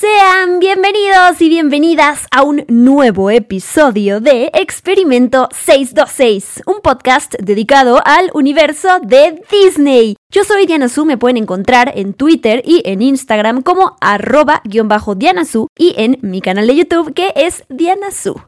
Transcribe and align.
Sean 0.00 0.60
bienvenidos 0.60 1.40
y 1.40 1.48
bienvenidas 1.48 2.28
a 2.30 2.44
un 2.44 2.64
nuevo 2.68 3.32
episodio 3.32 4.20
de 4.20 4.48
Experimento 4.54 5.48
626, 5.50 6.62
un 6.66 6.80
podcast 6.82 7.34
dedicado 7.40 8.00
al 8.04 8.30
universo 8.32 9.00
de 9.02 9.42
Disney. 9.50 10.14
Yo 10.32 10.44
soy 10.44 10.66
Diana 10.66 10.88
Su, 10.88 11.04
me 11.04 11.18
pueden 11.18 11.38
encontrar 11.38 11.90
en 11.96 12.14
Twitter 12.14 12.62
y 12.64 12.82
en 12.84 13.02
Instagram 13.02 13.62
como 13.62 13.96
arroba-diana 14.00 15.42
y 15.76 15.94
en 15.96 16.20
mi 16.22 16.42
canal 16.42 16.68
de 16.68 16.76
YouTube 16.76 17.12
que 17.12 17.32
es 17.34 17.64
Diana 17.68 18.12
Su. 18.12 18.40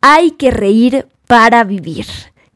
Hay 0.00 0.30
que 0.30 0.50
reír 0.50 1.08
para 1.26 1.64
vivir. 1.64 2.06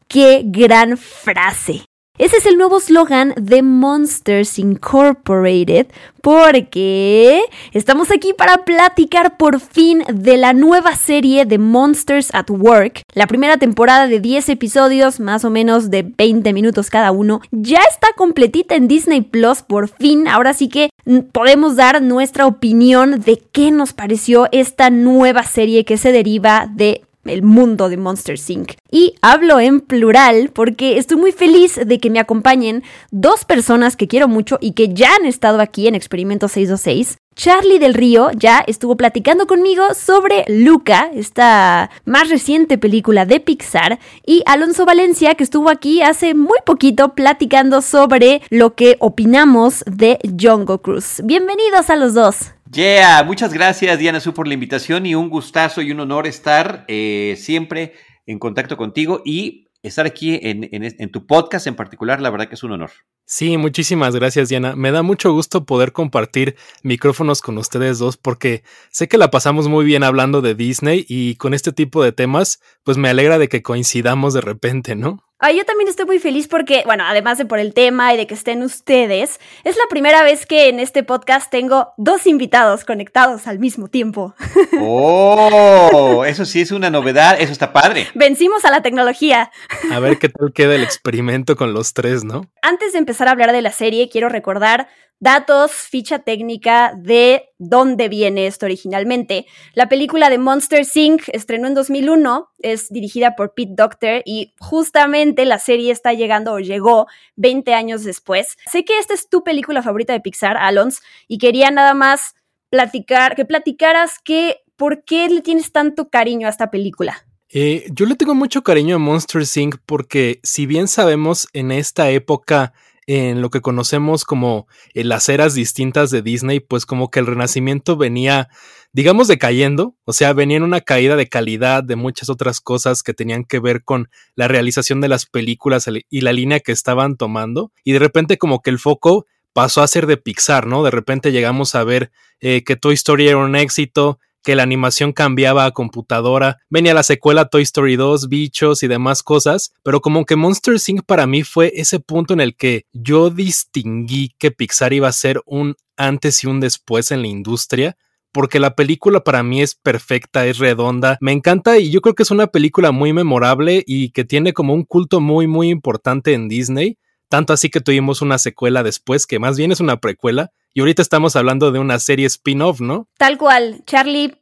¡Qué 0.09 0.45
gran 0.47 0.97
frase! 0.97 1.90
Ese 2.21 2.37
es 2.37 2.45
el 2.45 2.59
nuevo 2.59 2.81
slogan 2.81 3.33
de 3.41 3.63
Monsters 3.63 4.59
Incorporated 4.59 5.87
porque 6.21 7.41
estamos 7.73 8.11
aquí 8.11 8.35
para 8.35 8.59
platicar 8.67 9.39
por 9.39 9.59
fin 9.59 10.05
de 10.07 10.37
la 10.37 10.53
nueva 10.53 10.97
serie 10.97 11.47
de 11.47 11.57
Monsters 11.57 12.29
at 12.35 12.51
Work. 12.51 13.05
La 13.15 13.27
primera 13.27 13.57
temporada 13.57 14.07
de 14.07 14.21
10 14.21 14.51
episodios, 14.51 15.19
más 15.19 15.47
o 15.47 15.51
menos 15.51 15.91
de 15.91 16.03
20 16.03 16.53
minutos 16.53 16.91
cada 16.91 17.11
uno, 17.11 17.41
ya 17.53 17.81
está 17.91 18.09
completita 18.15 18.75
en 18.75 18.87
Disney 18.87 19.23
Plus 19.23 19.63
por 19.63 19.89
fin. 19.89 20.29
Ahora 20.29 20.53
sí 20.53 20.69
que 20.69 20.91
podemos 21.33 21.77
dar 21.77 22.03
nuestra 22.03 22.47
opinión 22.47 23.21
de 23.21 23.43
qué 23.51 23.71
nos 23.71 23.95
pareció 23.95 24.47
esta 24.53 24.91
nueva 24.91 25.43
serie 25.45 25.87
que 25.87 25.97
se 25.97 26.13
deriva 26.13 26.69
de 26.71 27.01
el 27.25 27.43
mundo 27.43 27.89
de 27.89 27.97
Monster 27.97 28.39
Inc. 28.49 28.73
Y 28.91 29.15
hablo 29.23 29.61
en 29.61 29.81
plural 29.81 30.51
porque 30.53 30.99
estoy 30.99 31.17
muy 31.17 31.33
feliz 31.33 31.79
de 31.85 31.99
que 31.99 32.11
me 32.11 32.21
acompañen 32.21 32.83
dos 33.11 33.45
personas 33.45 33.97
que 33.97 34.09
quiero 34.09 34.29
mucho 34.29 34.59
y 34.61 34.73
que 34.73 34.93
ya 34.95 35.15
han 35.15 35.27
estado 35.27 35.61
aquí 35.61 35.87
en 35.87 35.95
Experimento 35.95 36.49
626. 36.49 37.19
Charlie 37.37 37.79
del 37.79 37.95
Río 37.95 38.31
ya 38.33 38.63
estuvo 38.67 38.97
platicando 38.97 39.47
conmigo 39.47 39.95
sobre 39.95 40.45
Luca, 40.49 41.11
esta 41.15 41.89
más 42.05 42.29
reciente 42.29 42.77
película 42.77 43.25
de 43.25 43.41
Pixar, 43.41 43.99
y 44.27 44.43
Alonso 44.45 44.85
Valencia, 44.85 45.35
que 45.37 45.45
estuvo 45.45 45.71
aquí 45.71 46.03
hace 46.03 46.35
muy 46.35 46.59
poquito 46.67 47.15
platicando 47.15 47.81
sobre 47.81 48.43
lo 48.51 48.75
que 48.75 48.97
opinamos 48.99 49.85
de 49.87 50.19
Jungle 50.39 50.81
Cruise. 50.81 51.23
Bienvenidos 51.25 51.89
a 51.89 51.97
los 51.97 52.13
dos. 52.13 52.51
Yeah, 52.73 53.25
muchas 53.25 53.53
gracias 53.53 53.99
Diana 53.99 54.21
Su 54.21 54.33
por 54.33 54.47
la 54.47 54.55
invitación 54.55 55.05
y 55.05 55.17
un 55.17 55.29
gustazo 55.29 55.83
y 55.83 55.91
un 55.91 55.99
honor 55.99 56.29
estar 56.29 56.85
eh, 56.87 57.35
siempre 57.37 57.95
en 58.27 58.39
contacto 58.39 58.77
contigo 58.77 59.23
y 59.25 59.67
estar 59.83 60.07
aquí 60.07 60.39
en, 60.41 60.69
en, 60.71 61.11
tu 61.11 61.27
podcast 61.27 61.67
en 61.67 61.75
particular, 61.75 62.21
la 62.21 62.31
verdad 62.31 62.47
que 62.47 62.55
es 62.55 62.63
un 62.63 62.71
honor. 62.71 62.93
Sí, 63.33 63.57
muchísimas 63.59 64.17
gracias 64.17 64.49
Diana. 64.49 64.75
Me 64.75 64.91
da 64.91 65.03
mucho 65.03 65.33
gusto 65.33 65.65
poder 65.65 65.93
compartir 65.93 66.57
micrófonos 66.83 67.43
con 67.43 67.59
ustedes 67.59 68.01
dos 68.01 68.17
porque 68.17 68.65
sé 68.91 69.07
que 69.07 69.19
la 69.19 69.31
pasamos 69.31 69.69
muy 69.69 69.85
bien 69.85 70.03
hablando 70.03 70.41
de 70.41 70.57
Disney 70.57 71.07
y 71.09 71.37
con 71.37 71.55
este 71.55 71.71
tipo 71.71 72.03
de 72.03 72.11
temas, 72.11 72.61
pues 72.83 72.99
me 72.99 73.09
alegra 73.09 73.39
de 73.39 73.49
que 73.49 73.63
coincidamos 73.63 74.35
de 74.35 74.41
repente, 74.41 74.97
¿no? 74.97 75.23
Ah, 75.43 75.53
yo 75.53 75.65
también 75.65 75.89
estoy 75.89 76.05
muy 76.05 76.19
feliz 76.19 76.49
porque, 76.49 76.83
bueno, 76.85 77.03
además 77.07 77.39
de 77.39 77.47
por 77.47 77.61
el 77.61 77.73
tema 77.73 78.13
y 78.13 78.19
de 78.19 78.27
que 78.27 78.35
estén 78.35 78.63
ustedes, 78.63 79.41
es 79.65 79.75
la 79.75 79.85
primera 79.89 80.23
vez 80.23 80.45
que 80.45 80.69
en 80.69 80.79
este 80.79 81.03
podcast 81.03 81.51
tengo 81.51 81.95
dos 81.97 82.27
invitados 82.27 82.85
conectados 82.85 83.47
al 83.47 83.59
mismo 83.59 83.89
tiempo. 83.89 84.35
¡Oh! 84.83 86.27
Eso 86.27 86.45
sí 86.45 86.61
es 86.61 86.73
una 86.73 86.91
novedad, 86.91 87.41
eso 87.41 87.53
está 87.53 87.73
padre. 87.73 88.09
Vencimos 88.15 88.67
a 88.67 88.71
la 88.71 88.83
tecnología. 88.83 89.51
A 89.91 89.99
ver 89.99 90.19
qué 90.19 90.29
tal 90.29 90.53
queda 90.53 90.75
el 90.75 90.83
experimento 90.83 91.57
con 91.57 91.73
los 91.73 91.95
tres, 91.95 92.23
¿no? 92.23 92.43
Antes 92.61 92.93
de 92.93 92.99
empezar 92.99 93.20
a 93.29 93.33
hablar 93.33 93.53
de 93.53 93.63
la 93.63 93.73
serie, 93.73 94.09
quiero 94.09 94.29
recordar 94.29 94.89
datos, 95.21 95.73
ficha 95.73 96.21
técnica 96.21 96.95
de 96.97 97.51
dónde 97.59 98.09
viene 98.09 98.47
esto 98.47 98.67
originalmente. 98.67 99.47
La 99.75 99.89
película 99.89 100.31
de 100.31 100.39
Monster 100.39 100.87
Inc. 100.95 101.29
estrenó 101.33 101.69
en 101.69 101.75
2001, 101.75 102.49
es 102.59 102.89
dirigida 102.89 103.37
por 103.37 103.53
Pete 103.55 103.75
Docter 103.77 104.23
y 104.25 104.55
justamente 104.59 105.45
la 105.45 105.59
serie 105.59 105.93
está 105.93 106.15
llegando 106.15 106.55
o 106.55 106.59
llegó 106.59 107.07
20 107.37 107.75
años 107.75 108.03
después. 108.03 108.57
Sé 108.71 108.85
que 108.85 108.99
esta 108.99 109.13
es 109.13 109.29
tu 109.29 109.45
película 109.45 109.83
favorita 109.83 110.15
de 110.15 110.21
Pixar, 110.21 110.57
Alons, 110.57 111.03
y 111.29 111.39
quería 111.39 111.71
nada 111.71 111.93
más 111.93 112.35
platicar, 112.71 113.37
que 113.37 113.45
platicaras 113.45 114.19
que 114.25 114.61
por 114.77 115.05
qué 115.05 115.29
le 115.29 115.43
tienes 115.43 115.71
tanto 115.71 116.09
cariño 116.09 116.47
a 116.47 116.51
esta 116.51 116.71
película. 116.71 117.27
Eh, 117.53 117.87
yo 117.93 118.07
le 118.07 118.15
tengo 118.15 118.35
mucho 118.35 118.63
cariño 118.63 118.97
a 118.97 118.99
Monster 118.99 119.43
Inc. 119.57 119.77
porque 119.85 120.41
si 120.43 120.65
bien 120.65 120.89
sabemos 120.89 121.49
en 121.53 121.73
esta 121.73 122.09
época 122.11 122.73
en 123.07 123.41
lo 123.41 123.51
que 123.51 123.61
conocemos 123.61 124.25
como 124.25 124.67
eh, 124.95 125.05
las 125.05 125.29
eras 125.29 125.55
distintas 125.55 126.11
de 126.11 126.23
Disney, 126.23 126.61
pues 126.61 126.87
como 126.87 127.11
que 127.11 127.21
el 127.21 127.27
renacimiento 127.27 127.97
venía, 127.97 128.49
digamos, 128.93 129.29
decayendo, 129.29 129.97
o 130.05 130.13
sea, 130.13 130.33
venía 130.33 130.59
en 130.59 130.63
una 130.63 130.81
caída 130.81 131.17
de 131.17 131.29
calidad 131.29 131.83
de 131.83 131.97
muchas 131.97 132.29
otras 132.29 132.61
cosas 132.61 133.03
que 133.03 133.15
tenían 133.15 133.45
que 133.45 133.59
ver 133.59 133.83
con 133.83 134.09
la 134.35 134.49
realización 134.49 135.01
de 135.01 135.09
las 135.09 135.27
películas 135.27 135.89
y 136.09 136.21
la 136.21 136.33
línea 136.33 136.61
que 136.61 136.73
estaban 136.73 137.17
tomando, 137.17 137.73
y 137.85 137.93
de 137.93 137.99
repente 137.99 138.39
como 138.39 138.63
que 138.63 138.71
el 138.71 138.79
foco 138.79 139.27
pasó 139.53 139.83
a 139.83 139.89
ser 139.89 140.07
de 140.07 140.17
Pixar, 140.17 140.67
¿no? 140.67 140.83
De 140.83 140.91
repente 140.91 141.33
llegamos 141.33 141.75
a 141.75 141.85
ver 141.85 142.11
eh, 142.41 142.63
que 142.65 142.77
Toy 142.77 142.95
Story 142.95 143.29
era 143.29 143.39
un 143.39 143.57
éxito, 143.57 144.19
que 144.43 144.55
la 144.55 144.63
animación 144.63 145.13
cambiaba 145.13 145.65
a 145.65 145.71
computadora, 145.73 146.59
venía 146.69 146.95
la 146.95 147.03
secuela 147.03 147.47
Toy 147.47 147.63
Story 147.63 147.97
2, 147.97 148.29
bichos 148.29 148.83
y 148.83 148.89
demás 148.89 149.23
cosas, 149.23 149.73
pero 149.83 150.01
como 150.01 150.25
que 150.25 150.37
Monster 150.37 150.77
Inc. 150.87 151.03
para 151.05 151.27
mí 151.27 151.43
fue 151.43 151.73
ese 151.77 152.01
punto 152.01 152.35
en 152.35 152.41
el 152.41 152.57
que 152.57 152.87
yo 152.93 153.31
distinguí 153.31 154.35
que 154.39 154.51
Pixar 154.51 154.93
iba 154.93 155.09
a 155.09 155.13
ser 155.13 155.43
un 155.47 155.77
antes 155.97 156.43
y 156.45 156.47
un 156.47 156.61
después 156.61 157.11
en 157.11 157.23
la 157.23 157.29
industria, 157.29 157.97
porque 158.33 158.61
la 158.61 158.75
película 158.75 159.21
para 159.21 159.43
mí 159.43 159.61
es 159.61 159.75
perfecta, 159.75 160.47
es 160.47 160.59
redonda, 160.59 161.19
me 161.21 161.33
encanta 161.33 161.79
y 161.79 161.91
yo 161.91 162.01
creo 162.01 162.15
que 162.15 162.23
es 162.23 162.31
una 162.31 162.47
película 162.47 162.93
muy 162.93 163.13
memorable 163.13 163.83
y 163.87 164.11
que 164.11 164.25
tiene 164.25 164.53
como 164.53 164.73
un 164.73 164.85
culto 164.85 165.21
muy 165.21 165.47
muy 165.47 165.69
importante 165.69 166.33
en 166.33 166.49
Disney, 166.49 166.97
tanto 167.29 167.53
así 167.53 167.69
que 167.69 167.81
tuvimos 167.81 168.23
una 168.23 168.39
secuela 168.39 168.83
después, 168.83 169.27
que 169.27 169.39
más 169.39 169.57
bien 169.57 169.73
es 169.73 169.81
una 169.81 169.99
precuela, 169.99 170.51
y 170.73 170.81
ahorita 170.81 171.03
estamos 171.03 171.35
hablando 171.37 171.73
de 171.73 171.79
una 171.79 171.99
serie 171.99 172.27
spin-off, 172.27 172.81
¿no? 172.81 173.09
Tal 173.19 173.39
cual. 173.39 173.83
Charlie, 173.87 174.37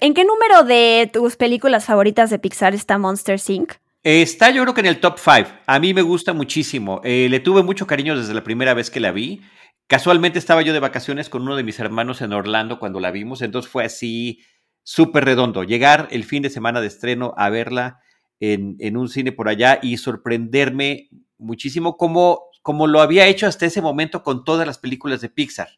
¿en 0.00 0.14
qué 0.14 0.24
número 0.24 0.64
de 0.64 1.10
tus 1.12 1.36
películas 1.36 1.86
favoritas 1.86 2.28
de 2.30 2.38
Pixar 2.38 2.74
está 2.74 2.98
Monster 2.98 3.40
Inc.? 3.48 3.72
Está 4.02 4.50
yo 4.50 4.62
creo 4.62 4.74
que 4.74 4.80
en 4.80 4.86
el 4.86 5.00
top 5.00 5.18
5. 5.18 5.50
A 5.66 5.78
mí 5.78 5.94
me 5.94 6.02
gusta 6.02 6.32
muchísimo. 6.32 7.00
Eh, 7.04 7.28
le 7.30 7.40
tuve 7.40 7.62
mucho 7.62 7.86
cariño 7.86 8.16
desde 8.16 8.34
la 8.34 8.44
primera 8.44 8.74
vez 8.74 8.90
que 8.90 9.00
la 9.00 9.12
vi. 9.12 9.40
Casualmente 9.86 10.38
estaba 10.38 10.62
yo 10.62 10.72
de 10.72 10.80
vacaciones 10.80 11.28
con 11.28 11.42
uno 11.42 11.56
de 11.56 11.64
mis 11.64 11.80
hermanos 11.80 12.20
en 12.20 12.32
Orlando 12.32 12.78
cuando 12.78 13.00
la 13.00 13.10
vimos, 13.10 13.42
entonces 13.42 13.70
fue 13.70 13.84
así 13.84 14.40
súper 14.82 15.24
redondo. 15.24 15.64
Llegar 15.64 16.08
el 16.12 16.24
fin 16.24 16.42
de 16.42 16.50
semana 16.50 16.80
de 16.80 16.86
estreno 16.86 17.34
a 17.36 17.50
verla 17.50 18.00
en, 18.38 18.76
en 18.78 18.96
un 18.96 19.08
cine 19.08 19.32
por 19.32 19.48
allá 19.48 19.80
y 19.82 19.96
sorprenderme 19.96 21.08
muchísimo 21.38 21.96
como 21.96 22.49
como 22.62 22.86
lo 22.86 23.00
había 23.00 23.26
hecho 23.26 23.46
hasta 23.46 23.66
ese 23.66 23.82
momento 23.82 24.22
con 24.22 24.44
todas 24.44 24.66
las 24.66 24.78
películas 24.78 25.20
de 25.20 25.28
Pixar. 25.28 25.68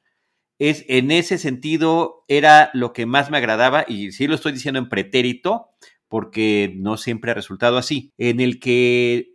Es, 0.58 0.84
en 0.88 1.10
ese 1.10 1.38
sentido 1.38 2.24
era 2.28 2.70
lo 2.74 2.92
que 2.92 3.06
más 3.06 3.30
me 3.30 3.38
agradaba 3.38 3.84
y 3.88 4.12
sí 4.12 4.26
lo 4.26 4.34
estoy 4.34 4.52
diciendo 4.52 4.78
en 4.78 4.88
pretérito 4.88 5.70
porque 6.08 6.74
no 6.76 6.98
siempre 6.98 7.30
ha 7.30 7.34
resultado 7.34 7.78
así, 7.78 8.12
en 8.18 8.40
el 8.40 8.60
que 8.60 9.32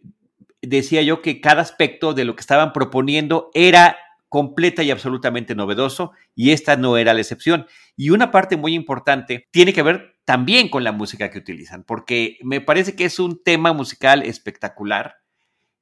decía 0.62 1.02
yo 1.02 1.22
que 1.22 1.42
cada 1.42 1.62
aspecto 1.62 2.14
de 2.14 2.24
lo 2.24 2.36
que 2.36 2.42
estaban 2.42 2.72
proponiendo 2.72 3.50
era 3.54 3.98
completa 4.30 4.84
y 4.84 4.92
absolutamente 4.92 5.56
novedoso 5.56 6.12
y 6.36 6.52
esta 6.52 6.76
no 6.76 6.98
era 6.98 7.14
la 7.14 7.22
excepción. 7.22 7.66
Y 7.96 8.12
una 8.12 8.32
parte 8.32 8.58
muy 8.58 8.74
importante 8.74 9.48
tiene 9.52 9.74
que 9.74 9.82
ver 9.82 10.18
también 10.26 10.70
con 10.70 10.84
la 10.84 10.92
música 10.92 11.32
que 11.32 11.40
utilizan, 11.40 11.84
porque 11.84 12.38
me 12.44 12.62
parece 12.62 12.96
que 12.96 13.06
es 13.06 13.18
un 13.20 13.42
tema 13.44 13.74
musical 13.74 14.24
espectacular 14.24 15.16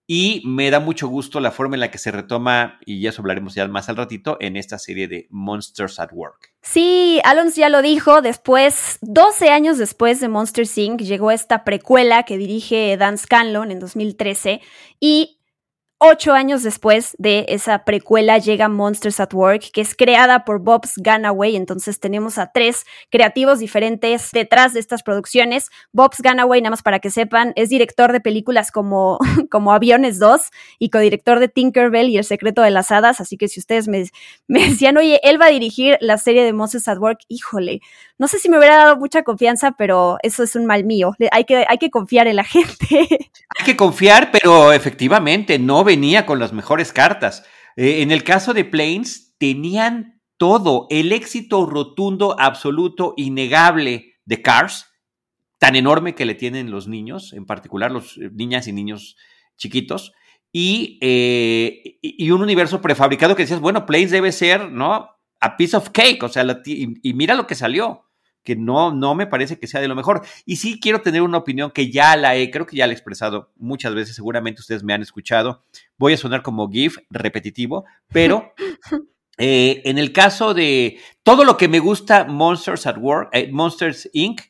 y 0.08 0.44
me 0.46 0.70
da 0.70 0.80
mucho 0.80 1.08
gusto 1.08 1.40
la 1.40 1.52
forma 1.52 1.76
en 1.76 1.80
la 1.80 1.92
que 1.92 1.98
se 1.98 2.12
retoma, 2.12 2.80
y 2.86 3.02
ya 3.02 3.10
eso 3.10 3.22
hablaremos 3.22 3.56
ya 3.56 3.68
más 3.68 3.90
al 3.90 3.98
ratito, 3.98 4.38
en 4.40 4.56
esta 4.56 4.78
serie 4.78 5.08
de 5.08 5.28
Monsters 5.30 6.00
at 6.00 6.10
Work. 6.12 6.54
Sí, 6.62 7.20
Alonso 7.24 7.62
ya 7.62 7.70
lo 7.70 7.82
dijo, 7.82 8.22
después, 8.22 9.00
12 9.02 9.50
años 9.50 9.78
después 9.78 10.20
de 10.20 10.30
Monster 10.30 10.68
Inc., 10.76 11.02
llegó 11.02 11.32
esta 11.32 11.64
precuela 11.64 12.24
que 12.24 12.38
dirige 12.38 12.98
Dan 12.98 13.18
Scanlon 13.18 13.72
en 13.72 13.80
2013 13.80 14.62
y 15.00 15.40
ocho 15.98 16.34
años 16.34 16.62
después 16.64 17.16
de 17.18 17.46
esa 17.48 17.86
precuela 17.86 18.38
llega 18.38 18.68
Monsters 18.68 19.20
at 19.20 19.34
Work, 19.34 19.72
que 19.72 19.82
es 19.82 19.96
creada 19.96 20.44
por 20.44 20.60
Bob's 20.60 20.94
Gunaway. 20.98 21.56
Entonces 21.56 22.00
tenemos 22.00 22.38
a 22.38 22.52
tres 22.52 22.86
creativos 23.10 23.60
diferentes 23.60 24.32
detrás 24.32 24.74
de 24.74 24.82
estas 24.82 25.04
producciones. 25.04 25.70
Bob's 25.94 26.22
Gunaway, 26.22 26.62
nada 26.62 26.72
más 26.72 26.84
para 26.84 27.00
que 27.00 27.10
sepan, 27.10 27.54
es 27.56 27.70
director 27.70 28.12
de 28.12 28.20
películas 28.20 28.72
como, 28.72 29.20
como 29.50 29.72
Aviones 29.72 30.20
2 30.20 30.42
y 30.80 30.90
codirector 30.90 31.40
de 31.40 31.48
Tinkerbell 31.48 32.10
y 32.10 32.18
El 32.18 32.26
secreto 32.26 32.62
de 32.62 32.72
las 32.72 32.92
hadas. 32.92 33.22
Así 33.22 33.38
que 33.38 33.48
si 33.48 33.60
ustedes 33.60 33.88
me, 33.88 34.06
me 34.48 34.68
decían, 34.68 34.98
oye, 34.98 35.20
él 35.24 35.42
va 35.42 35.46
a 35.46 35.50
dirigir 35.50 35.98
la 36.02 36.18
serie 36.18 36.44
de 36.44 36.54
Monsters 36.54 36.88
at 36.90 36.98
Work, 36.98 37.20
híjole, 37.30 37.82
no 38.18 38.28
sé 38.28 38.40
si 38.40 38.50
me 38.50 38.58
hubiera 38.58 38.78
dado 38.78 38.98
mucha 38.98 39.24
confianza, 39.24 39.72
pero 39.78 40.18
eso 40.24 40.44
es 40.44 40.56
un 40.56 40.66
mal 40.66 40.84
mío. 40.84 41.14
Hay 41.32 41.46
que, 41.46 41.66
hay 41.68 41.78
que 41.78 41.90
confiar 41.90 42.28
en 42.28 42.36
la 42.36 42.44
gente. 42.46 43.08
Hay 43.58 43.66
que 43.66 43.76
confiar, 43.78 44.32
pero 44.32 44.74
efectivamente 44.74 45.58
no 45.58 45.85
venía 45.86 46.26
con 46.26 46.40
las 46.40 46.52
mejores 46.52 46.92
cartas. 46.92 47.46
Eh, 47.78 48.02
en 48.02 48.12
el 48.12 48.24
caso 48.24 48.54
de 48.54 48.66
Planes, 48.66 49.36
tenían 49.38 50.22
todo, 50.38 50.88
el 50.90 51.14
éxito 51.14 51.66
rotundo, 51.66 52.36
absoluto, 52.38 53.14
innegable 53.16 54.16
de 54.26 54.42
Cars, 54.42 54.88
tan 55.58 55.78
enorme 55.78 56.16
que 56.16 56.26
le 56.26 56.36
tienen 56.36 56.72
los 56.72 56.90
niños, 56.90 57.32
en 57.32 57.46
particular 57.46 57.92
los 57.92 58.18
eh, 58.18 58.30
niñas 58.34 58.68
y 58.68 58.74
niños 58.74 59.16
chiquitos, 59.56 60.12
y, 60.52 61.00
eh, 61.02 62.00
y 62.02 62.32
un 62.32 62.42
universo 62.42 62.82
prefabricado 62.82 63.36
que 63.36 63.44
decías, 63.44 63.62
bueno, 63.62 63.86
Planes 63.86 64.12
debe 64.12 64.34
ser, 64.34 64.72
¿no? 64.72 65.10
A 65.40 65.58
piece 65.58 65.78
of 65.78 65.90
cake, 65.92 66.24
o 66.24 66.30
sea, 66.30 66.46
y 66.66 67.14
mira 67.14 67.36
lo 67.36 67.46
que 67.48 67.56
salió 67.56 68.06
que 68.46 68.56
no, 68.56 68.94
no 68.94 69.16
me 69.16 69.28
parece 69.28 69.60
que 69.60 69.68
sea 69.68 69.82
de 69.82 69.90
lo 69.90 69.96
mejor. 69.96 70.22
Y 70.46 70.58
sí 70.58 70.80
quiero 70.80 71.02
tener 71.02 71.22
una 71.24 71.40
opinión 71.40 71.72
que 71.72 71.92
ya 71.92 72.16
la 72.16 72.38
he, 72.38 72.52
creo 72.52 72.66
que 72.66 72.78
ya 72.78 72.88
la 72.88 72.94
he 72.94 72.96
expresado 72.96 73.52
muchas 73.58 73.94
veces, 73.94 74.16
seguramente 74.16 74.62
ustedes 74.62 74.84
me 74.84 74.94
han 74.94 75.02
escuchado. 75.02 75.66
Voy 75.98 76.14
a 76.14 76.18
sonar 76.18 76.44
como 76.44 76.70
GIF 76.70 77.00
repetitivo, 77.10 77.86
pero 78.14 78.54
eh, 79.38 79.82
en 79.84 79.98
el 79.98 80.14
caso 80.14 80.54
de 80.54 81.00
todo 81.24 81.44
lo 81.44 81.58
que 81.58 81.68
me 81.68 81.80
gusta 81.80 82.24
Monsters 82.24 82.86
at 82.86 82.98
Work, 82.98 83.30
eh, 83.34 83.50
Monsters 83.52 84.10
Inc., 84.14 84.42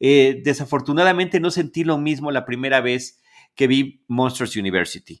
eh, 0.00 0.40
desafortunadamente 0.42 1.38
no 1.38 1.52
sentí 1.52 1.84
lo 1.84 1.96
mismo 1.96 2.32
la 2.32 2.44
primera 2.44 2.80
vez 2.80 3.20
que 3.54 3.68
vi 3.68 4.02
Monsters 4.08 4.56
University. 4.56 5.20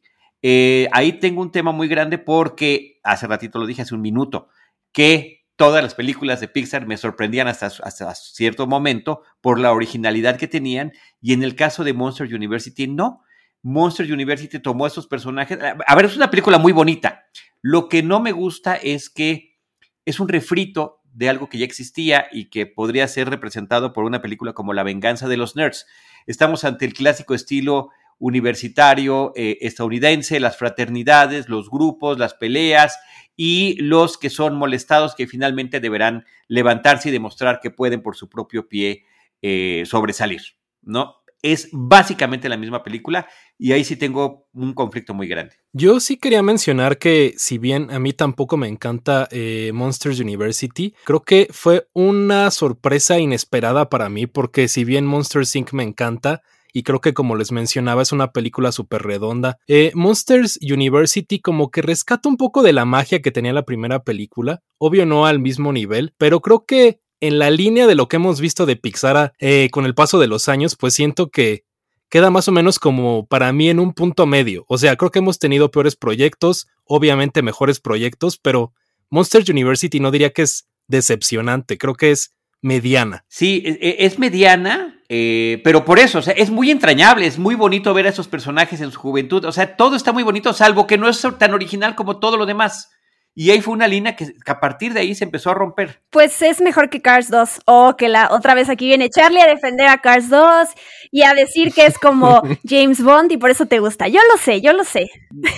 ahí 0.90 1.12
tengo 1.20 1.40
un 1.42 1.52
tema 1.52 1.70
muy 1.70 1.86
grande 1.86 2.18
porque 2.18 2.98
hace 3.04 3.28
ratito 3.28 3.60
lo 3.60 3.66
dije 3.66 3.82
hace 3.82 3.94
un 3.94 4.00
minuto, 4.00 4.48
que 4.90 5.41
todas 5.56 5.82
las 5.82 5.94
películas 5.94 6.40
de 6.40 6.48
Pixar 6.48 6.86
me 6.86 6.96
sorprendían 6.96 7.48
hasta, 7.48 7.70
cierto 8.14 8.66
momento 8.66 9.22
por 9.40 9.58
la 9.58 9.72
originalidad 9.72 10.36
que 10.36 10.48
tenían 10.48 10.92
y 11.20 11.32
en 11.32 11.42
el 11.42 11.54
caso 11.54 11.84
de 11.84 11.92
Monster 11.92 12.32
University 12.32 12.86
no. 12.86 13.22
Monster 13.62 14.12
University 14.12 14.58
tomó 14.58 14.86
esos 14.86 15.06
personajes. 15.06 15.58
A 15.86 15.94
ver, 15.94 16.04
es 16.06 16.16
una 16.16 16.30
película 16.30 16.58
muy 16.58 16.72
bonita. 16.72 17.26
Lo 17.60 17.88
que 17.88 18.02
no 18.02 18.18
me 18.18 18.32
gusta 18.32 18.74
es 18.74 19.08
que 19.08 19.60
es 20.04 20.18
un 20.18 20.28
refrito 20.28 21.00
de 21.12 21.28
algo 21.28 21.48
que 21.48 21.58
ya 21.58 21.64
existía 21.64 22.26
y 22.32 22.46
que 22.50 22.66
podría 22.66 23.06
ser 23.06 23.30
representado 23.30 23.92
por 23.92 24.04
una 24.04 24.20
película 24.20 24.52
como 24.52 24.72
La 24.72 24.82
venganza 24.82 25.28
de 25.28 25.36
los 25.36 25.54
nerds. 25.54 25.86
Estamos 26.26 26.64
ante 26.64 26.84
el 26.84 26.94
clásico 26.94 27.34
estilo 27.34 27.90
universitario 28.22 29.32
eh, 29.34 29.58
estadounidense, 29.62 30.38
las 30.38 30.56
fraternidades, 30.56 31.48
los 31.48 31.68
grupos, 31.68 32.20
las 32.20 32.34
peleas 32.34 32.96
y 33.36 33.74
los 33.82 34.16
que 34.16 34.30
son 34.30 34.56
molestados 34.56 35.16
que 35.16 35.26
finalmente 35.26 35.80
deberán 35.80 36.24
levantarse 36.46 37.08
y 37.08 37.12
demostrar 37.12 37.58
que 37.60 37.72
pueden 37.72 38.00
por 38.00 38.14
su 38.14 38.28
propio 38.28 38.68
pie 38.68 39.04
eh, 39.42 39.82
sobresalir, 39.86 40.42
¿no? 40.82 41.16
Es 41.42 41.68
básicamente 41.72 42.48
la 42.48 42.56
misma 42.56 42.84
película 42.84 43.26
y 43.58 43.72
ahí 43.72 43.82
sí 43.82 43.96
tengo 43.96 44.46
un 44.52 44.72
conflicto 44.72 45.14
muy 45.14 45.26
grande. 45.26 45.56
Yo 45.72 45.98
sí 45.98 46.16
quería 46.16 46.44
mencionar 46.44 46.98
que 46.98 47.34
si 47.36 47.58
bien 47.58 47.90
a 47.90 47.98
mí 47.98 48.12
tampoco 48.12 48.56
me 48.56 48.68
encanta 48.68 49.26
eh, 49.32 49.72
Monsters 49.74 50.20
University, 50.20 50.94
creo 51.02 51.24
que 51.24 51.48
fue 51.50 51.88
una 51.92 52.52
sorpresa 52.52 53.18
inesperada 53.18 53.90
para 53.90 54.08
mí 54.08 54.28
porque 54.28 54.68
si 54.68 54.84
bien 54.84 55.06
Monsters 55.06 55.56
Inc. 55.56 55.72
me 55.72 55.82
encanta, 55.82 56.42
y 56.72 56.82
creo 56.82 57.00
que 57.00 57.14
como 57.14 57.36
les 57.36 57.52
mencionaba 57.52 58.02
es 58.02 58.12
una 58.12 58.32
película 58.32 58.72
súper 58.72 59.02
redonda. 59.02 59.58
Eh, 59.66 59.92
Monsters 59.94 60.58
University 60.62 61.40
como 61.40 61.70
que 61.70 61.82
rescata 61.82 62.28
un 62.28 62.36
poco 62.36 62.62
de 62.62 62.72
la 62.72 62.84
magia 62.84 63.22
que 63.22 63.30
tenía 63.30 63.52
la 63.52 63.64
primera 63.64 64.02
película, 64.02 64.62
obvio 64.78 65.06
no 65.06 65.26
al 65.26 65.38
mismo 65.38 65.72
nivel, 65.72 66.14
pero 66.18 66.40
creo 66.40 66.64
que 66.64 67.00
en 67.20 67.38
la 67.38 67.50
línea 67.50 67.86
de 67.86 67.94
lo 67.94 68.08
que 68.08 68.16
hemos 68.16 68.40
visto 68.40 68.66
de 68.66 68.76
Pixar 68.76 69.32
eh, 69.38 69.68
con 69.70 69.84
el 69.84 69.94
paso 69.94 70.18
de 70.18 70.26
los 70.26 70.48
años, 70.48 70.76
pues 70.76 70.94
siento 70.94 71.30
que 71.30 71.64
queda 72.08 72.30
más 72.30 72.48
o 72.48 72.52
menos 72.52 72.78
como 72.78 73.26
para 73.26 73.52
mí 73.52 73.70
en 73.70 73.78
un 73.78 73.94
punto 73.94 74.26
medio. 74.26 74.64
O 74.68 74.76
sea, 74.76 74.96
creo 74.96 75.10
que 75.10 75.20
hemos 75.20 75.38
tenido 75.38 75.70
peores 75.70 75.96
proyectos, 75.96 76.66
obviamente 76.84 77.40
mejores 77.40 77.80
proyectos, 77.80 78.38
pero 78.38 78.72
Monsters 79.08 79.48
University 79.48 80.00
no 80.00 80.10
diría 80.10 80.30
que 80.30 80.42
es 80.42 80.68
decepcionante, 80.88 81.78
creo 81.78 81.94
que 81.94 82.10
es 82.10 82.34
mediana. 82.62 83.24
Sí, 83.28 83.62
e, 83.66 83.72
e, 83.80 84.06
es 84.06 84.18
mediana, 84.18 85.02
eh, 85.08 85.60
pero 85.64 85.84
por 85.84 85.98
eso, 85.98 86.20
o 86.20 86.22
sea, 86.22 86.32
es 86.32 86.48
muy 86.48 86.70
entrañable, 86.70 87.26
es 87.26 87.38
muy 87.38 87.54
bonito 87.54 87.92
ver 87.92 88.06
a 88.06 88.10
esos 88.10 88.28
personajes 88.28 88.80
en 88.80 88.90
su 88.90 88.98
juventud, 88.98 89.44
o 89.44 89.52
sea, 89.52 89.76
todo 89.76 89.96
está 89.96 90.12
muy 90.12 90.22
bonito, 90.22 90.52
salvo 90.54 90.86
que 90.86 90.96
no 90.96 91.08
es 91.08 91.26
tan 91.38 91.52
original 91.52 91.94
como 91.94 92.18
todo 92.18 92.38
lo 92.38 92.46
demás. 92.46 92.90
Y 93.34 93.50
ahí 93.50 93.62
fue 93.62 93.72
una 93.72 93.88
línea 93.88 94.14
que, 94.14 94.34
a 94.46 94.60
partir 94.60 94.92
de 94.92 95.00
ahí 95.00 95.14
se 95.14 95.24
empezó 95.24 95.50
a 95.50 95.54
romper. 95.54 96.02
Pues 96.10 96.42
es 96.42 96.60
mejor 96.60 96.90
que 96.90 97.00
Cars 97.00 97.30
2. 97.30 97.62
O 97.64 97.96
que 97.96 98.08
la 98.08 98.30
otra 98.30 98.54
vez 98.54 98.68
aquí 98.68 98.86
viene 98.86 99.08
Charlie 99.08 99.40
a 99.40 99.46
defender 99.46 99.86
a 99.86 99.98
Cars 99.98 100.28
2 100.28 100.68
y 101.10 101.22
a 101.22 101.32
decir 101.32 101.72
que 101.72 101.86
es 101.86 101.98
como 101.98 102.42
James 102.68 103.02
Bond 103.02 103.32
y 103.32 103.38
por 103.38 103.50
eso 103.50 103.64
te 103.64 103.78
gusta. 103.78 104.06
Yo 104.08 104.20
lo 104.30 104.36
sé, 104.36 104.60
yo 104.60 104.74
lo 104.74 104.84
sé. 104.84 105.10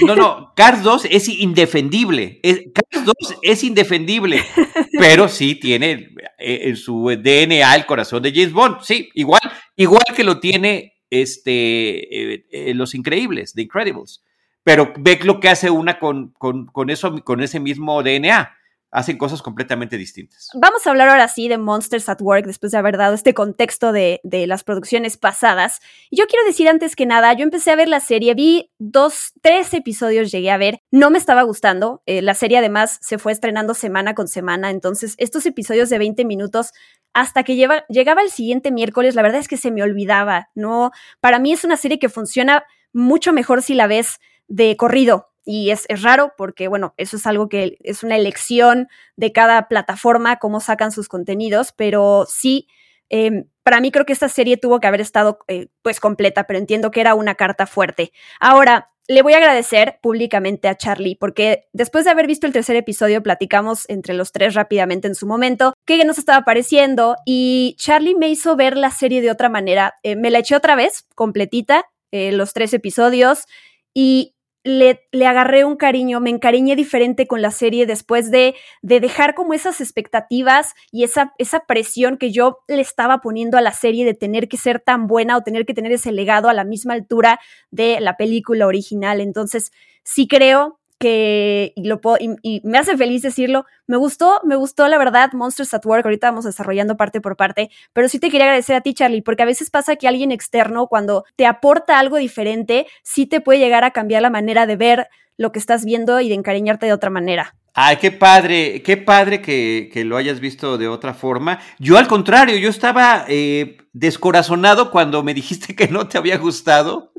No, 0.06 0.14
no, 0.14 0.52
Cars 0.54 0.84
2 0.84 1.06
es 1.10 1.28
indefendible. 1.28 2.40
Cars 2.42 3.04
2 3.04 3.14
es 3.42 3.64
indefendible. 3.64 4.40
Pero 4.98 5.28
sí 5.28 5.56
tiene 5.56 6.14
eh, 6.38 6.60
en 6.68 6.76
su 6.76 7.08
DNA 7.08 7.74
el 7.74 7.86
corazón 7.86 8.22
de 8.22 8.32
James 8.32 8.52
Bond. 8.52 8.82
Sí, 8.82 9.10
igual, 9.14 9.42
igual 9.74 10.04
que 10.14 10.22
lo 10.22 10.38
tiene 10.38 10.94
este, 11.10 12.34
eh, 12.34 12.46
eh, 12.50 12.74
Los 12.74 12.94
Increíbles, 12.94 13.52
The 13.54 13.62
Incredibles 13.62 14.23
pero 14.64 14.92
ve 14.98 15.20
lo 15.22 15.38
que 15.38 15.50
hace 15.50 15.70
una 15.70 15.98
con, 15.98 16.32
con, 16.38 16.90
eso, 16.90 17.22
con 17.22 17.42
ese 17.42 17.60
mismo 17.60 18.02
DNA. 18.02 18.52
Hacen 18.90 19.18
cosas 19.18 19.42
completamente 19.42 19.96
distintas. 19.96 20.50
Vamos 20.54 20.86
a 20.86 20.90
hablar 20.90 21.08
ahora 21.08 21.26
sí 21.26 21.48
de 21.48 21.58
Monsters 21.58 22.08
at 22.08 22.22
Work 22.22 22.46
después 22.46 22.70
de 22.70 22.78
haber 22.78 22.96
dado 22.96 23.12
este 23.14 23.34
contexto 23.34 23.90
de, 23.90 24.20
las 24.22 24.62
producciones 24.62 25.16
pasadas. 25.16 25.80
Y 26.10 26.16
yo 26.16 26.26
quiero 26.28 26.46
decir 26.46 26.68
antes 26.68 26.94
que 26.94 27.04
nada, 27.04 27.32
yo 27.32 27.42
empecé 27.42 27.72
a 27.72 27.76
ver 27.76 27.88
la 27.88 27.98
serie, 27.98 28.34
vi 28.34 28.70
dos, 28.78 29.32
tres 29.42 29.74
episodios 29.74 30.30
llegué 30.30 30.52
a 30.52 30.58
ver, 30.58 30.78
no 30.92 31.10
me 31.10 31.18
estaba 31.18 31.42
gustando. 31.42 32.04
Eh, 32.06 32.22
la 32.22 32.34
serie 32.34 32.58
además 32.58 32.98
se 33.02 33.18
fue 33.18 33.32
estrenando 33.32 33.74
semana 33.74 34.14
con 34.14 34.28
semana, 34.28 34.70
entonces 34.70 35.16
estos 35.18 35.44
episodios 35.44 35.90
de 35.90 35.98
20 35.98 36.24
minutos 36.24 36.70
hasta 37.14 37.42
que 37.42 37.56
llegaba 37.56 38.22
el 38.22 38.30
siguiente 38.30 38.70
miércoles, 38.70 39.16
la 39.16 39.22
verdad 39.22 39.40
es 39.40 39.48
que 39.48 39.56
se 39.56 39.72
me 39.72 39.82
olvidaba, 39.82 40.50
¿no? 40.54 40.92
Para 41.20 41.40
mí 41.40 41.52
es 41.52 41.64
una 41.64 41.76
serie 41.76 41.98
que 41.98 42.08
funciona 42.08 42.64
mucho 42.92 43.32
mejor 43.32 43.60
si 43.60 43.74
la 43.74 43.88
ves 43.88 44.20
de 44.48 44.76
corrido. 44.76 45.28
Y 45.44 45.70
es, 45.70 45.86
raro 46.02 46.32
porque, 46.36 46.68
bueno, 46.68 46.94
eso 46.96 47.16
es 47.16 47.26
algo 47.26 47.48
que 47.48 47.76
es 47.80 48.02
una 48.02 48.16
elección 48.16 48.88
de 49.16 49.32
cada 49.32 49.68
plataforma, 49.68 50.38
cómo 50.38 50.60
sacan 50.60 50.90
sus 50.90 51.08
contenidos, 51.08 51.72
pero 51.72 52.26
sí, 52.28 52.66
em, 53.10 53.46
para 53.62 53.80
mí 53.80 53.90
creo 53.90 54.06
que 54.06 54.14
esta 54.14 54.30
serie 54.30 54.56
tuvo 54.56 54.80
que 54.80 54.86
haber 54.86 55.02
estado 55.02 55.38
eh, 55.48 55.68
pues 55.82 56.00
completa, 56.00 56.44
pero 56.44 56.58
entiendo 56.58 56.90
que 56.90 57.02
era 57.02 57.14
una 57.14 57.34
carta 57.34 57.66
fuerte. 57.66 58.12
Ahora, 58.40 58.90
le 59.06 59.20
voy 59.20 59.34
a 59.34 59.36
agradecer 59.36 59.98
públicamente 60.02 60.66
a 60.66 60.76
Charlie, 60.76 61.16
porque 61.16 61.68
después 61.74 62.06
de 62.06 62.10
haber 62.10 62.26
visto 62.26 62.46
el 62.46 62.54
tercer 62.54 62.76
episodio, 62.76 63.22
platicamos 63.22 63.84
entre 63.88 64.14
los 64.14 64.32
tres 64.32 64.54
rápidamente 64.54 65.08
en 65.08 65.14
su 65.14 65.26
momento 65.26 65.74
qué 65.84 66.02
nos 66.06 66.16
estaba 66.16 66.44
pareciendo 66.44 67.16
y 67.26 67.76
Charlie 67.78 68.14
me 68.14 68.30
hizo 68.30 68.56
ver 68.56 68.78
la 68.78 68.90
serie 68.90 69.20
de 69.20 69.30
otra 69.30 69.50
manera. 69.50 69.94
Eh, 70.02 70.16
me 70.16 70.30
la 70.30 70.38
eché 70.38 70.56
otra 70.56 70.74
vez, 70.74 71.06
completita, 71.14 71.84
eh, 72.12 72.32
los 72.32 72.54
tres 72.54 72.72
episodios, 72.72 73.44
y 73.92 74.33
le, 74.64 75.06
le, 75.12 75.26
agarré 75.26 75.64
un 75.64 75.76
cariño, 75.76 76.20
me 76.20 76.30
encariñé 76.30 76.74
diferente 76.74 77.26
con 77.26 77.42
la 77.42 77.50
serie 77.50 77.86
después 77.86 78.30
de, 78.30 78.54
de 78.82 78.98
dejar 78.98 79.34
como 79.34 79.52
esas 79.54 79.80
expectativas 79.80 80.74
y 80.90 81.04
esa, 81.04 81.34
esa, 81.38 81.60
presión 81.60 82.16
que 82.16 82.32
yo 82.32 82.58
le 82.66 82.80
estaba 82.80 83.18
poniendo 83.20 83.58
a 83.58 83.60
la 83.60 83.72
serie 83.72 84.04
de 84.04 84.14
tener 84.14 84.48
que 84.48 84.56
ser 84.56 84.80
tan 84.80 85.06
buena 85.06 85.36
o 85.36 85.42
tener 85.42 85.66
que 85.66 85.74
tener 85.74 85.92
ese 85.92 86.12
legado 86.12 86.48
a 86.48 86.54
la 86.54 86.64
misma 86.64 86.94
altura 86.94 87.38
de 87.70 88.00
la 88.00 88.16
película 88.16 88.66
original. 88.66 89.20
Entonces, 89.20 89.70
sí 90.02 90.26
creo 90.26 90.80
que 91.04 91.74
lo 91.76 92.00
puedo, 92.00 92.16
y, 92.18 92.62
me 92.64 92.78
hace 92.78 92.96
feliz 92.96 93.20
decirlo. 93.20 93.66
Me 93.86 93.98
gustó, 93.98 94.40
me 94.42 94.56
gustó 94.56 94.88
la 94.88 94.96
verdad 94.96 95.34
Monsters 95.34 95.74
at 95.74 95.84
Work. 95.84 96.06
Ahorita 96.06 96.30
vamos 96.30 96.46
desarrollando 96.46 96.96
parte 96.96 97.20
por 97.20 97.36
parte, 97.36 97.68
pero 97.92 98.08
sí 98.08 98.18
te 98.18 98.30
quería 98.30 98.46
agradecer 98.46 98.74
a 98.74 98.80
ti, 98.80 98.94
Charlie, 98.94 99.20
porque 99.20 99.42
a 99.42 99.46
veces 99.46 99.68
pasa 99.70 99.96
que 99.96 100.08
alguien 100.08 100.32
externo, 100.32 100.86
cuando 100.86 101.26
te 101.36 101.44
aporta 101.44 101.98
algo 101.98 102.16
diferente, 102.16 102.86
sí 103.02 103.26
te 103.26 103.42
puede 103.42 103.58
llegar 103.58 103.84
a 103.84 103.90
cambiar 103.90 104.22
la 104.22 104.30
manera 104.30 104.64
de 104.64 104.76
ver 104.76 105.08
lo 105.36 105.52
que 105.52 105.58
estás 105.58 105.84
viendo 105.84 106.18
y 106.22 106.30
de 106.30 106.36
encariñarte 106.36 106.86
de 106.86 106.94
otra 106.94 107.10
manera. 107.10 107.54
Ay, 107.76 107.96
qué 107.96 108.12
padre, 108.12 108.82
qué 108.82 108.96
padre 108.96 109.42
que, 109.42 109.90
que, 109.92 110.04
lo 110.04 110.16
hayas 110.16 110.38
visto 110.38 110.78
de 110.78 110.86
otra 110.86 111.12
forma. 111.12 111.58
Yo 111.80 111.98
al 111.98 112.06
contrario, 112.06 112.56
yo 112.56 112.70
estaba 112.70 113.24
eh, 113.26 113.78
descorazonado 113.92 114.92
cuando 114.92 115.24
me 115.24 115.34
dijiste 115.34 115.74
que 115.74 115.88
no 115.88 116.06
te 116.06 116.16
había 116.16 116.38
gustado. 116.38 117.12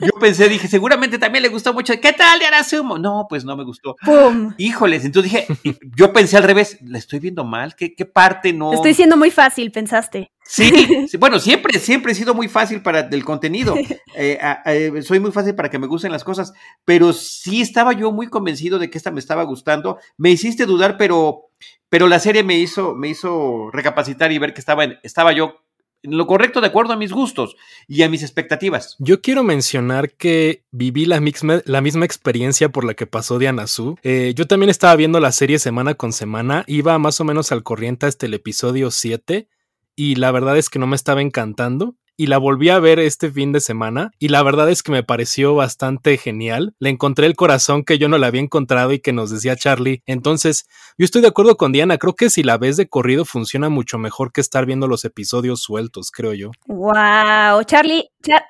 Yo 0.00 0.10
pensé, 0.20 0.50
dije, 0.50 0.68
seguramente 0.68 1.18
también 1.18 1.42
le 1.42 1.48
gustó 1.48 1.72
mucho. 1.72 1.94
¿Qué 1.98 2.12
tal 2.12 2.38
de 2.38 2.46
Sumo? 2.64 2.98
No, 2.98 3.26
pues 3.26 3.46
no 3.46 3.56
me 3.56 3.64
gustó. 3.64 3.96
¡Pum! 4.04 4.52
Híjoles, 4.58 5.06
entonces 5.06 5.32
dije, 5.32 5.78
yo 5.96 6.12
pensé 6.12 6.36
al 6.36 6.42
revés, 6.42 6.76
¿la 6.82 6.98
estoy 6.98 7.18
viendo 7.18 7.44
mal? 7.44 7.74
¿Qué, 7.74 7.94
qué 7.94 8.04
parte 8.04 8.52
no? 8.52 8.74
Estoy 8.74 8.92
siendo 8.92 9.16
muy 9.16 9.30
fácil, 9.30 9.70
pensaste. 9.72 10.30
Sí, 10.48 11.08
bueno, 11.18 11.40
siempre, 11.40 11.78
siempre 11.80 12.12
he 12.12 12.14
sido 12.14 12.32
muy 12.32 12.48
fácil 12.48 12.80
para 12.80 13.00
el 13.00 13.24
contenido. 13.24 13.74
Eh, 14.18 14.38
eh, 14.64 15.02
soy 15.02 15.20
muy 15.20 15.30
fácil 15.30 15.54
para 15.54 15.68
que 15.68 15.78
me 15.78 15.86
gusten 15.86 16.10
las 16.10 16.24
cosas, 16.24 16.54
pero 16.86 17.12
sí 17.12 17.60
estaba 17.60 17.92
yo 17.92 18.12
muy 18.12 18.28
convencido 18.28 18.78
de 18.78 18.88
que 18.88 18.96
esta 18.96 19.10
me 19.10 19.20
estaba 19.20 19.42
gustando. 19.42 19.85
Me 20.16 20.30
hiciste 20.30 20.66
dudar, 20.66 20.96
pero, 20.96 21.50
pero 21.88 22.08
la 22.08 22.18
serie 22.18 22.42
me 22.42 22.58
hizo, 22.58 22.94
me 22.94 23.08
hizo 23.08 23.70
recapacitar 23.72 24.32
y 24.32 24.38
ver 24.38 24.54
que 24.54 24.60
estaba, 24.60 24.84
estaba 25.02 25.32
yo 25.32 25.56
en 26.02 26.16
lo 26.16 26.26
correcto 26.26 26.60
de 26.60 26.68
acuerdo 26.68 26.92
a 26.92 26.96
mis 26.96 27.12
gustos 27.12 27.56
y 27.88 28.02
a 28.02 28.08
mis 28.08 28.22
expectativas. 28.22 28.96
Yo 28.98 29.20
quiero 29.20 29.42
mencionar 29.42 30.12
que 30.12 30.64
viví 30.70 31.04
la 31.04 31.20
misma, 31.20 31.62
la 31.64 31.80
misma 31.80 32.04
experiencia 32.04 32.68
por 32.68 32.84
la 32.84 32.94
que 32.94 33.06
pasó 33.06 33.38
Diana 33.38 33.66
Su. 33.66 33.98
Eh, 34.02 34.32
yo 34.36 34.46
también 34.46 34.70
estaba 34.70 34.96
viendo 34.96 35.20
la 35.20 35.32
serie 35.32 35.58
semana 35.58 35.94
con 35.94 36.12
semana, 36.12 36.64
iba 36.66 36.98
más 36.98 37.20
o 37.20 37.24
menos 37.24 37.52
al 37.52 37.62
corriente 37.62 38.06
hasta 38.06 38.26
el 38.26 38.34
episodio 38.34 38.90
7 38.90 39.48
y 39.96 40.14
la 40.16 40.30
verdad 40.30 40.56
es 40.58 40.68
que 40.70 40.78
no 40.78 40.86
me 40.86 40.96
estaba 40.96 41.22
encantando 41.22 41.96
y 42.16 42.26
la 42.26 42.38
volví 42.38 42.70
a 42.70 42.78
ver 42.78 42.98
este 42.98 43.30
fin 43.30 43.52
de 43.52 43.60
semana 43.60 44.10
y 44.18 44.28
la 44.28 44.42
verdad 44.42 44.70
es 44.70 44.82
que 44.82 44.92
me 44.92 45.02
pareció 45.02 45.54
bastante 45.54 46.16
genial. 46.16 46.74
Le 46.78 46.90
encontré 46.90 47.26
el 47.26 47.36
corazón 47.36 47.84
que 47.84 47.98
yo 47.98 48.08
no 48.08 48.18
le 48.18 48.26
había 48.26 48.40
encontrado 48.40 48.92
y 48.92 49.00
que 49.00 49.12
nos 49.12 49.30
decía 49.30 49.56
Charlie. 49.56 50.02
Entonces, 50.06 50.66
yo 50.98 51.04
estoy 51.04 51.22
de 51.22 51.28
acuerdo 51.28 51.56
con 51.56 51.72
Diana, 51.72 51.98
creo 51.98 52.14
que 52.14 52.30
si 52.30 52.42
la 52.42 52.58
ves 52.58 52.76
de 52.76 52.88
corrido 52.88 53.24
funciona 53.24 53.68
mucho 53.68 53.98
mejor 53.98 54.32
que 54.32 54.40
estar 54.40 54.66
viendo 54.66 54.88
los 54.88 55.04
episodios 55.04 55.60
sueltos, 55.60 56.10
creo 56.10 56.32
yo. 56.34 56.50
Wow, 56.66 57.62
Charlie, 57.64 58.08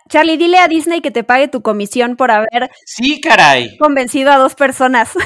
Charlie, 0.09 0.37
dile 0.37 0.59
a 0.59 0.69
Disney 0.69 1.01
que 1.01 1.11
te 1.11 1.25
pague 1.25 1.49
tu 1.49 1.63
comisión 1.63 2.17
por 2.17 2.31
haber 2.31 2.71
Sí, 2.85 3.21
caray. 3.21 3.77
convencido 3.79 4.31
a 4.31 4.39
dos 4.39 4.55
personas. 4.55 5.11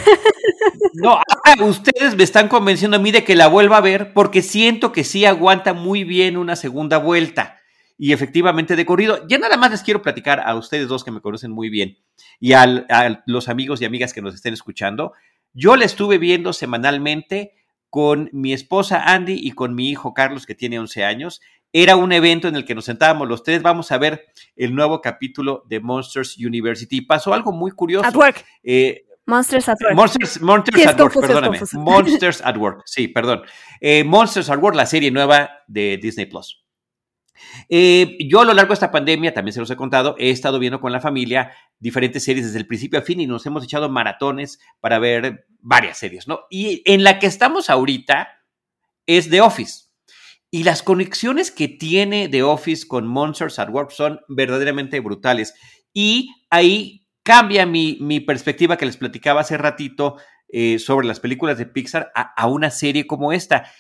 No, 0.94 1.18
ustedes 1.60 2.16
me 2.16 2.24
están 2.24 2.48
convenciendo 2.48 2.96
a 2.96 3.00
mí 3.00 3.12
de 3.12 3.24
que 3.24 3.36
la 3.36 3.46
vuelva 3.46 3.78
a 3.78 3.80
ver 3.80 4.12
porque 4.12 4.42
siento 4.42 4.92
que 4.92 5.04
sí 5.04 5.24
aguanta 5.24 5.72
muy 5.72 6.04
bien 6.04 6.36
una 6.36 6.56
segunda 6.56 6.98
vuelta 6.98 7.59
y 8.02 8.14
efectivamente 8.14 8.76
de 8.76 8.86
corrido. 8.86 9.26
Ya 9.28 9.36
nada 9.36 9.58
más 9.58 9.70
les 9.70 9.82
quiero 9.82 10.00
platicar 10.00 10.40
a 10.40 10.54
ustedes 10.56 10.88
dos 10.88 11.04
que 11.04 11.10
me 11.10 11.20
conocen 11.20 11.50
muy 11.50 11.68
bien 11.68 11.98
y 12.40 12.54
a 12.54 13.22
los 13.26 13.50
amigos 13.50 13.82
y 13.82 13.84
amigas 13.84 14.14
que 14.14 14.22
nos 14.22 14.34
estén 14.34 14.54
escuchando. 14.54 15.12
Yo 15.52 15.76
la 15.76 15.84
estuve 15.84 16.16
viendo 16.16 16.54
semanalmente 16.54 17.52
con 17.90 18.30
mi 18.32 18.54
esposa 18.54 19.02
Andy 19.04 19.38
y 19.38 19.50
con 19.50 19.74
mi 19.74 19.90
hijo 19.90 20.14
Carlos, 20.14 20.46
que 20.46 20.54
tiene 20.54 20.78
11 20.78 21.04
años. 21.04 21.42
Era 21.74 21.96
un 21.96 22.12
evento 22.12 22.48
en 22.48 22.56
el 22.56 22.64
que 22.64 22.74
nos 22.74 22.86
sentábamos 22.86 23.28
los 23.28 23.42
tres. 23.42 23.60
Vamos 23.60 23.92
a 23.92 23.98
ver 23.98 24.24
el 24.56 24.74
nuevo 24.74 25.02
capítulo 25.02 25.62
de 25.68 25.80
Monsters 25.80 26.38
University. 26.38 27.02
Pasó 27.02 27.34
algo 27.34 27.52
muy 27.52 27.70
curioso. 27.70 28.06
At 28.06 28.16
Work. 28.16 28.46
Eh, 28.62 29.04
Monsters 29.26 29.68
at 29.68 29.76
Work. 29.78 29.94
Monsters, 29.94 30.40
Monsters 30.40 30.86
at 30.86 30.98
Work, 30.98 31.20
perdóname. 31.20 31.58
Monsters 31.74 32.40
at 32.42 32.56
Work, 32.56 32.82
sí, 32.86 33.08
perdón. 33.08 33.42
Eh, 33.78 34.04
Monsters 34.04 34.48
at 34.48 34.58
Work, 34.58 34.74
la 34.74 34.86
serie 34.86 35.10
nueva 35.10 35.50
de 35.68 35.98
Disney 35.98 36.24
Plus. 36.24 36.59
Eh, 37.68 38.18
yo 38.28 38.40
a 38.40 38.44
lo 38.44 38.54
largo 38.54 38.70
de 38.70 38.74
esta 38.74 38.90
pandemia, 38.90 39.34
también 39.34 39.52
se 39.52 39.60
los 39.60 39.70
he 39.70 39.76
contado, 39.76 40.16
he 40.18 40.30
estado 40.30 40.58
viendo 40.58 40.80
con 40.80 40.92
la 40.92 41.00
familia 41.00 41.52
diferentes 41.78 42.24
series 42.24 42.46
desde 42.46 42.58
el 42.58 42.66
principio 42.66 42.98
a 42.98 43.02
fin 43.02 43.20
y 43.20 43.26
nos 43.26 43.46
hemos 43.46 43.64
echado 43.64 43.88
maratones 43.88 44.60
para 44.80 44.98
ver 44.98 45.46
varias 45.60 45.98
series, 45.98 46.28
¿no? 46.28 46.40
Y 46.50 46.82
en 46.84 47.04
la 47.04 47.18
que 47.18 47.26
estamos 47.26 47.70
ahorita 47.70 48.28
es 49.06 49.30
The 49.30 49.40
Office. 49.40 49.90
Y 50.50 50.64
las 50.64 50.82
conexiones 50.82 51.50
que 51.50 51.68
tiene 51.68 52.28
The 52.28 52.42
Office 52.42 52.86
con 52.88 53.06
Monsters 53.06 53.58
at 53.58 53.70
Work 53.70 53.92
son 53.92 54.20
verdaderamente 54.28 54.98
brutales. 55.00 55.54
Y 55.92 56.30
ahí 56.50 57.06
cambia 57.22 57.66
mi, 57.66 57.98
mi 58.00 58.20
perspectiva 58.20 58.76
que 58.76 58.86
les 58.86 58.96
platicaba 58.96 59.42
hace 59.42 59.56
ratito 59.56 60.16
eh, 60.48 60.80
sobre 60.80 61.06
las 61.06 61.20
películas 61.20 61.58
de 61.58 61.66
Pixar 61.66 62.10
a, 62.14 62.34
a 62.34 62.48
una 62.48 62.70
serie 62.70 63.06
como 63.06 63.32
esta. 63.32 63.70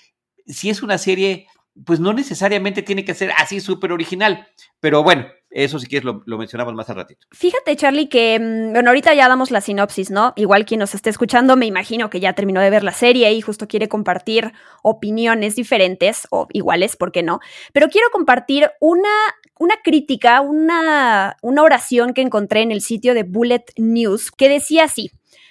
Si 0.46 0.70
es 0.70 0.82
una 0.82 0.98
serie 0.98 1.46
pues 1.84 2.00
no 2.00 2.12
necesariamente 2.12 2.82
tiene 2.82 3.04
que 3.04 3.14
ser 3.14 3.32
así 3.36 3.60
súper 3.60 3.92
original. 3.92 4.46
Pero 4.80 5.02
bueno, 5.02 5.26
eso 5.50 5.78
sí 5.78 5.88
que 5.88 6.00
lo, 6.00 6.22
lo 6.26 6.38
mencionamos 6.38 6.74
más 6.74 6.88
al 6.90 6.96
ratito. 6.96 7.26
Fíjate, 7.32 7.74
Charlie, 7.76 8.08
que, 8.08 8.38
mm, 8.38 8.72
bueno, 8.72 8.90
ahorita 8.90 9.14
ya 9.14 9.28
damos 9.28 9.50
la 9.50 9.60
sinopsis, 9.60 10.10
¿no? 10.10 10.32
Igual 10.36 10.64
quien 10.64 10.80
nos 10.80 10.94
esté 10.94 11.10
escuchando, 11.10 11.56
me 11.56 11.66
imagino 11.66 12.08
que 12.08 12.20
ya 12.20 12.34
terminó 12.34 12.60
de 12.60 12.70
ver 12.70 12.84
la 12.84 12.92
serie 12.92 13.32
y 13.32 13.40
justo 13.40 13.66
quiere 13.66 13.88
compartir 13.88 14.52
opiniones 14.82 15.56
diferentes 15.56 16.28
o 16.30 16.46
iguales, 16.52 16.96
¿por 16.96 17.10
qué 17.12 17.22
no? 17.22 17.40
Pero 17.72 17.88
quiero 17.88 18.08
compartir 18.10 18.70
una, 18.80 19.10
una 19.58 19.74
crítica, 19.82 20.40
una, 20.40 21.36
una 21.42 21.62
oración 21.62 22.14
que 22.14 22.22
encontré 22.22 22.62
en 22.62 22.70
el 22.70 22.80
sitio 22.80 23.14
de 23.14 23.24
Bullet 23.24 23.64
News 23.76 24.30
que 24.30 24.48
decía 24.48 24.84
así. 24.84 25.10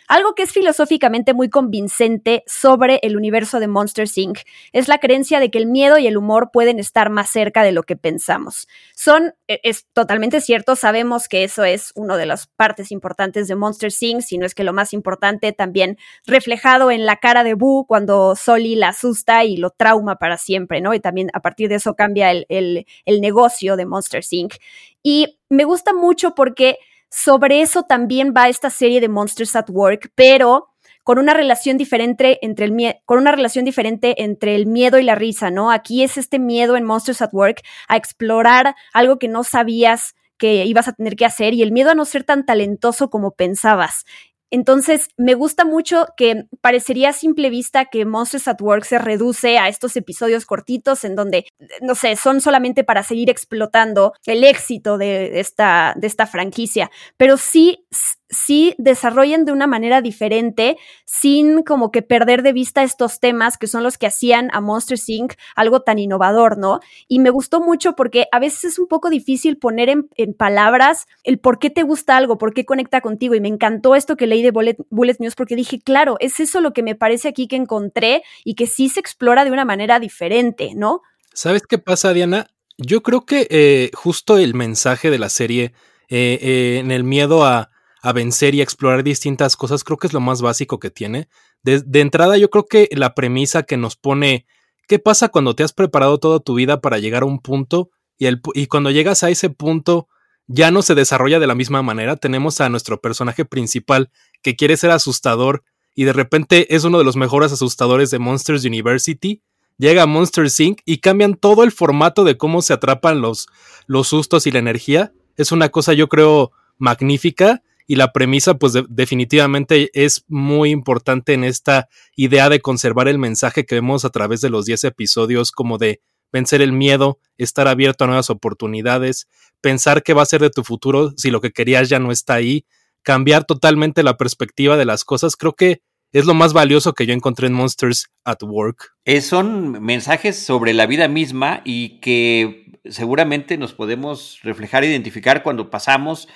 Algo 0.10 0.34
que 0.34 0.42
es 0.42 0.52
filosóficamente 0.52 1.36
muy 1.36 1.52
convincente 1.52 2.44
sobre 2.48 3.00
el 3.04 3.16
universo 3.16 3.60
de 3.60 3.68
Monster 3.68 4.08
Inc. 4.16 4.40
es 4.74 4.88
la 4.88 4.98
creencia 4.98 5.40
de 5.40 5.52
que 5.52 5.60
el 5.60 5.68
miedo 5.68 6.00
y 6.00 6.08
el 6.08 6.18
humor 6.18 6.50
pueden 6.52 6.80
estar 6.80 7.12
más 7.12 7.30
cerca 7.30 7.62
de 7.62 7.72
lo 7.72 7.84
que 7.84 7.96
pensamos. 7.96 8.68
Son, 8.96 9.36
e, 9.48 9.60
es 9.62 9.86
totalmente 9.94 10.42
cierto, 10.42 10.76
sabemos 10.76 11.28
que 11.28 11.44
eso 11.44 11.64
es 11.64 11.92
una 11.94 12.18
de 12.18 12.26
las 12.26 12.48
partes 12.48 12.92
importantes 12.92 13.48
de 13.48 13.56
Monster 13.56 13.92
Inc., 14.02 14.22
si 14.22 14.40
no 14.40 14.48
es 14.48 14.56
que 14.56 14.64
lo 14.64 14.74
más 14.74 14.94
importante, 14.94 15.54
también 15.54 16.00
reflejado 16.26 16.90
en 16.90 17.06
la 17.06 17.18
cara 17.18 17.44
de 17.44 17.54
Boo 17.54 17.86
cuando 17.86 18.36
Soli 18.36 18.74
la 18.74 18.88
asusta 18.88 19.44
y 19.46 19.58
lo 19.58 19.70
trauma 19.70 20.16
para 20.16 20.38
siempre, 20.38 20.82
¿no? 20.82 20.96
Y 20.96 21.00
también 21.00 21.30
a 21.34 21.42
partir 21.44 21.70
de 21.70 21.76
eso 21.76 21.94
cambia 21.94 22.32
el, 22.32 22.48
el, 22.50 22.88
el 23.06 23.22
negocio 23.22 23.76
de 23.76 23.86
Monster 23.86 24.24
Inc. 24.32 24.56
Y 25.04 25.38
me 25.50 25.66
gusta 25.66 25.94
mucho 25.94 26.34
porque 26.34 26.80
sobre 27.10 27.62
eso 27.62 27.84
también 27.84 28.34
va 28.36 28.50
esta 28.50 28.70
serie 28.70 29.02
de 29.02 29.10
Monsters 29.10 29.56
at 29.56 29.70
Work, 29.70 30.12
pero 30.16 30.70
con 31.04 31.18
una 31.18 31.34
relación 31.34 31.78
diferente 31.78 32.38
entre 32.46 32.66
el 32.66 32.96
con 33.06 33.18
una 33.18 33.32
relación 33.32 33.66
diferente 33.66 34.22
entre 34.24 34.56
el 34.56 34.68
miedo 34.68 35.00
y 35.00 35.04
la 35.04 35.16
risa, 35.16 35.50
¿no? 35.50 35.72
Aquí 35.72 36.04
es 36.04 36.18
este 36.18 36.38
miedo 36.38 36.78
en 36.78 36.84
Monsters 36.84 37.22
at 37.22 37.34
Work 37.34 37.64
a 37.88 37.98
explorar 37.98 38.76
algo 38.94 39.18
que 39.18 39.28
no 39.28 39.44
sabías 39.44 40.14
que 40.38 40.66
ibas 40.66 40.88
a 40.88 40.94
tener 40.94 41.16
que 41.16 41.26
hacer 41.26 41.54
y 41.54 41.62
el 41.62 41.72
miedo 41.72 41.92
a 41.92 41.96
no 41.96 42.06
ser 42.06 42.24
tan 42.24 42.46
talentoso 42.46 43.10
como 43.10 43.32
pensabas. 43.32 44.06
Entonces, 44.52 45.10
me 45.18 45.36
gusta 45.36 45.66
mucho 45.66 46.08
que 46.18 46.46
parecería 46.62 47.10
a 47.10 47.14
simple 47.14 47.50
vista 47.50 47.86
que 47.86 48.06
Monsters 48.06 48.48
at 48.48 48.62
Work 48.62 48.84
se 48.84 48.98
reduce 49.00 49.58
a 49.58 49.68
estos 49.68 49.96
episodios 49.96 50.46
cortitos 50.46 51.04
en 51.04 51.16
donde, 51.16 51.46
no 51.82 51.96
sé, 51.96 52.16
son 52.16 52.42
solamente 52.42 52.84
para 52.84 53.04
seguir 53.04 53.30
explotando 53.30 54.14
el 54.26 54.44
éxito 54.44 54.98
de 54.98 55.40
esta, 55.40 55.94
de 55.98 56.08
esta 56.08 56.26
franquicia, 56.26 56.90
pero 57.18 57.38
sí 57.38 57.86
sí 58.30 58.76
desarrollan 58.78 59.46
de 59.46 59.52
una 59.52 59.68
manera 59.68 60.02
diferente, 60.02 60.78
sin 61.06 61.64
como 61.64 61.92
que 61.92 62.02
perder 62.02 62.44
de 62.44 62.54
vista 62.54 62.84
estos 62.84 63.20
temas 63.20 63.58
que 63.58 63.68
son 63.68 63.84
los 63.84 63.98
que 63.98 64.08
hacían 64.08 64.50
a 64.54 64.62
Monster 64.62 64.98
Inc. 65.08 65.34
algo 65.56 65.82
tan 65.82 66.00
innovador, 66.00 66.58
¿no? 66.58 66.80
Y 67.08 67.20
me 67.20 67.30
gustó 67.30 67.60
mucho 67.60 67.96
porque 67.96 68.28
a 68.32 68.40
veces 68.40 68.66
es 68.66 68.80
un 68.80 68.88
poco 68.88 69.10
difícil 69.10 69.58
poner 69.58 69.90
en, 69.90 70.34
palabras 70.34 71.08
el 71.24 71.40
por 71.40 71.60
qué 71.60 71.70
te 71.70 71.84
gusta 71.84 72.16
algo, 72.16 72.38
por 72.38 72.54
qué 72.54 72.66
conecta 72.66 73.02
contigo. 73.02 73.36
Y 73.36 73.42
me 73.42 73.48
encantó 73.48 73.96
esto 73.96 74.16
que 74.16 74.28
leí 74.28 74.42
de 74.44 74.52
Bullet, 74.52 74.78
Bullet 74.90 75.18
News 75.20 75.36
porque 75.36 75.56
dije, 75.56 75.80
claro, 75.82 76.18
es 76.20 76.40
eso 76.40 76.62
lo 76.62 76.72
que 76.74 76.84
me 76.84 76.96
parece 76.96 77.28
aquí 77.28 77.48
que 77.48 77.56
encontré 77.56 78.24
y 78.44 78.56
que 78.56 78.68
sí 78.68 78.90
se 78.90 79.00
explora 79.00 79.44
de 79.44 79.52
una 79.52 79.66
manera 79.66 80.00
diferente, 80.00 80.74
¿no? 80.76 81.02
¿Sabes 81.34 81.64
qué 81.68 81.78
pasa, 81.78 82.14
Diana? 82.14 82.48
Yo 82.78 83.02
creo 83.04 83.26
que 83.26 83.48
eh, 83.50 83.92
justo 83.94 84.38
el 84.38 84.54
mensaje 84.54 85.10
de 85.10 85.20
la 85.20 85.30
serie 85.30 85.74
eh, 86.10 86.40
eh, 86.42 86.78
en 86.80 86.92
el 86.92 87.04
miedo 87.04 87.46
a 87.46 87.72
a 88.02 88.14
vencer 88.14 88.56
y 88.56 88.62
a 88.62 88.64
explorar 88.64 89.04
distintas 89.04 89.56
cosas, 89.56 89.84
creo 89.84 89.98
que 89.98 90.08
es 90.08 90.14
lo 90.14 90.20
más 90.20 90.42
básico 90.42 90.80
que 90.80 90.90
tiene. 90.90 91.28
De, 91.64 91.84
entrada, 92.00 92.38
yo 92.38 92.50
creo 92.50 92.66
que 92.66 92.88
la 92.92 93.14
premisa 93.14 93.64
que 93.64 93.78
nos 93.78 93.98
pone, 93.98 94.46
¿qué 94.88 95.00
pasa 95.00 95.30
cuando 95.30 95.56
te 95.56 95.64
has 95.64 95.74
preparado 95.74 96.20
toda 96.20 96.40
tu 96.40 96.56
vida 96.56 96.80
para 96.80 97.00
llegar 97.00 97.24
a 97.24 97.26
un 97.26 97.40
punto 97.40 97.90
y, 98.18 98.28
el, 98.28 98.42
y 98.54 98.68
cuando 98.68 98.92
llegas 98.92 99.24
a 99.24 99.30
ese 99.30 99.50
punto 99.50 100.08
ya 100.48 100.72
no 100.72 100.82
se 100.82 100.96
desarrolla 100.96 101.40
de 101.40 101.48
la 101.48 101.56
misma 101.56 101.82
manera? 101.82 102.16
Tenemos 102.16 102.62
a 102.62 102.70
nuestro 102.70 103.02
personaje 103.02 103.44
principal 103.44 104.10
que 104.42 104.56
quiere 104.56 104.78
ser 104.78 104.92
asustador 104.92 105.64
y 105.94 106.06
de 106.06 106.14
repente 106.14 106.74
es 106.74 106.86
uno 106.86 106.98
de 106.98 107.04
los 107.04 107.18
mejores 107.18 107.52
asustadores 107.52 108.10
de 108.10 108.20
Monsters 108.20 108.64
University. 108.64 109.42
Llega 109.78 110.04
a 110.04 110.08
Monsters 110.08 110.60
Inc. 110.60 110.80
y 110.86 111.00
cambian 111.00 111.36
todo 111.36 111.64
el 111.64 111.72
formato 111.72 112.24
de 112.24 112.38
cómo 112.38 112.62
se 112.62 112.74
atrapan 112.74 113.22
los, 113.22 113.48
los 113.86 114.08
sustos 114.08 114.48
y 114.48 114.52
la 114.52 114.60
energía. 114.60 115.12
Es 115.36 115.52
una 115.52 115.70
cosa, 115.70 115.94
yo 115.94 116.08
creo, 116.08 116.52
magnífica 116.78 117.64
y 117.90 117.96
la 117.96 118.12
premisa 118.12 118.54
pues 118.54 118.74
definitivamente 118.88 119.90
es 119.96 120.24
muy 120.28 120.70
importante 120.70 121.34
en 121.34 121.44
esta 121.44 121.90
idea 122.16 122.48
de 122.48 122.60
conservar 122.60 123.08
el 123.08 123.18
mensaje 123.18 123.66
que 123.66 123.74
vemos 123.74 124.06
a 124.06 124.12
través 124.12 124.42
de 124.42 124.52
los 124.52 124.68
10 124.68 124.84
episodios 124.84 125.52
como 125.52 125.80
de 125.80 126.00
vencer 126.32 126.62
el 126.62 126.72
miedo, 126.72 127.18
estar 127.40 127.68
abierto 127.68 128.04
a 128.04 128.08
nuevas 128.08 128.30
oportunidades, 128.30 129.28
pensar 129.60 130.04
qué 130.04 130.14
va 130.14 130.22
a 130.22 130.28
ser 130.28 130.40
de 130.40 130.52
tu 130.52 130.64
futuro 130.64 131.14
si 131.18 131.32
lo 131.32 131.42
que 131.42 131.50
querías 131.50 131.90
ya 131.90 131.98
no 131.98 132.12
está 132.12 132.36
ahí, 132.36 132.68
cambiar 133.02 133.46
totalmente 133.46 134.04
la 134.04 134.18
perspectiva 134.18 134.78
de 134.78 134.86
las 134.86 135.04
cosas. 135.04 135.36
Creo 135.36 135.54
que 135.54 135.82
es 136.12 136.28
lo 136.28 136.36
más 136.36 136.54
valioso 136.54 136.94
que 136.94 137.08
yo 137.08 137.16
encontré 137.16 137.48
en 137.48 137.54
Monsters 137.54 138.12
at 138.24 138.44
Work. 138.44 138.98
Eh, 139.06 139.22
son 139.22 139.84
mensajes 139.84 140.38
sobre 140.38 140.74
la 140.74 140.86
vida 140.86 141.08
misma 141.08 141.64
y 141.66 142.00
que 142.02 142.70
seguramente 142.86 143.58
nos 143.58 143.74
podemos 143.74 144.38
reflejar 144.44 144.84
identificar 144.84 145.42
cuando 145.42 145.72
pasamos 145.72 146.28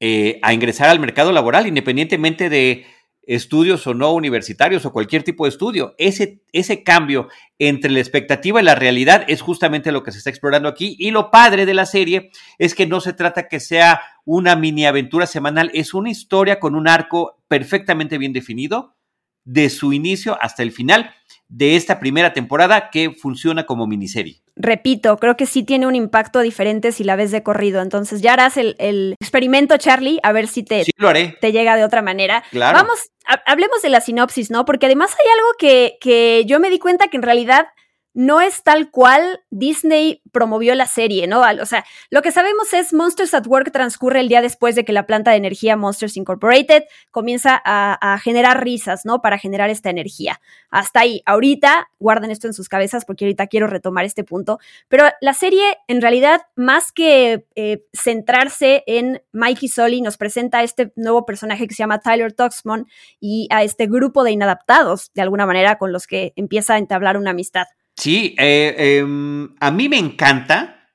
eh, 0.00 0.38
a 0.42 0.54
ingresar 0.54 0.88
al 0.88 1.00
mercado 1.00 1.32
laboral, 1.32 1.66
independientemente 1.66 2.48
de 2.48 2.86
estudios 3.28 3.86
o 3.86 3.92
no 3.92 4.14
universitarios 4.14 4.86
o 4.86 4.92
cualquier 4.92 5.22
tipo 5.22 5.44
de 5.44 5.50
estudio. 5.50 5.94
Ese, 5.98 6.40
ese 6.52 6.82
cambio 6.82 7.28
entre 7.58 7.90
la 7.90 8.00
expectativa 8.00 8.60
y 8.60 8.64
la 8.64 8.74
realidad 8.74 9.24
es 9.28 9.42
justamente 9.42 9.92
lo 9.92 10.02
que 10.02 10.12
se 10.12 10.18
está 10.18 10.30
explorando 10.30 10.68
aquí. 10.68 10.96
Y 10.98 11.10
lo 11.10 11.30
padre 11.30 11.66
de 11.66 11.74
la 11.74 11.84
serie 11.84 12.30
es 12.56 12.74
que 12.74 12.86
no 12.86 13.00
se 13.00 13.12
trata 13.12 13.46
que 13.46 13.60
sea 13.60 14.00
una 14.24 14.56
mini 14.56 14.86
aventura 14.86 15.26
semanal, 15.26 15.70
es 15.74 15.92
una 15.92 16.10
historia 16.10 16.58
con 16.58 16.74
un 16.74 16.88
arco 16.88 17.42
perfectamente 17.48 18.16
bien 18.16 18.32
definido 18.32 18.96
de 19.44 19.68
su 19.68 19.92
inicio 19.92 20.38
hasta 20.40 20.62
el 20.62 20.72
final 20.72 21.14
de 21.48 21.76
esta 21.76 21.98
primera 21.98 22.32
temporada 22.32 22.90
que 22.90 23.10
funciona 23.10 23.64
como 23.64 23.86
miniserie. 23.86 24.42
Repito, 24.56 25.16
creo 25.18 25.36
que 25.36 25.46
sí 25.46 25.62
tiene 25.62 25.86
un 25.86 25.94
impacto 25.94 26.40
diferente 26.40 26.92
si 26.92 27.04
la 27.04 27.16
ves 27.16 27.30
de 27.30 27.42
corrido. 27.42 27.80
Entonces 27.80 28.20
ya 28.20 28.34
harás 28.34 28.56
el, 28.56 29.14
experimento, 29.20 29.76
Charlie, 29.78 30.18
a 30.22 30.32
ver 30.32 30.48
si 30.48 30.62
te, 30.62 30.84
lo 30.96 31.08
haré. 31.08 31.36
te 31.40 31.52
llega 31.52 31.76
de 31.76 31.84
otra 31.84 32.02
manera. 32.02 32.42
Claro. 32.50 32.78
Vamos, 32.78 33.10
hablemos 33.46 33.82
de 33.82 33.88
la 33.88 34.00
sinopsis, 34.00 34.50
¿no? 34.50 34.64
Porque 34.64 34.86
además 34.86 35.12
hay 35.12 35.30
algo 35.32 35.48
que, 35.58 35.96
que 36.00 36.44
yo 36.46 36.60
me 36.60 36.70
di 36.70 36.78
cuenta 36.78 37.08
que 37.08 37.16
en 37.16 37.22
realidad 37.22 37.68
no 38.14 38.40
es 38.40 38.62
tal 38.62 38.90
cual 38.90 39.44
Disney 39.50 40.22
promovió 40.32 40.74
la 40.74 40.86
serie, 40.86 41.26
¿no? 41.26 41.40
O 41.40 41.66
sea, 41.66 41.84
lo 42.10 42.20
que 42.20 42.32
sabemos 42.32 42.72
es 42.72 42.92
Monsters 42.92 43.32
at 43.32 43.46
Work 43.46 43.70
transcurre 43.70 44.20
el 44.20 44.28
día 44.28 44.42
después 44.42 44.74
de 44.74 44.84
que 44.84 44.92
la 44.92 45.06
planta 45.06 45.30
de 45.30 45.36
energía 45.36 45.76
Monsters 45.76 46.16
Incorporated 46.16 46.84
comienza 47.10 47.62
a, 47.64 48.18
generar 48.18 48.64
risas, 48.64 49.04
¿no? 49.04 49.22
Para 49.22 49.38
generar 49.38 49.70
esta 49.70 49.90
energía. 49.90 50.40
Hasta 50.70 51.00
ahí. 51.00 51.22
Ahorita, 51.26 51.88
guarden 52.00 52.30
esto 52.30 52.46
en 52.48 52.54
sus 52.54 52.68
cabezas 52.68 53.04
porque 53.04 53.24
ahorita 53.24 53.46
quiero 53.46 53.68
retomar 53.68 54.04
este 54.04 54.24
punto. 54.24 54.58
Pero 54.88 55.04
la 55.20 55.34
serie, 55.34 55.78
en 55.86 56.02
realidad, 56.02 56.42
más 56.56 56.90
que 56.90 57.46
eh, 57.54 57.84
centrarse 57.92 58.82
en 58.86 59.22
Mikey 59.32 59.68
Sully, 59.68 60.00
nos 60.00 60.16
presenta 60.16 60.58
a 60.58 60.62
este 60.64 60.92
nuevo 60.96 61.24
personaje 61.24 61.68
que 61.68 61.74
se 61.74 61.82
llama 61.84 62.00
Tyler 62.00 62.32
Tuxman 62.32 62.86
y 63.20 63.46
a 63.50 63.62
este 63.62 63.86
grupo 63.86 64.24
de 64.24 64.32
inadaptados, 64.32 65.12
de 65.14 65.22
alguna 65.22 65.46
manera, 65.46 65.78
con 65.78 65.92
los 65.92 66.06
que 66.06 66.32
empieza 66.34 66.74
a 66.74 66.78
entablar 66.78 67.16
una 67.16 67.30
amistad. 67.30 67.66
Sí, 67.98 68.36
eh, 68.38 68.98
em, 69.00 69.56
a 69.58 69.72
mí 69.72 69.88
me 69.88 69.98
encanta 69.98 70.88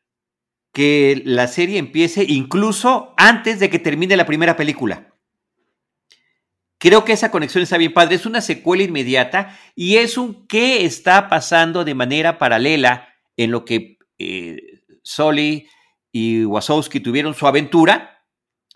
que 0.72 1.22
la 1.26 1.48
serie 1.48 1.78
empiece 1.78 2.24
incluso 2.26 3.14
antes 3.18 3.60
de 3.60 3.70
que 3.70 3.78
termine 3.78 4.16
la 4.16 4.26
primera 4.26 4.56
película. 4.56 5.14
Creo 6.78 7.04
que 7.04 7.12
esa 7.12 7.30
conexión 7.30 7.62
está 7.62 7.78
bien 7.78 7.94
padre. 7.94 8.16
Es 8.16 8.26
una 8.26 8.40
secuela 8.40 8.84
inmediata 8.84 9.60
y 9.76 9.98
es 9.98 10.18
un 10.18 10.48
qué 10.48 10.86
está 10.86 11.28
pasando 11.28 11.84
de 11.84 11.94
manera 11.94 12.40
paralela 12.40 13.10
en 13.36 13.52
lo 13.52 13.66
que 13.66 13.98
eh, 14.18 14.62
Soli 15.04 15.68
y 16.14 16.46
Wasowski 16.46 17.02
tuvieron 17.02 17.34
su 17.34 17.48
aventura, 17.48 18.24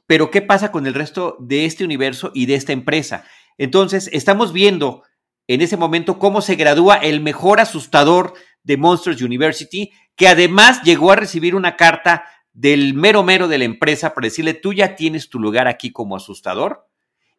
pero 0.06 0.32
qué 0.32 0.42
pasa 0.42 0.74
con 0.74 0.86
el 0.86 0.96
resto 0.96 1.38
de 1.40 1.64
este 1.64 1.86
universo 1.86 2.32
y 2.34 2.46
de 2.46 2.56
esta 2.56 2.74
empresa. 2.74 3.24
Entonces, 3.58 4.10
estamos 4.12 4.52
viendo 4.52 5.04
en 5.48 5.62
ese 5.62 5.78
momento 5.78 6.20
cómo 6.20 6.42
se 6.42 6.56
gradúa 6.56 6.96
el 6.96 7.22
mejor 7.22 7.60
asustador 7.60 8.34
de 8.64 8.78
Monsters 8.78 9.22
University, 9.22 9.92
que 10.16 10.28
además 10.28 10.82
llegó 10.84 11.12
a 11.12 11.16
recibir 11.16 11.56
una 11.56 11.76
carta 11.76 12.26
del 12.54 12.94
mero 12.94 13.24
mero 13.24 13.48
de 13.48 13.58
la 13.58 13.66
empresa 13.66 14.14
para 14.14 14.26
decirle, 14.26 14.54
tú 14.54 14.74
ya 14.74 14.96
tienes 14.96 15.30
tu 15.30 15.40
lugar 15.40 15.68
aquí 15.68 15.92
como 15.92 16.16
asustador, 16.16 16.88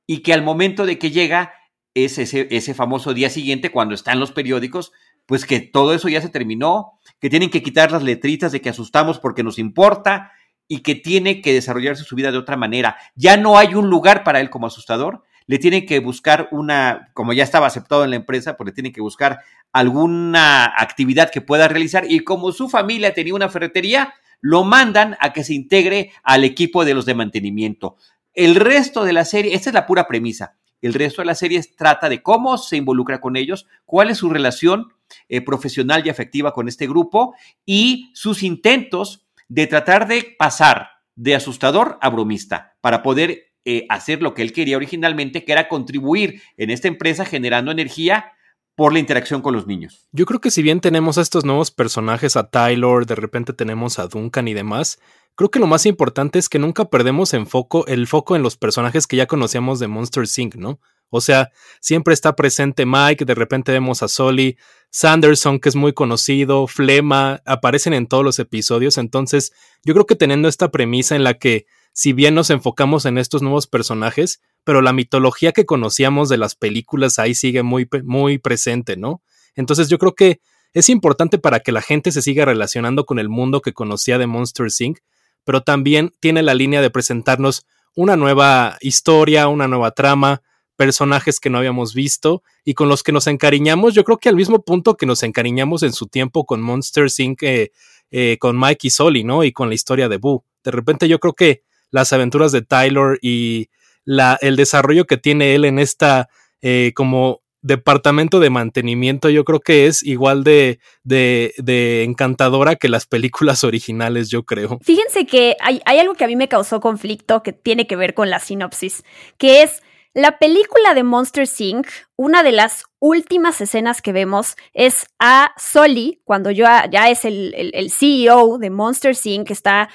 y 0.06 0.22
que 0.22 0.32
al 0.32 0.42
momento 0.42 0.86
de 0.86 0.98
que 0.98 1.10
llega 1.10 1.52
es 1.94 2.18
ese, 2.18 2.46
ese 2.50 2.74
famoso 2.74 3.12
día 3.12 3.28
siguiente, 3.28 3.70
cuando 3.70 3.94
están 3.94 4.20
los 4.20 4.32
periódicos, 4.32 4.92
pues 5.26 5.44
que 5.44 5.60
todo 5.60 5.92
eso 5.92 6.08
ya 6.08 6.22
se 6.22 6.30
terminó, 6.30 6.98
que 7.20 7.28
tienen 7.28 7.50
que 7.50 7.62
quitar 7.62 7.92
las 7.92 8.02
letritas 8.02 8.52
de 8.52 8.62
que 8.62 8.70
asustamos 8.70 9.18
porque 9.18 9.42
nos 9.42 9.58
importa 9.58 10.32
y 10.68 10.80
que 10.80 10.94
tiene 10.94 11.42
que 11.42 11.52
desarrollarse 11.52 12.04
su 12.04 12.14
vida 12.14 12.30
de 12.30 12.38
otra 12.38 12.56
manera. 12.56 12.96
Ya 13.14 13.36
no 13.36 13.58
hay 13.58 13.74
un 13.74 13.90
lugar 13.90 14.22
para 14.22 14.40
él 14.40 14.48
como 14.48 14.66
asustador, 14.66 15.24
le 15.48 15.58
tienen 15.58 15.86
que 15.86 15.98
buscar 15.98 16.48
una, 16.52 17.10
como 17.14 17.32
ya 17.32 17.42
estaba 17.42 17.66
aceptado 17.66 18.04
en 18.04 18.10
la 18.10 18.16
empresa, 18.16 18.56
pues 18.56 18.66
le 18.66 18.72
tienen 18.72 18.92
que 18.92 19.00
buscar 19.00 19.40
alguna 19.72 20.66
actividad 20.66 21.30
que 21.30 21.40
pueda 21.40 21.66
realizar 21.68 22.04
y 22.08 22.20
como 22.20 22.52
su 22.52 22.68
familia 22.68 23.14
tenía 23.14 23.34
una 23.34 23.48
ferretería, 23.48 24.12
lo 24.40 24.62
mandan 24.62 25.16
a 25.20 25.32
que 25.32 25.42
se 25.42 25.54
integre 25.54 26.12
al 26.22 26.44
equipo 26.44 26.84
de 26.84 26.94
los 26.94 27.06
de 27.06 27.14
mantenimiento. 27.14 27.96
El 28.34 28.56
resto 28.56 29.04
de 29.04 29.14
la 29.14 29.24
serie, 29.24 29.54
esta 29.54 29.70
es 29.70 29.74
la 29.74 29.86
pura 29.86 30.06
premisa, 30.06 30.54
el 30.82 30.92
resto 30.92 31.22
de 31.22 31.26
la 31.26 31.34
serie 31.34 31.62
trata 31.76 32.10
de 32.10 32.22
cómo 32.22 32.58
se 32.58 32.76
involucra 32.76 33.18
con 33.18 33.34
ellos, 33.36 33.66
cuál 33.86 34.10
es 34.10 34.18
su 34.18 34.28
relación 34.28 34.92
eh, 35.30 35.40
profesional 35.40 36.06
y 36.06 36.10
afectiva 36.10 36.52
con 36.52 36.68
este 36.68 36.86
grupo 36.86 37.34
y 37.64 38.10
sus 38.12 38.42
intentos 38.42 39.26
de 39.48 39.66
tratar 39.66 40.06
de 40.06 40.36
pasar 40.38 40.90
de 41.16 41.34
asustador 41.34 41.98
a 42.02 42.10
bromista 42.10 42.76
para 42.82 43.02
poder 43.02 43.47
eh, 43.70 43.84
hacer 43.90 44.22
lo 44.22 44.32
que 44.32 44.40
él 44.40 44.54
quería 44.54 44.78
originalmente, 44.78 45.44
que 45.44 45.52
era 45.52 45.68
contribuir 45.68 46.40
en 46.56 46.70
esta 46.70 46.88
empresa 46.88 47.26
generando 47.26 47.70
energía 47.70 48.32
por 48.74 48.94
la 48.94 48.98
interacción 48.98 49.42
con 49.42 49.54
los 49.54 49.66
niños. 49.66 50.08
Yo 50.10 50.24
creo 50.24 50.40
que 50.40 50.50
si 50.50 50.62
bien 50.62 50.80
tenemos 50.80 51.18
a 51.18 51.20
estos 51.20 51.44
nuevos 51.44 51.70
personajes, 51.70 52.38
a 52.38 52.48
Tyler, 52.48 53.04
de 53.04 53.14
repente 53.14 53.52
tenemos 53.52 53.98
a 53.98 54.06
Duncan 54.06 54.48
y 54.48 54.54
demás, 54.54 54.98
creo 55.34 55.50
que 55.50 55.58
lo 55.58 55.66
más 55.66 55.84
importante 55.84 56.38
es 56.38 56.48
que 56.48 56.58
nunca 56.58 56.86
perdemos 56.86 57.34
en 57.34 57.46
foco, 57.46 57.86
el 57.88 58.06
foco 58.06 58.36
en 58.36 58.42
los 58.42 58.56
personajes 58.56 59.06
que 59.06 59.18
ya 59.18 59.26
conocíamos 59.26 59.80
de 59.80 59.88
Monster 59.88 60.24
Inc., 60.38 60.54
¿no? 60.54 60.80
O 61.10 61.20
sea, 61.20 61.50
siempre 61.82 62.14
está 62.14 62.36
presente 62.36 62.86
Mike, 62.86 63.26
de 63.26 63.34
repente 63.34 63.70
vemos 63.72 64.02
a 64.02 64.08
Solly, 64.08 64.56
Sanderson, 64.88 65.60
que 65.60 65.68
es 65.68 65.76
muy 65.76 65.92
conocido, 65.92 66.66
Flema, 66.68 67.42
aparecen 67.44 67.92
en 67.92 68.06
todos 68.06 68.24
los 68.24 68.38
episodios. 68.38 68.96
Entonces, 68.96 69.52
yo 69.84 69.92
creo 69.92 70.06
que 70.06 70.16
teniendo 70.16 70.48
esta 70.48 70.70
premisa 70.70 71.16
en 71.16 71.24
la 71.24 71.34
que 71.34 71.66
si 71.92 72.12
bien 72.12 72.34
nos 72.34 72.50
enfocamos 72.50 73.04
en 73.06 73.18
estos 73.18 73.42
nuevos 73.42 73.66
personajes, 73.66 74.40
pero 74.64 74.82
la 74.82 74.92
mitología 74.92 75.52
que 75.52 75.66
conocíamos 75.66 76.28
de 76.28 76.38
las 76.38 76.54
películas 76.54 77.18
ahí 77.18 77.34
sigue 77.34 77.62
muy, 77.62 77.88
muy 78.04 78.38
presente, 78.38 78.96
¿no? 78.96 79.22
Entonces 79.54 79.88
yo 79.88 79.98
creo 79.98 80.14
que 80.14 80.40
es 80.74 80.88
importante 80.88 81.38
para 81.38 81.60
que 81.60 81.72
la 81.72 81.82
gente 81.82 82.12
se 82.12 82.22
siga 82.22 82.44
relacionando 82.44 83.06
con 83.06 83.18
el 83.18 83.28
mundo 83.28 83.62
que 83.62 83.72
conocía 83.72 84.18
de 84.18 84.26
Monster 84.26 84.68
Inc., 84.78 84.98
pero 85.44 85.62
también 85.62 86.12
tiene 86.20 86.42
la 86.42 86.54
línea 86.54 86.82
de 86.82 86.90
presentarnos 86.90 87.66
una 87.96 88.16
nueva 88.16 88.76
historia, 88.80 89.48
una 89.48 89.66
nueva 89.66 89.90
trama, 89.92 90.42
personajes 90.76 91.40
que 91.40 91.50
no 91.50 91.58
habíamos 91.58 91.94
visto 91.94 92.44
y 92.64 92.74
con 92.74 92.88
los 92.88 93.02
que 93.02 93.10
nos 93.10 93.26
encariñamos, 93.26 93.94
yo 93.94 94.04
creo 94.04 94.18
que 94.18 94.28
al 94.28 94.36
mismo 94.36 94.62
punto 94.62 94.96
que 94.96 95.06
nos 95.06 95.24
encariñamos 95.24 95.82
en 95.82 95.92
su 95.92 96.06
tiempo 96.06 96.46
con 96.46 96.60
Monster 96.62 97.08
Inc., 97.18 97.42
eh, 97.42 97.72
eh, 98.10 98.36
con 98.38 98.58
Mike 98.58 98.86
y 98.86 98.90
Soli, 98.90 99.24
¿no? 99.24 99.42
Y 99.42 99.52
con 99.52 99.68
la 99.68 99.74
historia 99.74 100.08
de 100.08 100.18
Boo. 100.18 100.44
De 100.62 100.70
repente 100.70 101.08
yo 101.08 101.18
creo 101.18 101.34
que 101.34 101.62
las 101.90 102.12
aventuras 102.12 102.52
de 102.52 102.62
Tyler 102.62 103.18
y 103.22 103.68
la, 104.04 104.38
el 104.40 104.56
desarrollo 104.56 105.06
que 105.06 105.16
tiene 105.16 105.54
él 105.54 105.64
en 105.64 105.78
esta 105.78 106.28
eh, 106.62 106.92
como 106.94 107.42
departamento 107.60 108.40
de 108.40 108.50
mantenimiento 108.50 109.28
yo 109.30 109.44
creo 109.44 109.60
que 109.60 109.86
es 109.86 110.02
igual 110.02 110.44
de, 110.44 110.78
de, 111.02 112.04
encantadora 112.04 112.76
que 112.76 112.88
las 112.88 113.06
películas 113.06 113.64
originales, 113.64 114.30
yo 114.30 114.44
creo. 114.44 114.78
Fíjense 114.82 115.26
que 115.26 115.56
hay, 115.60 115.80
hay, 115.84 115.98
algo 115.98 116.14
que 116.14 116.24
a 116.24 116.28
mí 116.28 116.36
me 116.36 116.48
causó 116.48 116.80
conflicto 116.80 117.42
que 117.42 117.52
tiene 117.52 117.86
que 117.86 117.96
ver 117.96 118.14
con 118.14 118.30
la 118.30 118.38
sinopsis, 118.38 119.04
que 119.36 119.62
es 119.62 119.82
la 120.14 120.38
película 120.38 120.94
de 120.94 121.02
Monster 121.02 121.46
Inc., 121.58 121.86
una 122.16 122.42
de 122.42 122.52
las 122.52 122.84
últimas 122.98 123.60
escenas 123.60 124.02
que 124.02 124.12
vemos 124.12 124.56
es 124.72 125.06
a 125.18 125.52
Soli, 125.56 126.22
cuando 126.24 126.50
ya, 126.50 126.88
ya 126.90 127.10
es 127.10 127.24
el, 127.24 127.54
el, 127.54 127.70
el 127.74 127.90
CEO 127.90 128.58
de 128.58 128.70
Monster 128.70 129.14
Inc., 129.22 129.46
que 129.46 129.52
está 129.52 129.90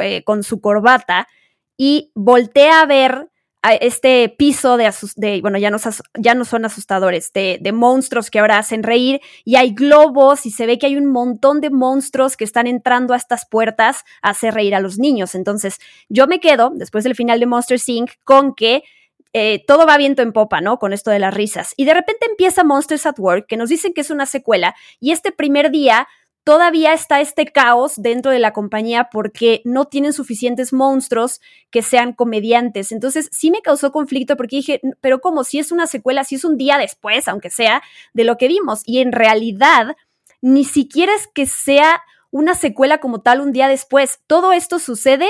eh, 0.00 0.22
con 0.24 0.42
su 0.42 0.60
corbata, 0.60 1.28
y 1.78 2.12
voltea 2.14 2.82
a 2.82 2.86
ver 2.86 3.30
este 3.80 4.28
piso 4.28 4.76
de, 4.76 5.40
bueno, 5.40 5.58
ya 5.58 5.70
no, 5.70 5.78
ya 6.14 6.34
no 6.34 6.44
son 6.44 6.64
asustadores, 6.64 7.32
de, 7.32 7.58
de, 7.60 7.72
monstruos 7.72 8.30
que 8.30 8.38
ahora 8.38 8.58
hacen 8.58 8.82
reír 8.82 9.20
y 9.44 9.56
hay 9.56 9.74
globos 9.74 10.46
y 10.46 10.50
se 10.50 10.66
ve 10.66 10.78
que 10.78 10.86
hay 10.86 10.96
un 10.96 11.06
montón 11.06 11.60
de 11.60 11.70
monstruos 11.70 12.36
que 12.36 12.44
están 12.44 12.66
entrando 12.66 13.14
a 13.14 13.16
estas 13.16 13.46
puertas 13.46 14.04
a 14.22 14.30
hacer 14.30 14.54
reír 14.54 14.74
a 14.74 14.80
los 14.80 14.98
niños. 14.98 15.34
Entonces, 15.34 15.78
yo 16.08 16.26
me 16.26 16.40
quedo, 16.40 16.70
después 16.74 17.04
del 17.04 17.14
final 17.14 17.40
de 17.40 17.46
Monster 17.46 17.80
Inc., 17.86 18.12
con 18.24 18.54
que 18.54 18.84
eh, 19.34 19.62
todo 19.66 19.86
va 19.86 19.98
viento 19.98 20.22
en 20.22 20.32
popa, 20.32 20.60
¿no? 20.60 20.78
Con 20.78 20.92
esto 20.92 21.10
de 21.10 21.18
las 21.18 21.34
risas. 21.34 21.74
Y 21.76 21.84
de 21.84 21.94
repente 21.94 22.26
empieza 22.26 22.64
Monsters 22.64 23.06
at 23.06 23.18
Work, 23.18 23.46
que 23.46 23.56
nos 23.56 23.68
dicen 23.68 23.92
que 23.92 24.00
es 24.00 24.10
una 24.10 24.26
secuela, 24.26 24.74
y 25.00 25.12
este 25.12 25.32
primer 25.32 25.70
día 25.70 26.08
todavía 26.48 26.94
está 26.94 27.20
este 27.20 27.44
caos 27.44 27.92
dentro 27.98 28.30
de 28.30 28.38
la 28.38 28.54
compañía 28.54 29.10
porque 29.12 29.60
no 29.66 29.84
tienen 29.84 30.14
suficientes 30.14 30.72
monstruos 30.72 31.42
que 31.70 31.82
sean 31.82 32.14
comediantes. 32.14 32.90
Entonces 32.90 33.28
sí 33.32 33.50
me 33.50 33.60
causó 33.60 33.92
conflicto 33.92 34.34
porque 34.34 34.56
dije, 34.56 34.80
pero 35.02 35.20
como 35.20 35.44
si 35.44 35.58
es 35.58 35.72
una 35.72 35.86
secuela, 35.86 36.24
si 36.24 36.36
es 36.36 36.46
un 36.46 36.56
día 36.56 36.78
después, 36.78 37.28
aunque 37.28 37.50
sea, 37.50 37.82
de 38.14 38.24
lo 38.24 38.38
que 38.38 38.48
vimos. 38.48 38.80
Y 38.86 39.00
en 39.00 39.12
realidad, 39.12 39.94
ni 40.40 40.64
siquiera 40.64 41.14
es 41.14 41.26
que 41.26 41.44
sea 41.44 42.00
una 42.30 42.54
secuela 42.54 42.96
como 42.96 43.20
tal 43.20 43.42
un 43.42 43.52
día 43.52 43.68
después. 43.68 44.20
Todo 44.26 44.54
esto 44.54 44.78
sucede 44.78 45.28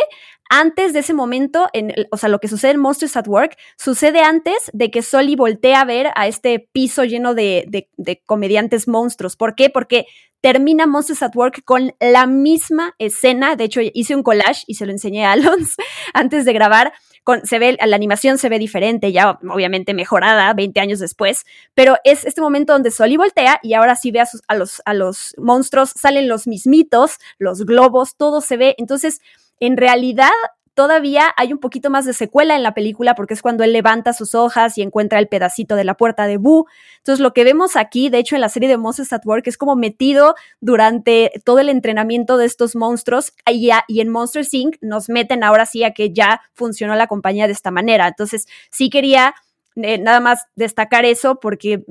antes 0.50 0.92
de 0.92 1.00
ese 1.00 1.14
momento, 1.14 1.68
en, 1.72 1.92
o 2.12 2.16
sea, 2.16 2.28
lo 2.28 2.38
que 2.38 2.48
sucede 2.48 2.70
en 2.70 2.80
Monsters 2.80 3.16
at 3.16 3.26
Work, 3.26 3.56
sucede 3.76 4.20
antes 4.20 4.70
de 4.72 4.90
que 4.92 5.02
Soli 5.02 5.34
voltea 5.34 5.80
a 5.80 5.84
ver 5.84 6.10
a 6.14 6.28
este 6.28 6.68
piso 6.72 7.02
lleno 7.04 7.34
de, 7.34 7.88
de 7.96 8.22
comediantes 8.24 8.86
monstruos. 8.86 9.36
¿Por 9.36 9.56
qué? 9.56 9.68
Porque 9.68 10.06
termina 10.40 10.86
Monsters 10.86 11.22
at 11.22 11.34
Work 11.34 11.64
con 11.64 11.94
la 12.00 12.26
misma 12.26 12.94
escena. 12.98 13.56
De 13.56 13.64
hecho, 13.64 13.80
hice 13.82 14.14
un 14.14 14.22
collage 14.22 14.64
y 14.66 14.74
se 14.74 14.86
lo 14.86 14.92
enseñé 14.92 15.26
a 15.26 15.32
Alonso 15.38 15.82
antes 16.14 16.44
de 16.44 16.52
grabar. 16.52 16.92
Con, 17.24 17.44
se 17.44 17.58
ve, 17.58 17.76
la 17.84 17.96
animación 17.96 18.38
se 18.38 18.48
ve 18.48 18.58
diferente, 18.58 19.12
ya 19.12 19.38
obviamente 19.50 19.92
mejorada 19.92 20.52
20 20.54 20.80
años 20.80 20.98
después, 20.98 21.44
pero 21.74 21.96
es 22.02 22.24
este 22.24 22.40
momento 22.40 22.72
donde 22.72 22.90
Soli 22.90 23.18
voltea 23.18 23.60
y 23.62 23.74
ahora 23.74 23.96
sí 23.96 24.10
ve 24.10 24.22
a 24.22 24.94
los 24.94 25.34
monstruos, 25.36 25.92
salen 25.94 26.26
los 26.26 26.46
mismitos, 26.46 27.18
los 27.38 27.66
globos, 27.66 28.16
todo 28.16 28.40
se 28.40 28.56
ve. 28.56 28.74
Entonces, 28.78 29.20
en 29.60 29.76
realidad, 29.76 30.30
todavía 30.78 31.34
hay 31.36 31.52
un 31.52 31.58
poquito 31.58 31.90
más 31.90 32.04
de 32.04 32.12
secuela 32.12 32.54
en 32.54 32.62
la 32.62 32.72
película 32.72 33.16
porque 33.16 33.34
es 33.34 33.42
cuando 33.42 33.64
él 33.64 33.72
levanta 33.72 34.12
sus 34.12 34.36
hojas 34.36 34.78
y 34.78 34.82
encuentra 34.82 35.18
el 35.18 35.26
pedacito 35.26 35.74
de 35.74 35.82
la 35.82 35.94
puerta 35.94 36.28
de 36.28 36.36
Boo. 36.36 36.66
Entonces 36.98 37.18
lo 37.18 37.32
que 37.32 37.42
vemos 37.42 37.74
aquí, 37.74 38.10
de 38.10 38.18
hecho 38.18 38.36
en 38.36 38.42
la 38.42 38.48
serie 38.48 38.68
de 38.68 38.76
Monsters 38.76 39.12
at 39.12 39.26
Work, 39.26 39.48
es 39.48 39.58
como 39.58 39.74
metido 39.74 40.36
durante 40.60 41.32
todo 41.44 41.58
el 41.58 41.68
entrenamiento 41.68 42.36
de 42.36 42.46
estos 42.46 42.76
monstruos 42.76 43.32
y, 43.50 43.70
y 43.88 44.00
en 44.00 44.08
Monster 44.08 44.46
Inc. 44.52 44.76
nos 44.80 45.08
meten 45.08 45.42
ahora 45.42 45.66
sí 45.66 45.82
a 45.82 45.90
que 45.90 46.12
ya 46.12 46.42
funcionó 46.54 46.94
la 46.94 47.08
compañía 47.08 47.48
de 47.48 47.54
esta 47.54 47.72
manera. 47.72 48.06
Entonces 48.06 48.46
sí 48.70 48.88
quería... 48.88 49.34
Eh, 49.80 49.96
nada 49.98 50.18
más 50.18 50.46
destacar 50.56 51.04
eso 51.04 51.38
porque 51.38 51.84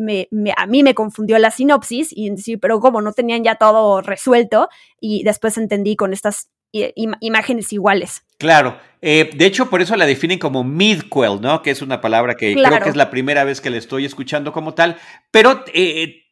a 0.58 0.66
mí 0.66 0.84
me 0.84 0.94
confundió 0.94 1.40
la 1.40 1.52
sinopsis 1.52 2.10
y 2.12 2.36
sí, 2.36 2.58
pero 2.58 2.82
como 2.82 3.00
no 3.02 3.14
tenían 3.14 3.46
ya 3.46 3.56
todo 3.56 4.02
resuelto 4.02 4.68
y 5.00 5.24
después 5.24 5.58
entendí 5.58 5.96
con 5.96 6.12
estas 6.12 6.50
imágenes 6.72 7.74
iguales. 7.74 8.24
Claro, 8.38 8.78
eh, 9.02 9.30
de 9.34 9.46
hecho 9.46 9.70
por 9.70 9.82
eso 9.82 9.96
la 9.96 10.06
definen 10.06 10.40
como 10.40 10.64
midquel, 10.64 11.42
¿no? 11.42 11.62
Que 11.62 11.72
es 11.72 11.82
una 11.82 12.02
palabra 12.02 12.36
que 12.36 12.54
claro. 12.54 12.76
creo 12.76 12.84
que 12.84 12.90
es 12.90 12.96
la 12.96 13.10
primera 13.10 13.44
vez 13.44 13.62
que 13.62 13.70
la 13.70 13.78
estoy 13.78 14.06
escuchando 14.06 14.52
como 14.52 14.74
tal, 14.74 14.98
pero 15.32 15.64
eh, 15.74 16.24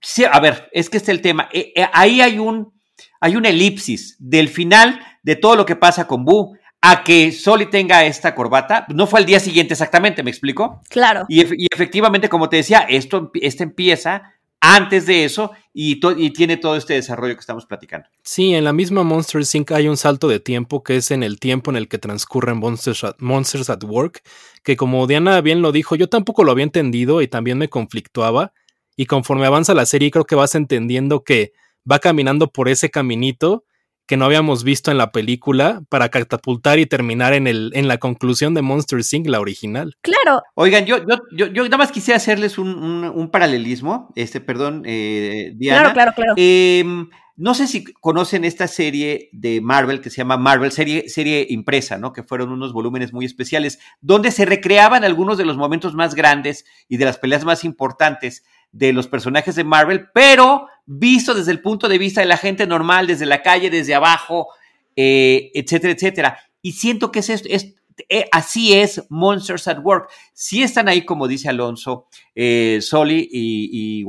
sí, 0.00 0.24
a 0.24 0.40
ver, 0.40 0.68
es 0.72 0.90
que 0.90 0.96
este 0.96 1.12
es 1.12 1.16
el 1.16 1.22
tema, 1.22 1.48
eh, 1.52 1.72
ahí 1.92 2.20
hay 2.20 2.38
un, 2.38 2.72
hay 3.20 3.36
una 3.36 3.50
elipsis 3.50 4.16
del 4.18 4.48
final 4.48 5.00
de 5.22 5.36
todo 5.36 5.56
lo 5.56 5.66
que 5.66 5.76
pasa 5.76 6.06
con 6.06 6.24
Boo 6.24 6.56
a 6.80 7.02
que 7.02 7.32
Soli 7.32 7.66
tenga 7.66 8.04
esta 8.04 8.34
corbata, 8.34 8.86
no 8.88 9.06
fue 9.06 9.20
al 9.20 9.26
día 9.26 9.40
siguiente 9.40 9.74
exactamente, 9.74 10.22
¿me 10.22 10.30
explico? 10.30 10.80
Claro. 10.88 11.26
Y, 11.28 11.40
y 11.40 11.66
efectivamente, 11.72 12.28
como 12.28 12.48
te 12.48 12.56
decía, 12.56 12.86
esto, 12.88 13.32
esto 13.34 13.62
empieza 13.64 14.34
antes 14.60 15.06
de 15.06 15.24
eso 15.24 15.52
y, 15.80 16.30
tiene 16.32 16.56
todo 16.56 16.74
este 16.74 16.94
desarrollo 16.94 17.34
que 17.34 17.40
estamos 17.40 17.64
platicando. 17.64 18.08
Sí, 18.24 18.52
en 18.52 18.64
la 18.64 18.72
misma 18.72 19.04
Monster 19.04 19.42
Inc. 19.52 19.70
hay 19.70 19.86
un 19.86 19.96
salto 19.96 20.26
de 20.26 20.40
tiempo 20.40 20.82
que 20.82 20.96
es 20.96 21.12
en 21.12 21.22
el 21.22 21.38
tiempo 21.38 21.70
en 21.70 21.76
el 21.76 21.86
que 21.86 21.98
transcurren 21.98 22.58
Monsters 22.58 23.04
at, 23.04 23.14
Monsters 23.20 23.70
at 23.70 23.84
Work, 23.84 24.24
que 24.64 24.76
como 24.76 25.06
Diana 25.06 25.40
bien 25.40 25.62
lo 25.62 25.70
dijo, 25.70 25.94
yo 25.94 26.08
tampoco 26.08 26.42
lo 26.42 26.50
había 26.50 26.64
entendido 26.64 27.22
y 27.22 27.28
también 27.28 27.58
me 27.58 27.68
conflictuaba. 27.68 28.52
Y 28.96 29.06
conforme 29.06 29.46
avanza 29.46 29.72
la 29.72 29.86
serie, 29.86 30.10
creo 30.10 30.24
que 30.24 30.34
vas 30.34 30.56
entendiendo 30.56 31.22
que 31.22 31.52
va 31.88 32.00
caminando 32.00 32.50
por 32.50 32.68
ese 32.68 32.90
caminito 32.90 33.64
que 34.08 34.16
no 34.16 34.24
habíamos 34.24 34.64
visto 34.64 34.90
en 34.90 34.96
la 34.96 35.12
película 35.12 35.82
para 35.90 36.08
catapultar 36.08 36.78
y 36.78 36.86
terminar 36.86 37.34
en, 37.34 37.46
el, 37.46 37.70
en 37.74 37.86
la 37.86 37.98
conclusión 37.98 38.54
de 38.54 38.62
Monster 38.62 39.00
Inc., 39.12 39.28
la 39.28 39.38
original. 39.38 39.96
Claro. 40.00 40.42
Oigan, 40.54 40.86
yo, 40.86 40.96
yo, 41.06 41.18
yo, 41.30 41.46
yo 41.46 41.64
nada 41.64 41.76
más 41.76 41.92
quisiera 41.92 42.16
hacerles 42.16 42.56
un, 42.56 42.68
un, 42.68 43.04
un 43.04 43.30
paralelismo, 43.30 44.10
este, 44.16 44.40
perdón, 44.40 44.82
eh, 44.86 45.52
Diana. 45.56 45.92
Claro, 45.92 45.94
claro, 45.94 46.12
claro. 46.16 46.34
Eh, 46.36 46.84
no 47.36 47.54
sé 47.54 47.68
si 47.68 47.84
conocen 47.84 48.44
esta 48.44 48.66
serie 48.66 49.28
de 49.32 49.60
Marvel 49.60 50.00
que 50.00 50.10
se 50.10 50.16
llama 50.16 50.38
Marvel, 50.38 50.72
serie, 50.72 51.08
serie 51.08 51.46
impresa, 51.50 51.96
¿no? 51.96 52.12
Que 52.12 52.24
fueron 52.24 52.50
unos 52.50 52.72
volúmenes 52.72 53.12
muy 53.12 53.26
especiales, 53.26 53.78
donde 54.00 54.32
se 54.32 54.44
recreaban 54.44 55.04
algunos 55.04 55.38
de 55.38 55.44
los 55.44 55.56
momentos 55.56 55.94
más 55.94 56.16
grandes 56.16 56.64
y 56.88 56.96
de 56.96 57.04
las 57.04 57.18
peleas 57.18 57.44
más 57.44 57.62
importantes 57.62 58.42
de 58.72 58.92
los 58.92 59.08
personajes 59.08 59.54
de 59.54 59.64
Marvel, 59.64 60.08
pero 60.12 60.68
visto 60.86 61.34
desde 61.34 61.52
el 61.52 61.60
punto 61.60 61.88
de 61.88 61.98
vista 61.98 62.20
de 62.20 62.26
la 62.26 62.36
gente 62.36 62.66
normal, 62.66 63.06
desde 63.06 63.26
la 63.26 63.42
calle, 63.42 63.70
desde 63.70 63.94
abajo, 63.94 64.48
eh, 64.96 65.50
etcétera, 65.54 65.92
etcétera. 65.92 66.38
Y 66.62 66.72
siento 66.72 67.12
que 67.12 67.20
es 67.20 67.30
esto, 67.30 67.48
es, 67.50 67.74
eh, 68.08 68.26
así 68.32 68.74
es 68.74 69.04
Monsters 69.08 69.68
at 69.68 69.78
Work. 69.82 70.10
Sí 70.32 70.62
están 70.62 70.88
ahí, 70.88 71.04
como 71.04 71.28
dice 71.28 71.48
Alonso, 71.48 72.06
eh, 72.34 72.78
Soli 72.80 73.28
y, 73.30 74.00
y 74.00 74.04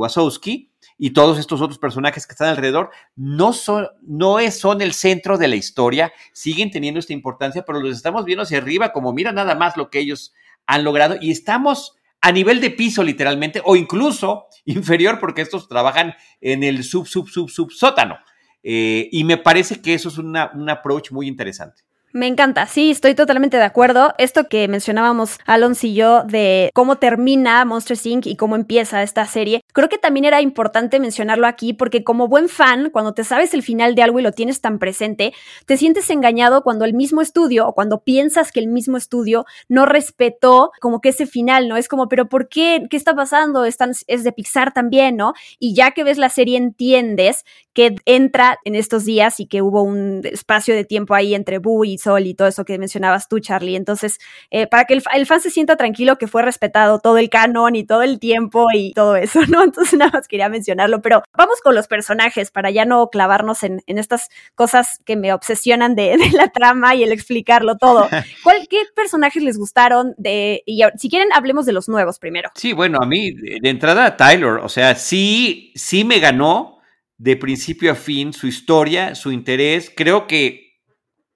y 1.01 1.11
todos 1.11 1.39
estos 1.39 1.61
otros 1.61 1.79
personajes 1.79 2.27
que 2.27 2.33
están 2.33 2.49
alrededor, 2.49 2.91
no 3.15 3.53
son, 3.53 3.87
no 4.01 4.37
es, 4.37 4.59
son 4.59 4.81
el 4.81 4.93
centro 4.93 5.37
de 5.37 5.47
la 5.47 5.55
historia, 5.55 6.11
siguen 6.33 6.71
teniendo 6.71 6.99
esta 6.99 7.13
importancia, 7.13 7.63
pero 7.65 7.79
los 7.79 7.95
estamos 7.95 8.25
viendo 8.25 8.43
hacia 8.43 8.57
arriba, 8.57 8.91
como 8.91 9.13
mira 9.13 9.31
nada 9.31 9.55
más 9.55 9.77
lo 9.77 9.89
que 9.89 9.99
ellos 9.99 10.33
han 10.67 10.83
logrado, 10.83 11.15
y 11.19 11.31
estamos 11.31 11.95
a 12.21 12.31
nivel 12.31 12.61
de 12.61 12.71
piso 12.71 13.03
literalmente, 13.03 13.61
o 13.63 13.75
incluso 13.75 14.47
inferior, 14.65 15.19
porque 15.19 15.41
estos 15.41 15.67
trabajan 15.67 16.13
en 16.41 16.63
el 16.63 16.83
sub, 16.83 17.07
sub, 17.07 17.27
sub, 17.29 17.49
sub 17.49 17.71
sótano. 17.71 18.17
Eh, 18.63 19.07
y 19.11 19.23
me 19.23 19.37
parece 19.37 19.81
que 19.81 19.93
eso 19.93 20.09
es 20.09 20.17
una, 20.17 20.51
un 20.53 20.69
approach 20.69 21.11
muy 21.11 21.27
interesante. 21.27 21.83
Me 22.11 22.25
encanta, 22.25 22.65
sí, 22.65 22.89
estoy 22.89 23.13
totalmente 23.13 23.57
de 23.57 23.63
acuerdo. 23.63 24.15
Esto 24.17 24.49
que 24.49 24.67
mencionábamos 24.67 25.37
Alonso 25.45 25.85
y 25.85 25.93
yo 25.93 26.23
de 26.23 26.71
cómo 26.73 26.95
termina 26.95 27.63
Monster 27.65 27.97
Inc. 28.03 28.25
y 28.25 28.35
cómo 28.35 28.55
empieza 28.55 29.03
esta 29.03 29.27
serie, 29.27 29.61
creo 29.73 29.89
que 29.89 29.99
también 29.99 30.25
era 30.25 30.41
importante 30.41 30.99
mencionarlo 30.99 31.45
aquí 31.45 31.73
porque 31.73 32.03
como 32.03 32.27
buen 32.27 32.49
fan, 32.49 32.89
cuando 32.89 33.13
te 33.13 33.23
sabes 33.23 33.53
el 33.53 33.61
final 33.61 33.93
de 33.93 34.01
algo 34.01 34.19
y 34.19 34.23
lo 34.23 34.31
tienes 34.31 34.59
tan 34.59 34.79
presente, 34.79 35.33
te 35.67 35.77
sientes 35.77 36.09
engañado 36.09 36.63
cuando 36.63 36.83
el 36.83 36.95
mismo 36.95 37.21
estudio 37.21 37.67
o 37.67 37.73
cuando 37.73 37.99
piensas 37.99 38.51
que 38.51 38.59
el 38.59 38.69
mismo 38.69 38.97
estudio 38.97 39.45
no 39.67 39.85
respetó 39.85 40.71
como 40.81 41.01
que 41.01 41.09
ese 41.09 41.27
final, 41.27 41.67
¿no? 41.67 41.77
Es 41.77 41.87
como, 41.87 42.09
pero 42.09 42.27
¿por 42.27 42.49
qué? 42.49 42.87
¿Qué 42.89 42.97
está 42.97 43.13
pasando? 43.13 43.65
Es 43.65 43.77
de 43.77 44.31
Pixar 44.31 44.73
también, 44.73 45.15
¿no? 45.15 45.33
Y 45.59 45.75
ya 45.75 45.91
que 45.91 46.03
ves 46.03 46.17
la 46.17 46.29
serie 46.29 46.57
entiendes 46.57 47.45
que 47.75 47.95
entra 48.05 48.57
en 48.65 48.73
estos 48.73 49.05
días 49.05 49.39
y 49.39 49.45
que 49.45 49.61
hubo 49.61 49.83
un 49.83 50.21
espacio 50.23 50.73
de 50.73 50.85
tiempo 50.85 51.13
ahí 51.13 51.35
entre 51.35 51.59
Boo 51.59 51.85
y 51.85 51.98
Sol 51.99 52.25
y 52.25 52.33
todo 52.33 52.47
eso 52.47 52.65
que 52.65 52.77
mencionabas 52.79 53.27
tú, 53.27 53.39
Charlie. 53.39 53.75
Entonces, 53.75 54.19
eh, 54.49 54.67
para 54.67 54.85
que 54.85 54.95
el, 54.95 55.03
el, 55.13 55.25
fan 55.25 55.41
se 55.41 55.49
sienta 55.49 55.75
tranquilo 55.75 56.17
que 56.17 56.27
fue 56.27 56.41
respetado 56.41 56.99
todo 56.99 57.17
el 57.17 57.29
canon 57.29 57.75
y 57.75 57.85
todo 57.85 58.01
el 58.01 58.19
tiempo 58.19 58.67
y 58.73 58.93
todo 58.93 59.15
eso, 59.15 59.41
¿no? 59.47 59.63
Entonces, 59.63 59.97
nada 59.97 60.11
más 60.11 60.27
quería 60.27 60.49
mencionarlo, 60.49 61.01
pero 61.01 61.23
vamos 61.37 61.61
con 61.61 61.75
los 61.75 61.87
personajes 61.87 62.51
para 62.51 62.71
ya 62.71 62.85
no 62.85 63.09
clavarnos 63.09 63.63
en, 63.63 63.81
en 63.85 63.97
estas 63.97 64.29
cosas 64.55 64.99
que 65.05 65.15
me 65.15 65.33
obsesionan 65.33 65.95
de, 65.95 66.17
de, 66.17 66.31
la 66.31 66.47
trama 66.49 66.95
y 66.95 67.03
el 67.03 67.11
explicarlo 67.11 67.77
todo. 67.77 68.07
¿Cuál, 68.43 68.67
¿Qué 68.69 68.81
personajes 68.95 69.43
les 69.43 69.57
gustaron? 69.57 70.13
De, 70.17 70.63
y 70.65 70.81
si 70.97 71.09
quieren, 71.09 71.29
hablemos 71.33 71.65
de 71.65 71.73
los 71.73 71.89
nuevos 71.89 72.19
primero. 72.19 72.49
Sí, 72.55 72.73
bueno, 72.73 72.99
a 73.01 73.05
mí, 73.05 73.31
de 73.31 73.69
entrada, 73.69 74.17
Tyler, 74.17 74.59
o 74.63 74.69
sea, 74.69 74.95
sí, 74.95 75.73
sí 75.75 76.03
me 76.03 76.19
ganó 76.19 76.79
de 77.19 77.35
principio 77.35 77.91
a 77.91 77.95
fin 77.95 78.33
su 78.33 78.47
historia, 78.47 79.13
su 79.13 79.31
interés. 79.31 79.91
Creo 79.95 80.25
que 80.25 80.68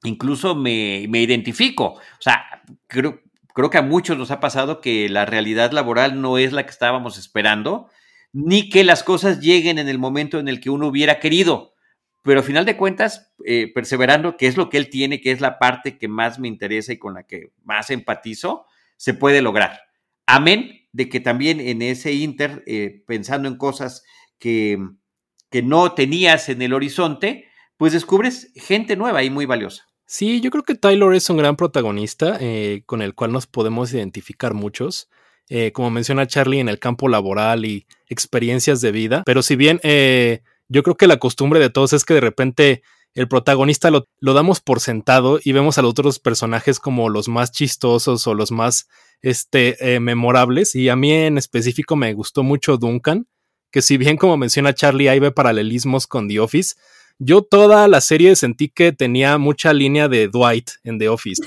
incluso 0.04 0.56
me, 0.56 1.06
me 1.10 1.22
identifico. 1.22 1.86
O 1.94 2.22
sea, 2.22 2.64
creo, 2.88 3.22
creo 3.54 3.70
que 3.70 3.78
a 3.78 3.84
muchos 3.84 4.18
nos 4.18 4.32
ha 4.32 4.40
pasado 4.40 4.82
que 4.82 5.10
la 5.10 5.26
realidad 5.26 5.72
laboral 5.72 6.22
no 6.22 6.38
es 6.38 6.52
la 6.54 6.64
que 6.64 6.72
estábamos 6.72 7.18
esperando, 7.18 7.90
ni 8.32 8.70
que 8.70 8.84
las 8.84 9.04
cosas 9.04 9.40
lleguen 9.40 9.78
en 9.78 9.88
el 9.88 10.00
momento 10.00 10.40
en 10.40 10.48
el 10.48 10.60
que 10.60 10.70
uno 10.70 10.88
hubiera 10.88 11.20
querido. 11.20 11.74
Pero 12.24 12.40
a 12.40 12.44
final 12.44 12.66
de 12.66 12.78
cuentas, 12.78 13.34
eh, 13.46 13.72
perseverando, 13.74 14.38
que 14.38 14.48
es 14.48 14.58
lo 14.58 14.70
que 14.70 14.78
él 14.78 14.90
tiene, 14.90 15.22
que 15.22 15.32
es 15.32 15.42
la 15.42 15.60
parte 15.60 15.98
que 15.98 16.08
más 16.08 16.40
me 16.40 16.48
interesa 16.48 16.94
y 16.94 16.98
con 16.98 17.16
la 17.16 17.24
que 17.24 17.52
más 17.64 17.90
empatizo, 17.90 18.66
se 18.98 19.14
puede 19.14 19.42
lograr. 19.42 19.82
Amén 20.26 20.84
de 20.94 21.10
que 21.10 21.20
también 21.20 21.60
en 21.60 21.82
ese 21.82 22.14
inter, 22.14 22.64
eh, 22.66 23.04
pensando 23.06 23.50
en 23.50 23.58
cosas 23.58 24.06
que, 24.40 24.78
que 25.50 25.62
no 25.62 25.94
tenías 25.94 26.48
en 26.50 26.62
el 26.62 26.74
horizonte, 26.74 27.50
pues 27.78 27.94
descubres 27.94 28.52
gente 28.56 28.96
nueva 28.96 29.24
y 29.24 29.30
muy 29.30 29.46
valiosa. 29.46 29.90
Sí, 30.14 30.42
yo 30.42 30.52
creo 30.52 30.62
que 30.62 30.76
Tyler 30.76 31.12
es 31.14 31.28
un 31.32 31.38
gran 31.38 31.56
protagonista 31.56 32.38
eh, 32.40 32.84
con 32.86 33.02
el 33.02 33.16
cual 33.16 33.32
nos 33.32 33.48
podemos 33.48 33.92
identificar 33.96 34.54
muchos. 34.54 35.10
Eh, 35.50 35.72
como 35.72 35.90
menciona 35.90 36.28
Charlie, 36.28 36.60
en 36.60 36.70
el 36.70 36.78
campo 36.78 37.08
laboral 37.08 37.66
y 37.66 37.88
experiencias 38.10 38.80
de 38.82 38.92
vida. 38.92 39.24
Pero 39.26 39.42
si 39.42 39.56
bien 39.56 39.80
eh, 39.82 40.44
yo 40.68 40.84
creo 40.84 40.98
que 40.98 41.08
la 41.08 41.18
costumbre 41.18 41.60
de 41.60 41.72
todos 41.72 41.94
es 41.94 42.06
que 42.06 42.14
de 42.14 42.22
repente 42.22 42.84
el 43.16 43.28
protagonista 43.28 43.90
lo, 43.90 44.06
damos 44.22 44.62
por 44.62 44.82
sentado 44.82 45.40
y 45.44 45.52
vemos 45.52 45.80
a 45.80 45.82
los 45.82 45.90
otros 45.90 46.20
personajes 46.20 46.80
como 46.80 47.10
los 47.10 47.28
más 47.28 47.52
chistosos 47.52 48.28
o 48.28 48.36
los 48.36 48.52
más 48.52 48.88
este, 49.24 50.00
memorables. 50.00 50.76
Y 50.76 50.90
a 50.90 50.96
mí 50.96 51.12
en 51.12 51.40
específico 51.40 51.96
me 51.96 52.14
gustó 52.14 52.44
mucho 52.44 52.78
Duncan, 52.78 53.26
que 53.72 53.82
si 53.82 53.98
bien 53.98 54.18
como 54.18 54.38
menciona 54.38 54.76
Charlie, 54.76 55.10
ahí 55.10 55.18
ve 55.18 55.32
paralelismos 55.32 56.06
con 56.06 56.28
The 56.28 56.40
Office 56.40 56.76
yo 57.24 57.42
toda 57.42 57.88
la 57.88 58.02
serie 58.02 58.36
sentí 58.36 58.70
que 58.70 58.92
tenía 58.92 59.38
mucha 59.38 59.74
línea 59.74 60.08
de 60.08 60.28
Dwight 60.28 60.70
en 60.84 61.00
The 61.00 61.10
Office. 61.10 61.42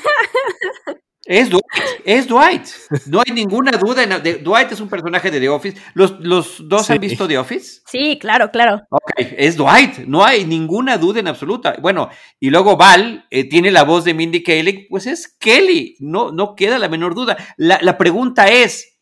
Es 1.29 1.51
Dwight, 1.51 1.65
es 2.05 2.29
Dwight. 2.29 2.63
No 3.07 3.21
hay 3.21 3.33
ninguna 3.33 3.73
duda. 3.73 4.05
En, 4.05 4.23
de, 4.23 4.35
Dwight 4.35 4.71
es 4.71 4.81
un 4.81 4.89
personaje 4.89 5.29
de 5.29 5.41
The 5.41 5.49
Office. 5.49 5.77
¿Los, 5.95 6.21
los 6.21 6.69
dos 6.69 6.87
Sí. 6.87 6.93
han 6.93 7.01
visto 7.01 7.27
The 7.27 7.37
Office? 7.37 7.81
Sí, 7.85 8.17
claro, 8.21 8.53
claro. 8.53 8.83
Ok, 8.91 9.11
es 9.19 9.57
Dwight. 9.57 10.07
No 10.07 10.25
hay 10.25 10.45
ninguna 10.45 10.99
duda 10.99 11.19
en 11.19 11.27
absoluta. 11.27 11.75
Bueno, 11.81 12.11
y 12.39 12.51
luego 12.51 12.77
Val 12.77 13.27
eh, 13.31 13.43
tiene 13.49 13.73
la 13.73 13.83
voz 13.83 14.05
de 14.05 14.15
Mindy 14.15 14.45
Kaling. 14.45 14.87
Pues 14.89 15.07
es 15.09 15.37
Kelly. 15.41 15.97
No, 15.99 16.31
no 16.31 16.55
queda 16.55 16.79
la 16.79 16.89
menor 16.89 17.17
duda. 17.17 17.37
La, 17.57 17.81
la 17.83 17.99
pregunta 17.99 18.47
es, 18.47 18.97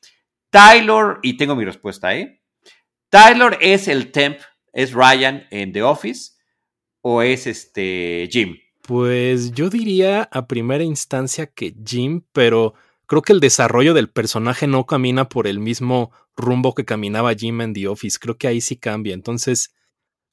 Tyler, 0.48 1.18
y 1.22 1.36
tengo 1.36 1.54
mi 1.54 1.66
respuesta, 1.66 2.16
¿eh? 2.16 2.40
¿Tyler 3.10 3.58
es 3.60 3.86
el 3.86 4.10
temp, 4.12 4.38
es 4.72 4.94
Ryan 4.94 5.46
en 5.50 5.72
The 5.72 5.82
Office 5.82 6.33
o 7.06 7.20
es 7.22 7.46
este 7.46 8.26
Jim? 8.30 8.56
Pues 8.82 9.52
yo 9.52 9.68
diría 9.70 10.28
a 10.32 10.46
primera 10.46 10.84
instancia 10.84 11.46
que 11.46 11.74
Jim, 11.86 12.22
pero 12.32 12.74
creo 13.06 13.20
que 13.22 13.32
el 13.34 13.40
desarrollo 13.40 13.92
del 13.94 14.08
personaje 14.10 14.66
no 14.66 14.86
camina 14.86 15.28
por 15.28 15.46
el 15.46 15.58
mismo 15.58 16.10
rumbo 16.36 16.74
que 16.74 16.84
caminaba 16.84 17.34
Jim 17.34 17.60
en 17.60 17.74
The 17.74 17.88
Office. 17.88 18.18
Creo 18.20 18.36
que 18.36 18.48
ahí 18.48 18.60
sí 18.60 18.76
cambia, 18.76 19.12
entonces 19.14 19.74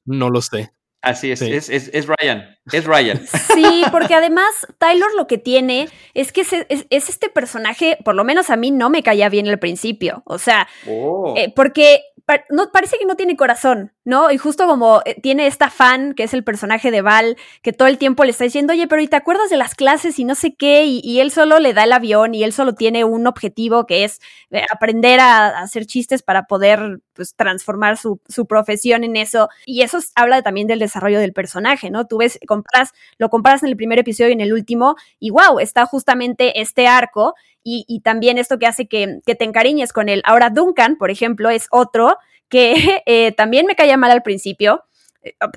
no 0.04 0.30
lo 0.30 0.40
sé. 0.40 0.72
Así 1.02 1.32
es, 1.32 1.40
Sí. 1.40 1.52
es, 1.52 1.68
es, 1.68 1.90
es 1.92 2.06
Ryan, 2.06 2.56
es 2.72 2.84
Ryan. 2.84 3.20
Sí, 3.54 3.82
porque 3.90 4.14
además 4.14 4.46
Tyler 4.78 5.08
lo 5.16 5.26
que 5.26 5.36
tiene 5.36 5.88
es 6.14 6.30
que 6.32 6.42
es, 6.42 6.52
es- 6.52 6.86
es 6.90 7.08
este 7.08 7.28
personaje, 7.28 7.98
por 8.04 8.14
lo 8.14 8.22
menos 8.24 8.50
a 8.50 8.56
mí 8.56 8.70
no 8.70 8.88
me 8.88 9.02
caía 9.02 9.28
bien 9.28 9.48
al 9.48 9.58
principio. 9.58 10.22
O 10.26 10.38
sea, 10.38 10.68
Oh. 10.86 11.34
eh, 11.36 11.52
porque 11.56 12.02
no, 12.50 12.70
parece 12.72 12.98
que 12.98 13.06
no 13.06 13.16
tiene 13.16 13.36
corazón, 13.36 13.92
¿no? 14.04 14.30
Y 14.30 14.38
justo 14.38 14.66
como 14.66 15.02
eh, 15.04 15.20
tiene 15.20 15.46
esta 15.46 15.70
fan, 15.70 16.14
que 16.14 16.24
es 16.24 16.34
el 16.34 16.44
personaje 16.44 16.90
de 16.90 17.02
Val, 17.02 17.36
que 17.62 17.72
todo 17.72 17.88
el 17.88 17.98
tiempo 17.98 18.24
le 18.24 18.30
está 18.30 18.44
diciendo, 18.44 18.72
oye, 18.72 18.86
pero 18.86 19.02
¿y 19.02 19.08
te 19.08 19.16
acuerdas 19.16 19.50
de 19.50 19.56
las 19.56 19.74
clases 19.74 20.18
y 20.18 20.24
no 20.24 20.34
sé 20.34 20.54
qué? 20.54 20.84
Y, 20.84 21.00
y 21.04 21.20
él 21.20 21.30
solo 21.30 21.58
le 21.58 21.74
da 21.74 21.84
el 21.84 21.92
avión 21.92 22.34
y 22.34 22.44
él 22.44 22.52
solo 22.52 22.74
tiene 22.74 23.04
un 23.04 23.26
objetivo 23.26 23.86
que 23.86 24.04
es 24.04 24.20
eh, 24.50 24.64
aprender 24.72 25.20
a 25.20 25.60
hacer 25.60 25.86
chistes 25.86 26.22
para 26.22 26.44
poder 26.44 27.00
pues, 27.14 27.34
transformar 27.34 27.96
su, 27.96 28.20
su 28.28 28.46
profesión 28.46 29.04
en 29.04 29.16
eso. 29.16 29.48
Y 29.66 29.82
eso 29.82 29.98
es- 29.98 30.12
habla 30.14 30.42
también 30.42 30.66
del 30.66 30.78
desarrollo 30.78 31.18
del 31.20 31.32
personaje, 31.32 31.90
¿no? 31.90 32.06
Tú 32.06 32.18
ves, 32.18 32.38
comparas, 32.46 32.92
lo 33.18 33.28
comparas 33.30 33.62
en 33.62 33.68
el 33.70 33.76
primer 33.76 33.98
episodio 33.98 34.30
y 34.30 34.32
en 34.34 34.40
el 34.40 34.52
último, 34.52 34.96
y 35.18 35.30
wow, 35.30 35.58
está 35.60 35.86
justamente 35.86 36.60
este 36.60 36.86
arco 36.86 37.34
y, 37.64 37.84
y 37.88 38.00
también 38.00 38.38
esto 38.38 38.58
que 38.58 38.66
hace 38.66 38.86
que, 38.88 39.20
que 39.26 39.34
te 39.34 39.44
encariñes 39.44 39.92
con 39.92 40.08
él. 40.08 40.22
Ahora, 40.24 40.50
Duncan, 40.50 40.96
por 40.96 41.10
ejemplo, 41.10 41.50
es 41.50 41.66
otro 41.70 42.16
que 42.48 42.74
eh, 43.06 43.32
también 43.32 43.66
me 43.66 43.76
caía 43.76 43.96
mal 43.96 44.10
al 44.10 44.22
principio. 44.22 44.84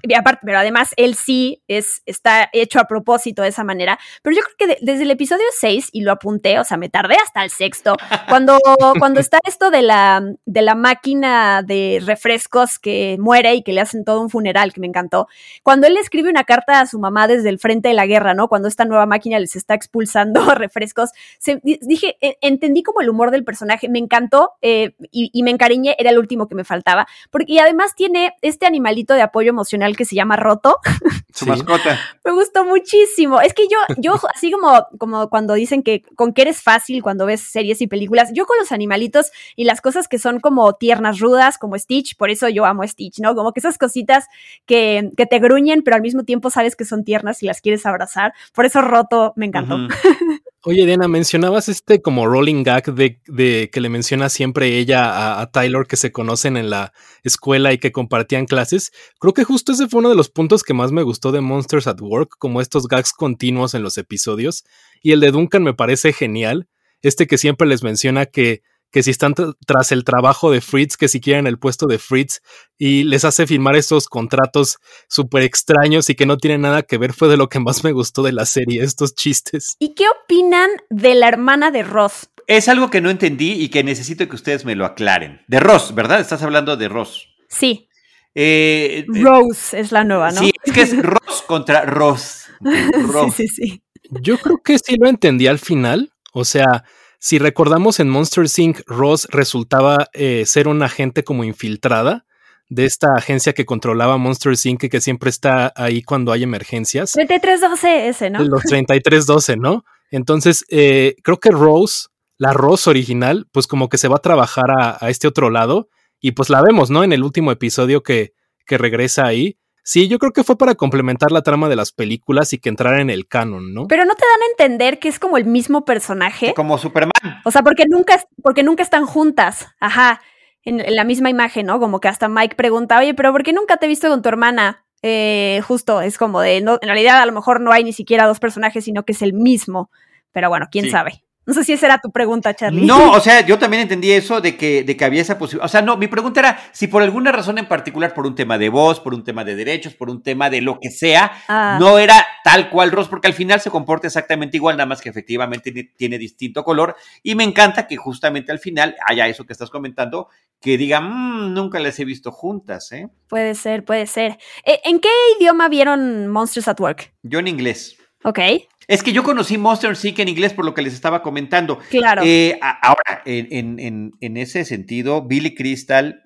Y 0.03 0.13
aparte, 0.13 0.41
pero 0.45 0.59
además 0.59 0.93
él 0.97 1.15
sí 1.15 1.61
es, 1.67 2.01
está 2.05 2.49
hecho 2.53 2.79
a 2.79 2.85
propósito 2.85 3.41
de 3.41 3.49
esa 3.49 3.63
manera. 3.63 3.97
Pero 4.21 4.35
yo 4.35 4.41
creo 4.43 4.55
que 4.57 4.67
de- 4.67 4.77
desde 4.81 5.03
el 5.03 5.11
episodio 5.11 5.45
6, 5.59 5.89
y 5.91 6.01
lo 6.01 6.11
apunté, 6.11 6.59
o 6.59 6.63
sea, 6.63 6.77
me 6.77 6.89
tardé 6.89 7.15
hasta 7.15 7.43
el 7.43 7.49
sexto, 7.49 7.95
cuando, 8.29 8.57
cuando 8.99 9.19
está 9.19 9.39
esto 9.45 9.71
de 9.71 9.81
la, 9.81 10.23
de 10.45 10.61
la 10.61 10.75
máquina 10.75 11.63
de 11.63 12.01
refrescos 12.05 12.79
que 12.79 13.17
muere 13.19 13.55
y 13.55 13.63
que 13.63 13.73
le 13.73 13.81
hacen 13.81 14.05
todo 14.05 14.21
un 14.21 14.29
funeral, 14.29 14.73
que 14.73 14.79
me 14.81 14.87
encantó. 14.87 15.27
Cuando 15.63 15.87
él 15.87 15.95
le 15.95 15.99
escribe 15.99 16.29
una 16.29 16.43
carta 16.43 16.79
a 16.81 16.85
su 16.85 16.99
mamá 16.99 17.27
desde 17.27 17.49
el 17.49 17.59
frente 17.59 17.87
de 17.87 17.93
la 17.95 18.05
guerra, 18.05 18.33
¿no? 18.33 18.47
Cuando 18.47 18.67
esta 18.67 18.85
nueva 18.85 19.05
máquina 19.05 19.39
les 19.39 19.55
está 19.55 19.73
expulsando 19.73 20.45
refrescos, 20.55 21.09
se- 21.39 21.59
di- 21.63 21.79
dije, 21.81 22.17
eh, 22.21 22.37
entendí 22.41 22.83
como 22.83 23.01
el 23.01 23.09
humor 23.09 23.31
del 23.31 23.43
personaje, 23.43 23.89
me 23.89 23.99
encantó 23.99 24.51
eh, 24.61 24.93
y, 25.11 25.31
y 25.33 25.43
me 25.43 25.51
encariñé, 25.51 25.95
era 25.97 26.11
el 26.11 26.19
último 26.19 26.47
que 26.47 26.55
me 26.55 26.63
faltaba, 26.63 27.07
porque 27.31 27.45
y 27.47 27.59
además 27.59 27.95
tiene 27.95 28.33
este 28.41 28.65
animalito 28.65 29.13
de 29.13 29.21
apoyo 29.21 29.53
emocional 29.55 29.95
que 29.97 30.05
se 30.05 30.15
llama 30.15 30.35
Roto, 30.35 30.77
Su 31.33 31.45
Sí. 31.45 31.49
mascota. 31.51 31.99
me 32.23 32.31
gustó 32.31 32.63
muchísimo. 32.63 33.41
Es 33.41 33.53
que 33.53 33.63
yo, 33.69 33.77
yo, 33.97 34.13
así 34.35 34.51
como, 34.51 34.85
como 34.99 35.29
cuando 35.29 35.53
dicen 35.53 35.81
que 35.83 36.01
con 36.15 36.33
que 36.33 36.43
eres 36.43 36.61
fácil 36.61 37.01
cuando 37.03 37.25
ves 37.25 37.41
series 37.41 37.81
y 37.81 37.87
películas, 37.87 38.31
yo 38.33 38.45
con 38.45 38.57
los 38.57 38.71
animalitos 38.71 39.31
y 39.55 39.65
las 39.65 39.81
cosas 39.81 40.07
que 40.07 40.19
son 40.19 40.39
como 40.39 40.73
tiernas, 40.73 41.19
rudas, 41.19 41.57
como 41.57 41.77
Stitch, 41.77 42.15
por 42.15 42.29
eso 42.29 42.47
yo 42.49 42.65
amo 42.65 42.87
Stitch, 42.87 43.19
¿no? 43.19 43.35
Como 43.35 43.51
que 43.51 43.59
esas 43.59 43.77
cositas 43.77 44.27
que, 44.65 45.11
que 45.17 45.25
te 45.25 45.39
gruñen, 45.39 45.81
pero 45.83 45.95
al 45.95 46.01
mismo 46.01 46.23
tiempo 46.23 46.49
sabes 46.49 46.75
que 46.75 46.85
son 46.85 47.03
tiernas 47.03 47.43
y 47.43 47.47
las 47.47 47.61
quieres 47.61 47.85
abrazar. 47.85 48.33
Por 48.53 48.65
eso 48.65 48.81
Roto 48.81 49.33
me 49.35 49.45
encantó. 49.47 49.77
Oye, 50.67 50.87
Diana, 50.87 51.07
mencionabas 51.07 51.69
este 51.69 52.01
como 52.01 52.25
rolling 52.25 52.63
gag 52.63 52.91
de, 52.95 53.21
de 53.27 53.69
que 53.71 53.79
le 53.81 53.89
menciona 53.89 54.29
siempre 54.29 54.79
ella 54.79 55.11
a, 55.11 55.41
a 55.41 55.51
Tyler 55.51 55.85
que 55.85 55.95
se 55.95 56.11
conocen 56.11 56.57
en 56.57 56.71
la 56.71 56.91
escuela 57.23 57.71
y 57.71 57.77
que 57.77 57.91
compartían 57.91 58.47
clases. 58.47 58.91
Creo 59.19 59.35
que 59.35 59.43
justo 59.43 59.73
ese 59.73 59.87
fue 59.87 59.99
uno 59.99 60.09
de 60.09 60.15
los 60.15 60.29
puntos 60.29 60.63
que 60.63 60.73
más 60.73 60.91
me 60.91 61.03
gustó 61.03 61.31
de 61.31 61.41
Monsters 61.41 61.85
at 61.85 62.01
Work, 62.01 62.37
como 62.39 62.61
estos 62.61 62.87
gags 62.87 63.13
continuos 63.13 63.75
en 63.75 63.83
los 63.83 63.99
episodios. 63.99 64.63
Y 65.03 65.11
el 65.11 65.19
de 65.19 65.29
Duncan 65.29 65.61
me 65.61 65.75
parece 65.75 66.13
genial. 66.13 66.67
Este 67.03 67.27
que 67.27 67.37
siempre 67.37 67.67
les 67.67 67.83
menciona 67.83 68.25
que, 68.25 68.63
que 68.95 69.03
si 69.03 69.11
están 69.11 69.35
tr- 69.35 69.57
tras 69.67 69.91
el 69.91 70.05
trabajo 70.05 70.51
de 70.51 70.61
Fritz, 70.61 70.95
que 70.95 71.09
si 71.09 71.19
quieren 71.19 71.47
el 71.47 71.59
puesto 71.59 71.85
de 71.85 71.99
Fritz, 71.99 72.39
y 72.77 73.03
les 73.03 73.25
hace 73.25 73.45
firmar 73.45 73.75
estos 73.75 74.07
contratos 74.07 74.77
súper 75.09 75.43
extraños 75.43 76.09
y 76.09 76.15
que 76.15 76.25
no 76.25 76.37
tienen 76.37 76.61
nada 76.61 76.81
que 76.83 76.97
ver, 76.97 77.11
fue 77.11 77.27
de 77.27 77.35
lo 77.35 77.49
que 77.49 77.59
más 77.59 77.83
me 77.83 77.91
gustó 77.91 78.23
de 78.23 78.31
la 78.31 78.45
serie, 78.45 78.81
estos 78.81 79.13
chistes. 79.13 79.75
¿Y 79.79 79.95
qué 79.95 80.05
opinan 80.23 80.69
de 80.89 81.13
la 81.15 81.27
hermana 81.27 81.71
de 81.71 81.83
Ross? 81.83 82.29
Es 82.47 82.69
algo 82.69 82.89
que 82.89 83.01
no 83.01 83.09
entendí 83.09 83.51
y 83.51 83.67
que 83.67 83.83
necesito 83.83 84.29
que 84.29 84.35
ustedes 84.37 84.63
me 84.63 84.75
lo 84.75 84.85
aclaren. 84.85 85.41
De 85.49 85.59
Ross, 85.59 85.93
¿verdad? 85.93 86.21
Estás 86.21 86.41
hablando 86.41 86.77
de 86.77 86.87
Ross. 86.87 87.27
Sí, 87.49 87.89
Eh, 88.33 88.99
eh, 89.13 89.21
Rose 89.21 89.77
es 89.77 89.91
la 89.91 90.05
nueva, 90.05 90.31
¿no? 90.31 90.39
Sí, 90.39 90.53
es 90.63 90.71
que 90.73 90.81
es 90.83 90.97
Ross 91.03 91.43
contra 91.45 91.81
Ross. 91.83 92.45
Ross. 93.09 93.35
sí, 93.35 93.49
sí, 93.49 93.67
sí. 93.67 93.83
Yo 94.21 94.37
creo 94.37 94.61
que 94.63 94.79
sí 94.79 94.95
lo 94.97 95.09
entendí 95.09 95.47
al 95.47 95.59
final. 95.59 96.13
O 96.31 96.45
sea, 96.45 96.85
si 97.25 97.39
recordamos 97.39 97.99
en 97.99 98.07
Monster 98.07 98.45
Inc., 98.55 98.81
Ross 98.85 99.27
resultaba 99.31 100.09
eh, 100.13 100.43
ser 100.45 100.67
una 100.67 100.85
agente 100.85 101.23
como 101.23 101.43
infiltrada 101.43 102.27
de 102.69 102.85
esta 102.85 103.13
agencia 103.17 103.53
que 103.53 103.65
controlaba 103.65 104.17
Monster 104.17 104.53
Inc. 104.63 104.83
y 104.83 104.89
que 104.89 105.01
siempre 105.01 105.31
está 105.31 105.73
ahí 105.75 106.03
cuando 106.03 106.31
hay 106.31 106.43
emergencias. 106.43 107.13
3312 107.13 108.09
ese, 108.09 108.29
¿no? 108.29 108.43
Los 108.43 108.61
3312, 108.69 109.57
¿no? 109.57 109.85
Entonces, 110.11 110.65
eh, 110.69 111.15
creo 111.23 111.39
que 111.39 111.49
Rose, 111.49 112.09
la 112.37 112.53
Rose 112.53 112.87
original, 112.87 113.47
pues 113.51 113.65
como 113.65 113.89
que 113.89 113.97
se 113.97 114.07
va 114.07 114.17
a 114.17 114.21
trabajar 114.21 114.69
a, 114.79 115.03
a 115.03 115.09
este 115.09 115.27
otro 115.27 115.49
lado. 115.49 115.89
Y 116.21 116.33
pues 116.33 116.51
la 116.51 116.61
vemos, 116.61 116.91
¿no? 116.91 117.03
En 117.03 117.11
el 117.11 117.23
último 117.23 117.51
episodio 117.51 118.03
que, 118.03 118.33
que 118.67 118.77
regresa 118.77 119.25
ahí. 119.25 119.57
Sí, 119.87 120.07
yo 120.07 120.17
creo 120.17 120.33
que 120.33 120.43
fue 120.43 120.57
para 120.57 120.73
complementar 120.73 121.31
la 121.31 121.43
trama 121.43 121.69
de 121.69 121.75
las 121.75 121.91
películas 121.91 122.53
y 122.53 122.57
que 122.57 122.69
entrara 122.69 123.01
en 123.01 123.11
el 123.11 123.27
canon, 123.27 123.71
¿no? 123.71 123.87
Pero 123.87 124.03
no 124.03 124.15
te 124.15 124.23
dan 124.25 124.41
a 124.41 124.51
entender 124.51 124.97
que 124.97 125.07
es 125.09 125.19
como 125.19 125.37
el 125.37 125.45
mismo 125.45 125.85
personaje. 125.85 126.55
Como 126.55 126.79
Superman. 126.79 127.11
O 127.43 127.51
sea, 127.51 127.61
porque 127.61 127.83
nunca, 127.87 128.19
porque 128.41 128.63
nunca 128.63 128.81
están 128.81 129.05
juntas. 129.05 129.67
Ajá. 129.79 130.21
En, 130.63 130.79
en 130.79 130.95
la 130.95 131.03
misma 131.03 131.29
imagen, 131.29 131.67
¿no? 131.67 131.79
Como 131.79 131.99
que 131.99 132.07
hasta 132.07 132.27
Mike 132.27 132.55
pregunta, 132.55 132.97
oye, 132.97 133.13
pero 133.13 133.31
¿por 133.31 133.43
qué 133.43 133.53
nunca 133.53 133.77
te 133.77 133.85
he 133.85 133.89
visto 133.89 134.09
con 134.09 134.23
tu 134.23 134.29
hermana? 134.29 134.83
Eh, 135.03 135.61
justo, 135.67 136.01
es 136.01 136.17
como 136.17 136.41
de, 136.41 136.61
no, 136.61 136.79
en 136.81 136.87
realidad 136.87 137.21
a 137.21 137.25
lo 137.27 137.31
mejor 137.31 137.61
no 137.61 137.71
hay 137.71 137.83
ni 137.83 137.93
siquiera 137.93 138.25
dos 138.25 138.39
personajes, 138.39 138.85
sino 138.85 139.05
que 139.05 139.11
es 139.11 139.21
el 139.21 139.33
mismo. 139.33 139.91
Pero 140.31 140.49
bueno, 140.49 140.65
quién 140.71 140.85
Sí. 140.85 140.91
sabe. 140.91 141.23
No 141.45 141.53
sé 141.53 141.63
si 141.63 141.73
esa 141.73 141.85
era 141.85 141.97
tu 141.99 142.11
pregunta, 142.11 142.53
Charlie. 142.55 142.85
No, 142.85 143.11
o 143.11 143.19
sea, 143.19 143.45
yo 143.45 143.59
también 143.59 143.83
entendí 143.83 144.11
eso 144.11 144.41
de 144.41 144.57
que, 144.57 144.83
de 144.83 144.97
que 144.97 145.05
había 145.05 145.21
esa 145.21 145.37
posibilidad. 145.37 145.65
O 145.65 145.69
sea, 145.69 145.81
no, 145.81 145.95
mi 145.95 146.07
pregunta 146.07 146.39
era 146.39 146.59
si 146.71 146.87
por 146.87 147.03
alguna 147.03 147.31
razón 147.31 147.57
en 147.57 147.67
particular, 147.67 148.13
por 148.13 148.25
un 148.25 148.33
tema 148.35 148.57
de 148.57 148.69
voz, 148.69 148.99
por 148.99 149.13
un 149.13 149.23
tema 149.23 149.43
de 149.43 149.55
derechos, 149.55 149.93
por 149.93 150.09
un 150.09 150.23
tema 150.23 150.49
de 150.49 150.61
lo 150.61 150.79
que 150.79 150.89
sea, 150.89 151.31
Ah. 151.47 151.77
no 151.79 151.99
era 151.99 152.25
tal 152.43 152.69
cual 152.69 152.91
Ross, 152.91 153.07
porque 153.07 153.27
al 153.27 153.33
final 153.33 153.61
se 153.61 153.69
comporta 153.69 154.07
exactamente 154.07 154.57
igual, 154.57 154.75
nada 154.77 154.87
más 154.87 155.01
que 155.01 155.09
efectivamente 155.09 155.71
tiene, 155.71 155.91
tiene 155.95 156.17
distinto 156.17 156.63
color. 156.63 156.95
Y 157.21 157.35
me 157.35 157.43
encanta 157.43 157.87
que 157.87 157.95
justamente 157.97 158.51
al 158.51 158.59
final 158.59 158.95
haya 159.07 159.27
eso 159.27 159.45
que 159.45 159.53
estás 159.53 159.69
comentando, 159.69 160.29
que 160.61 160.77
digan, 160.77 161.03
"Mm, 161.09 161.53
nunca 161.53 161.79
las 161.79 161.99
he 161.99 162.05
visto 162.05 162.31
juntas, 162.31 162.91
¿eh? 162.91 163.07
Puede 163.27 163.53
ser, 163.55 163.83
puede 163.85 164.07
ser. 164.07 164.37
Eh, 164.63 164.79
¿En 164.85 164.99
qué 164.99 165.09
idioma 165.39 165.69
vieron 165.69 166.27
Monsters 166.27 166.67
at 166.67 166.79
Work? 166.79 167.13
Yo 167.23 167.39
en 167.39 167.47
inglés. 167.47 167.97
Ok, 168.23 168.39
Es 168.87 169.03
que 169.03 169.11
yo 169.13 169.23
conocí 169.23 169.57
Monster 169.57 169.95
Inc. 170.03 170.19
en 170.19 170.27
inglés 170.29 170.53
por 170.53 170.65
lo 170.65 170.73
que 170.73 170.81
les 170.81 170.93
estaba 170.93 171.21
comentando. 171.21 171.79
claro. 171.89 172.21
Eh, 172.25 172.59
ahora, 172.61 173.21
en, 173.25 173.47
en- 173.51 173.79
en- 173.79 174.11
en 174.21 174.37
ese 174.37 174.65
sentido, 174.65 175.21
Billy 175.23 175.55
Crystal 175.55 176.21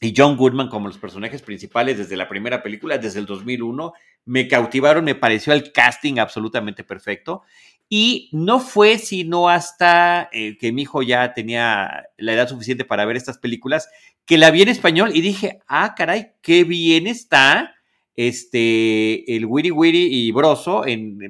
y 0.00 0.14
John 0.16 0.36
Goodman 0.36 0.68
como 0.68 0.86
los 0.88 0.98
personajes 0.98 1.42
principales 1.42 1.98
desde 1.98 2.16
la 2.16 2.28
primera 2.28 2.62
película, 2.62 2.98
desde 2.98 3.18
el 3.18 3.26
2001, 3.26 3.92
me 4.26 4.46
cautivaron, 4.46 5.04
me 5.04 5.14
pareció 5.16 5.52
el 5.52 5.72
casting 5.72 6.18
absolutamente 6.18 6.84
perfecto. 6.84 7.42
Y 7.88 8.28
no 8.32 8.60
fue 8.60 8.98
sino 8.98 9.48
hasta 9.48 10.28
eh, 10.32 10.58
que 10.58 10.72
mi 10.72 10.82
hijo 10.82 11.02
ya 11.02 11.32
tenía 11.32 12.04
la 12.18 12.32
edad 12.34 12.46
suficiente 12.48 12.84
para 12.84 13.06
ver 13.06 13.16
estas 13.16 13.38
películas, 13.38 13.88
que 14.26 14.36
la 14.36 14.50
vi 14.50 14.60
en 14.62 14.68
español 14.68 15.10
y 15.14 15.22
dije, 15.22 15.60
ah, 15.66 15.94
caray, 15.96 16.32
qué 16.42 16.64
bien 16.64 17.06
está 17.06 17.74
este, 18.18 19.36
el 19.36 19.46
Wiri 19.46 19.70
Wiri 19.70 20.08
y 20.10 20.32
Broso 20.32 20.84
en, 20.84 21.20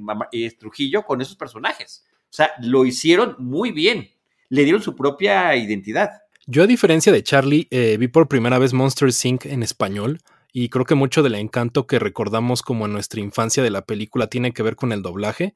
Trujillo 0.59 1.05
con 1.05 1.21
esos 1.21 1.37
personajes. 1.37 2.07
O 2.23 2.33
sea, 2.33 2.53
lo 2.63 2.87
hicieron 2.87 3.37
muy 3.39 3.73
bien. 3.73 4.09
Le 4.49 4.65
dieron 4.65 4.83
su 4.83 4.97
propia 4.97 5.55
identidad. 5.55 6.13
Yo, 6.47 6.63
a 6.63 6.67
diferencia 6.67 7.13
de 7.13 7.23
Charlie, 7.23 7.69
eh, 7.71 7.99
vi 8.01 8.09
por 8.09 8.27
primera 8.27 8.59
vez 8.59 8.73
Monster 8.73 9.11
Inc. 9.23 9.45
en 9.45 9.63
español 9.63 10.21
y 10.51 10.71
creo 10.71 10.87
que 10.87 10.95
mucho 10.95 11.23
del 11.23 11.35
encanto 11.35 11.87
que 11.87 11.99
recordamos 11.99 12.63
como 12.63 12.87
en 12.87 12.95
nuestra 12.95 13.21
infancia 13.21 13.63
de 13.63 13.71
la 13.71 13.83
película 13.83 14.29
tiene 14.29 14.53
que 14.53 14.63
ver 14.63 14.75
con 14.75 14.93
el 14.93 15.03
doblaje, 15.03 15.55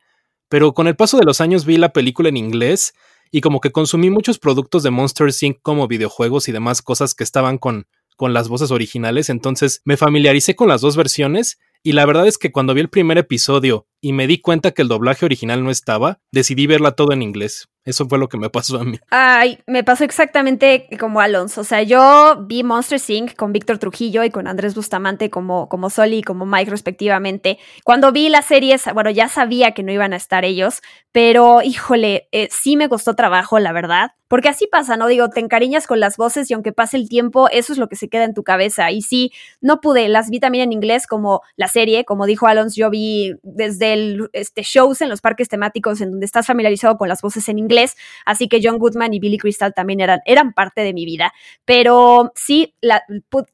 pero 0.51 0.75
con 0.75 0.87
el 0.87 0.97
paso 0.97 1.17
de 1.17 1.25
los 1.25 1.41
años 1.41 1.65
vi 1.65 1.79
la 1.79 1.95
película 1.95 2.29
en 2.29 2.37
inglés 2.37 2.93
y 3.31 3.41
como 3.41 3.61
que 3.61 3.73
consumí 3.73 4.11
muchos 4.11 4.39
productos 4.39 4.83
de 4.83 4.91
Monster 4.91 5.29
Inc. 5.41 5.61
como 5.63 5.89
videojuegos 5.89 6.47
y 6.51 6.53
demás 6.53 6.83
cosas 6.83 7.15
que 7.15 7.25
estaban 7.25 7.57
con, 7.57 7.87
con 8.23 8.35
las 8.35 8.49
voces 8.49 8.71
originales, 8.71 9.31
entonces 9.31 9.83
me 9.85 9.97
familiaricé 9.97 10.55
con 10.55 10.69
las 10.69 10.81
dos 10.81 10.97
versiones 10.97 11.59
y 11.83 11.91
la 11.91 12.07
verdad 12.07 12.29
es 12.29 12.39
que 12.39 12.53
cuando 12.53 12.73
vi 12.73 12.81
el 12.81 12.89
primer 12.89 13.19
episodio 13.19 13.89
y 14.01 14.13
me 14.13 14.29
di 14.29 14.41
cuenta 14.41 14.71
que 14.71 14.83
el 14.83 14.89
doblaje 14.89 15.25
original 15.25 15.65
no 15.65 15.73
estaba, 15.73 16.21
decidí 16.31 16.69
verla 16.69 16.93
todo 16.93 17.13
en 17.13 17.23
inglés. 17.23 17.69
Eso 17.85 18.07
fue 18.09 18.19
lo 18.19 18.29
que 18.29 18.39
me 18.39 18.49
pasó 18.49 18.81
a 18.81 18.85
mí. 18.85 18.97
Ay, 19.11 19.59
me 19.67 19.83
pasó 19.83 20.05
exactamente 20.05 20.87
como 21.01 21.21
Alonso. 21.21 21.63
O 21.63 21.65
sea, 21.65 21.83
yo 21.83 22.45
vi 22.47 22.63
Monster 22.63 23.01
Inc. 23.09 23.35
con 23.35 23.53
Víctor 23.53 23.79
Trujillo 23.79 24.23
y 24.23 24.31
con 24.31 24.47
Andrés 24.47 24.77
Bustamante 24.77 25.31
como, 25.31 25.69
como 25.69 25.91
Soli 25.91 26.19
y 26.19 26.23
como 26.23 26.47
Mike 26.47 26.71
respectivamente. 26.71 27.59
Cuando 27.83 28.13
vi 28.13 28.29
las 28.29 28.45
series, 28.45 28.85
bueno, 28.95 29.11
ya 29.11 29.29
sabía 29.29 29.73
que 29.73 29.83
no 29.83 29.91
iban 29.91 30.13
a 30.13 30.17
estar 30.17 30.45
ellos, 30.45 30.81
pero 31.11 31.61
híjole, 31.63 32.29
eh, 32.31 32.49
sí 32.53 32.77
me 32.77 32.89
costó 32.89 33.17
trabajo, 33.17 33.59
la 33.59 33.73
verdad. 33.73 34.13
Porque 34.33 34.49
así 34.49 34.67
pasa, 34.67 34.97
¿no? 34.97 35.09
Digo, 35.09 35.29
te 35.29 35.41
encariñas 35.41 35.87
con 35.87 36.01
las 36.01 36.17
voces 36.17 36.51
y 36.51 36.55
aunque 36.55 36.73
pase 36.73 36.97
el 36.97 37.11
tiempo, 37.11 37.51
eso 37.51 37.71
es 37.75 37.79
lo 37.79 37.91
que 37.91 37.97
se 37.97 38.09
queda 38.09 38.25
en 38.25 38.33
tu 38.33 38.43
cabeza. 38.43 38.91
Y 38.91 39.03
sí, 39.03 39.31
no 39.61 39.83
pude, 39.83 40.09
las 40.09 40.31
vi 40.31 40.41
también 40.41 40.65
en 40.65 40.73
inglés 40.73 41.07
como 41.07 41.43
la 41.57 41.69
serie, 41.69 42.07
como 42.07 42.25
dijo 42.25 42.47
Alonso, 42.47 42.77
yo 42.79 42.89
vi 42.89 43.35
desde 43.43 43.93
el 43.93 44.31
este, 44.33 44.63
shows 44.63 45.03
en 45.03 45.11
los 45.11 45.21
parques 45.21 45.51
temáticos 45.51 46.01
en 46.01 46.13
donde 46.13 46.25
estás 46.25 46.47
familiarizado 46.47 46.97
con 46.97 47.11
las 47.11 47.21
voces 47.21 47.47
en 47.51 47.59
inglés 47.59 47.95
así 48.25 48.49
que 48.49 48.61
John 48.63 48.79
Goodman 48.79 49.13
y 49.15 49.21
Billy 49.21 49.39
Crystal 49.39 49.75
también 49.75 50.01
eran, 50.01 50.21
eran 50.25 50.53
parte 50.53 50.83
de 50.83 50.93
mi 50.93 51.05
vida. 51.05 51.33
Pero 51.65 52.33
sí, 52.35 52.75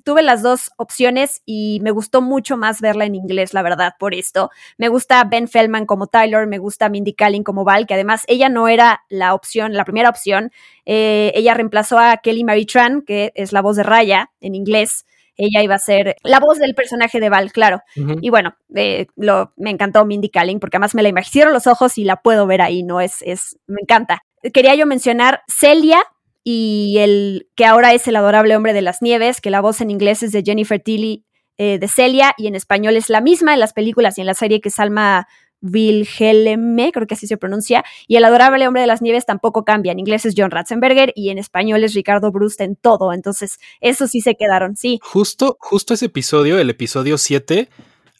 tuve 0.05 0.23
las 0.23 0.43
dos 0.43 0.71
opciones 0.77 1.43
y 1.45 1.81
me 1.83 1.91
gustó 1.91 2.23
mucho 2.23 2.57
más 2.57 2.81
verla 2.81 3.05
en 3.05 3.15
inglés, 3.15 3.55
la 3.55 3.63
verdad, 3.63 3.95
por 3.99 4.15
esto. 4.15 4.51
Me 4.77 4.89
gusta 4.89 5.25
Ben 5.25 5.49
Feldman 5.49 5.87
como 5.87 6.07
Tyler, 6.07 6.47
me 6.47 6.59
gusta 6.59 6.89
Mindy 6.89 7.15
Kaling 7.15 7.43
como 7.43 7.65
Val, 7.65 7.87
que 7.87 7.95
además 7.95 8.23
ella 8.29 8.49
no 8.49 8.69
era 8.69 9.03
la 9.09 9.35
opción, 9.35 9.75
la 9.75 9.85
primera 9.85 10.09
opción. 10.09 10.53
Eh, 10.87 11.33
ella 11.35 11.55
reemplazó 11.55 11.99
a 11.99 12.17
Kelly 12.19 12.45
Marie 12.45 12.67
Tran, 12.67 13.03
que 13.03 13.33
es 13.35 13.53
la 13.53 13.63
voz 13.63 13.77
de 13.77 13.83
Raya 13.83 14.31
en 14.41 14.55
inglés 14.55 15.05
ella 15.39 15.63
iba 15.63 15.77
a 15.77 15.79
ser 15.79 16.17
la 16.25 16.41
voz 16.41 16.59
del 16.59 16.75
personaje 16.75 17.21
de 17.21 17.31
Val, 17.31 17.53
claro. 17.53 17.81
Y 17.95 18.29
bueno, 18.29 18.57
eh, 18.75 19.07
lo, 19.17 19.53
me 19.57 19.71
encantó 19.71 20.05
Mindy 20.05 20.31
Kaling 20.31 20.59
porque 20.59 20.77
además 20.77 20.97
me 20.97 21.03
la 21.03 21.09
imagino 21.09 21.51
los 21.51 21.69
ojos 21.69 21.97
y 21.97 22.05
la 22.05 22.17
puedo 22.17 22.47
ver 22.47 22.61
ahí, 22.61 22.83
¿no? 22.83 23.01
Es, 23.01 23.23
es, 23.23 23.57
me 23.69 23.81
encanta. 23.81 24.23
Quería 24.53 24.75
yo 24.75 24.85
mencionar 24.85 25.43
Celia 25.47 26.03
y 26.43 26.97
el 26.99 27.49
que 27.55 27.65
ahora 27.65 27.95
es 27.95 28.09
el 28.09 28.17
adorable 28.17 28.57
hombre 28.57 28.73
de 28.73 28.83
las 28.83 29.01
nieves, 29.01 29.41
que 29.41 29.51
la 29.51 29.61
voz 29.61 29.81
en 29.81 29.91
inglés 29.91 30.25
es 30.25 30.33
de 30.33 30.43
Jennifer 30.43 30.81
Tilly 30.81 31.25
eh, 31.57 31.79
de 31.79 31.89
Celia 31.89 32.35
y 32.37 32.49
en 32.49 32.57
español 32.57 32.97
es 32.97 33.09
la 33.09 33.21
misma 33.21 33.55
en 33.55 33.61
las 33.61 33.73
películas 33.73 34.19
y 34.19 34.23
en 34.23 34.27
la 34.27 34.35
serie 34.35 34.61
que 34.61 34.71
Salma 34.71 35.29
Wilhelme, 35.61 36.93
creo 36.93 37.07
que 37.07 37.15
así 37.15 37.27
se 37.27 37.37
pronuncia, 37.37 37.85
y 38.07 38.17
el 38.17 38.25
adorable 38.25 38.67
hombre 38.67 38.83
de 38.83 38.87
las 38.87 39.03
nieves 39.03 39.27
tampoco 39.27 39.65
cambia. 39.65 39.93
En 39.93 39.99
inglés 39.99 40.25
es 40.25 40.35
John 40.37 40.51
Ratzenberger 40.51 41.13
y 41.15 41.31
en 41.31 41.39
español 41.39 41.85
es 41.85 41.95
Ricardo 41.95 42.31
Brust 42.31 42.61
en 42.61 42.77
todo. 42.77 43.13
Entonces, 43.13 43.59
eso 43.81 44.07
sí 44.07 44.21
se 44.21 44.35
quedaron, 44.35 44.77
sí. 44.77 44.99
Justo, 45.03 45.57
justo 45.61 45.95
ese 45.95 46.07
episodio, 46.07 46.59
el 46.59 46.71
episodio 46.71 47.19
7, 47.19 47.69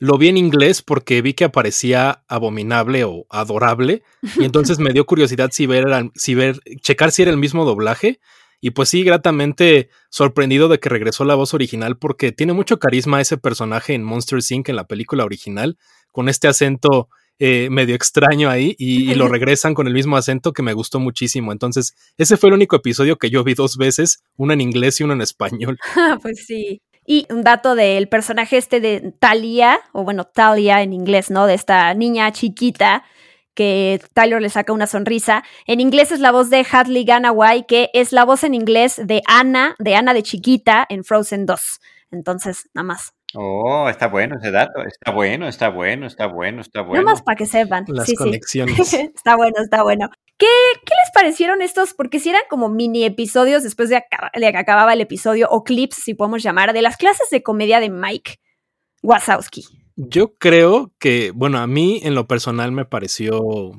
lo 0.01 0.17
vi 0.17 0.29
en 0.29 0.37
inglés 0.37 0.83
porque 0.83 1.23
vi 1.23 1.35
que 1.35 1.45
aparecía 1.45 2.23
abominable 2.29 3.05
o 3.05 3.27
adorable. 3.31 4.03
Y 4.39 4.45
entonces 4.45 4.79
me 4.79 4.93
dio 4.93 5.07
curiosidad 5.07 5.51
si 5.53 5.67
ver, 5.67 5.87
si 6.15 6.35
ver, 6.35 6.61
checar 6.81 7.11
si 7.11 7.23
era 7.23 7.31
el 7.31 7.37
mismo 7.37 7.65
doblaje. 7.65 8.21
Y 8.61 8.71
pues 8.71 8.89
sí, 8.89 9.05
gratamente 9.05 9.89
sorprendido 10.11 10.69
de 10.69 10.81
que 10.81 10.89
regresó 10.89 11.25
la 11.25 11.37
voz 11.37 11.55
original 11.55 11.97
porque 11.97 12.33
tiene 12.33 12.53
mucho 12.53 12.79
carisma 12.79 13.21
ese 13.21 13.39
personaje 13.39 13.95
en 13.95 14.03
Monster 14.03 14.41
Inc. 14.51 14.69
en 14.69 14.77
la 14.77 14.89
película 14.89 15.25
original, 15.25 15.79
con 16.11 16.29
este 16.29 16.49
acento 16.49 17.09
eh, 17.39 17.69
medio 17.71 17.95
extraño 17.95 18.51
ahí 18.51 18.75
y, 18.79 19.15
lo 19.15 19.29
regresan 19.29 19.75
con 19.75 19.87
el 19.87 19.95
mismo 19.95 20.17
acento 20.17 20.53
que 20.53 20.63
me 20.63 20.73
gustó 20.73 20.99
muchísimo. 20.99 21.53
Entonces, 21.53 21.95
ese 22.17 22.37
fue 22.37 22.51
el 22.51 22.55
único 22.55 22.77
episodio 22.77 23.17
que 23.17 23.31
yo 23.31 23.45
vi 23.45 23.55
dos 23.55 23.77
veces, 23.77 24.23
uno 24.37 24.53
en 24.53 24.61
inglés 24.61 25.01
y 25.01 25.05
uno 25.05 25.13
en 25.13 25.21
español. 25.21 25.79
pues 26.23 26.45
sí. 26.47 26.83
Y 27.07 27.27
un 27.31 27.43
dato 27.43 27.75
del 27.75 28.09
personaje 28.09 28.57
este 28.57 28.81
de 28.81 29.15
Talia, 29.19 29.81
o 29.93 30.05
bueno, 30.05 30.25
Talia 30.25 30.83
en 30.83 30.93
inglés, 30.93 31.31
¿no? 31.31 31.47
De 31.47 31.55
esta 31.55 31.95
niña 31.95 32.33
chiquita 32.33 33.05
que 33.55 34.01
Tyler 34.15 34.41
le 34.41 34.51
saca 34.51 34.73
una 34.73 34.87
sonrisa. 34.87 35.43
En 35.67 35.81
inglés 35.81 36.13
es 36.13 36.21
la 36.21 36.31
voz 36.31 36.49
de 36.49 36.65
Hadley 36.71 37.05
Ganaway, 37.05 37.67
que 37.67 37.91
es 37.93 38.13
la 38.13 38.25
voz 38.25 38.45
en 38.45 38.55
inglés 38.55 39.01
de 39.05 39.23
Ana, 39.27 39.75
de 39.81 39.97
Ana 39.97 40.15
de 40.15 40.23
chiquita 40.23 40.87
en 40.89 41.03
Frozen 41.03 41.45
2. 41.45 41.81
Entonces, 42.13 42.69
nada 42.73 42.87
más. 42.87 43.18
Oh, 43.35 43.89
está 43.91 44.09
bueno 44.09 44.37
ese 44.39 44.51
dato. 44.51 44.81
Está 44.83 45.11
bueno, 45.13 45.49
está 45.49 45.69
bueno, 45.69 46.07
está 46.07 46.27
bueno, 46.27 46.63
está 46.63 46.81
bueno. 46.81 47.03
Nada 47.03 47.15
más 47.15 47.23
para 47.23 47.37
que 47.37 47.47
sepan. 47.47 47.85
Las 47.89 48.13
conexiones. 48.15 48.79
está 48.93 49.37
bueno, 49.37 49.57
está 49.63 49.83
bueno. 49.83 50.09
¿Qué, 50.39 50.47
¿Qué, 50.87 50.95
les 50.95 51.13
parecieron 51.13 51.61
estos? 51.61 51.93
Porque 51.93 52.21
si 52.21 52.31
eran 52.31 52.43
como 52.49 52.69
mini 52.69 53.05
episodios 53.05 53.63
después 53.63 53.91
de, 53.91 54.03
de, 54.35 54.53
que 54.53 54.57
acababa 54.57 54.95
el 54.95 55.01
episodio, 55.01 55.49
o 55.51 55.63
clips, 55.63 55.97
si 55.97 56.15
podemos 56.15 56.43
llamar, 56.43 56.73
de 56.73 56.81
las 56.81 56.97
clases 56.97 57.29
de 57.31 57.43
comedia 57.43 57.81
de 57.81 57.91
Mike 57.91 58.41
Wazowski. 59.03 59.67
Yo 59.97 60.35
creo 60.35 60.93
que, 60.99 61.33
bueno, 61.35 61.59
a 61.59 61.67
mí 61.67 62.01
en 62.05 62.15
lo 62.15 62.29
personal 62.29 62.73
me 62.73 62.85
pareció, 62.85 63.73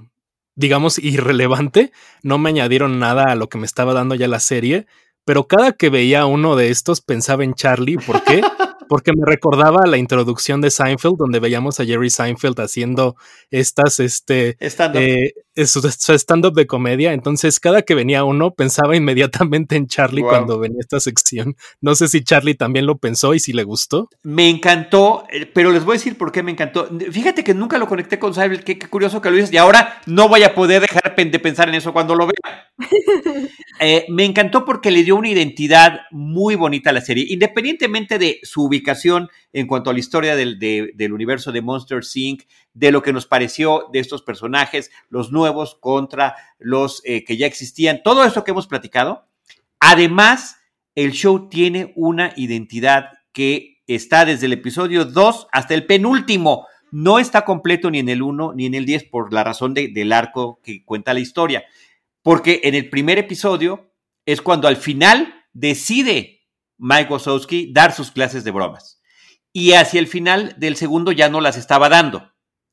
digamos, 0.56 1.00
irrelevante. 1.00 1.92
No 2.24 2.38
me 2.38 2.50
añadieron 2.50 3.00
nada 3.00 3.32
a 3.32 3.36
lo 3.36 3.50
que 3.50 3.58
me 3.58 3.66
estaba 3.66 3.94
dando 3.94 4.16
ya 4.16 4.28
la 4.28 4.42
serie, 4.42 4.86
pero 5.24 5.48
cada 5.48 5.72
que 5.72 5.90
veía 5.90 6.26
uno 6.26 6.56
de 6.56 6.70
estos 6.70 7.02
pensaba 7.02 7.46
en 7.46 7.56
Charlie. 7.56 7.98
¿Por 7.98 8.24
qué? 8.24 8.42
porque 8.89 9.13
me 9.13 9.23
recordaba 9.23 9.86
la 9.86 9.97
introducción 9.97 10.62
de 10.62 10.71
Seinfeld, 10.71 11.15
donde 11.15 11.39
veíamos 11.39 11.80
a 11.80 11.86
Jerry 11.86 12.10
Seinfeld 12.10 12.60
haciendo 12.60 13.15
estas, 13.52 13.99
este, 13.99 14.58
eh, 14.60 15.34
su, 15.65 15.82
stand-up 16.13 16.54
de 16.54 16.67
comedia. 16.67 17.13
Entonces, 17.13 17.60
cada 17.60 17.82
que 17.82 17.95
venía 17.95 18.24
uno, 18.24 18.52
pensaba 18.52 18.95
inmediatamente 18.95 19.76
en 19.76 19.88
Charlie 19.88 20.22
cuando 20.22 20.60
venía 20.60 20.80
esta 20.80 21.00
sección. 21.00 21.56
No 21.82 21.95
sé 21.95 22.08
si 22.08 22.24
Charlie 22.24 22.56
también 22.56 22.86
lo 22.86 22.98
pensó 22.98 23.34
y 23.34 23.39
si 23.39 23.54
le 23.54 23.63
gustó. 23.63 24.10
Me 24.24 24.50
encantó, 24.50 25.26
eh, 25.32 25.45
pero 25.45 25.72
les 25.72 25.84
voy 25.84 25.95
a 25.95 25.98
decir 25.98 26.17
por 26.17 26.32
qué 26.32 26.43
me 26.43 26.52
encantó. 26.52 26.89
Fíjate 27.12 27.43
que 27.43 27.54
nunca 27.54 27.78
lo 27.78 27.88
conecté 27.88 28.19
con 28.19 28.34
Seinfeld, 28.34 28.63
qué, 28.63 28.80
curioso 28.80 29.22
que 29.22 29.30
lo 29.30 29.36
dices, 29.36 29.54
y 29.54 29.58
ahora 29.58 30.02
no 30.06 30.28
voy 30.30 30.43
a 30.43 30.56
poder 30.56 30.82
dejar 30.82 31.10
de 31.28 31.39
pensar 31.39 31.67
en 31.67 31.76
eso 31.76 31.91
cuando 31.91 32.15
lo 32.15 32.28
vea. 32.28 32.69
Eh, 33.82 34.06
me 34.10 34.26
encantó 34.26 34.65
porque 34.65 34.91
le 34.91 35.06
dio 35.06 35.15
una 35.15 35.30
identidad 35.30 36.02
muy 36.12 36.56
bonita 36.56 36.89
a 36.89 36.93
la 36.93 37.00
serie, 37.00 37.26
independientemente 37.30 38.19
de 38.19 38.41
su 38.43 38.65
ubicación 38.65 39.30
en 39.54 39.67
cuanto 39.67 39.89
a 39.89 39.93
la 39.93 40.00
historia 40.00 40.36
del, 40.36 40.60
del 40.60 41.13
universo 41.13 41.54
de 41.54 41.62
Monster 41.62 42.02
Inc., 42.15 42.43
de 42.80 42.94
lo 42.94 43.02
que 43.02 43.12
nos 43.12 43.26
pareció 43.26 43.89
de 43.92 44.00
estos 44.00 44.22
personajes, 44.22 44.89
los 45.10 45.34
nuevos 45.34 45.76
contra 45.82 46.36
los 46.60 47.02
eh, 47.04 47.26
que 47.26 47.36
ya 47.36 47.46
existían, 47.46 48.02
todo 48.04 48.24
eso 48.24 48.46
que 48.46 48.52
hemos 48.52 48.68
platicado. 48.68 49.28
Además, 49.82 50.56
el 50.96 51.12
show 51.12 51.50
tiene 51.50 51.92
una 51.98 52.32
identidad 52.38 53.10
que 53.34 53.82
está 53.86 54.24
desde 54.24 54.46
el 54.46 54.54
episodio 54.54 55.04
2 55.04 55.48
hasta 55.52 55.74
el 55.74 55.86
penúltimo. 55.86 56.68
No 56.89 57.20
está 57.20 57.44
completo 57.44 57.92
ni 57.92 58.00
en 58.00 58.08
el 58.08 58.22
1 58.22 58.54
ni 58.56 58.65
en 58.65 58.74
el 58.74 58.86
10 58.86 59.10
por 59.10 59.34
la 59.34 59.44
razón 59.44 59.74
del 59.74 60.13
arco 60.13 60.62
que 60.63 60.86
cuenta 60.86 61.13
la 61.13 61.20
historia. 61.20 61.65
Porque 62.22 62.62
en 62.63 62.76
el 62.76 62.89
primer 62.89 63.20
episodio 63.20 63.92
es 64.26 64.42
cuando 64.42 64.70
al 64.70 64.78
final 64.78 65.46
decide 65.52 66.48
Mike 66.78 67.12
Wazowski 67.12 67.74
dar 67.74 67.92
sus 67.92 68.10
clases 68.12 68.46
de 68.46 68.52
bromas. 68.52 69.02
Y 69.52 69.74
hacia 69.74 70.00
el 70.00 70.08
final 70.08 70.56
del 70.58 70.78
segundo 70.78 71.12
ya 71.12 71.28
no 71.28 71.42
las 71.42 71.58
estaba 71.58 71.89
dando. 71.89 72.32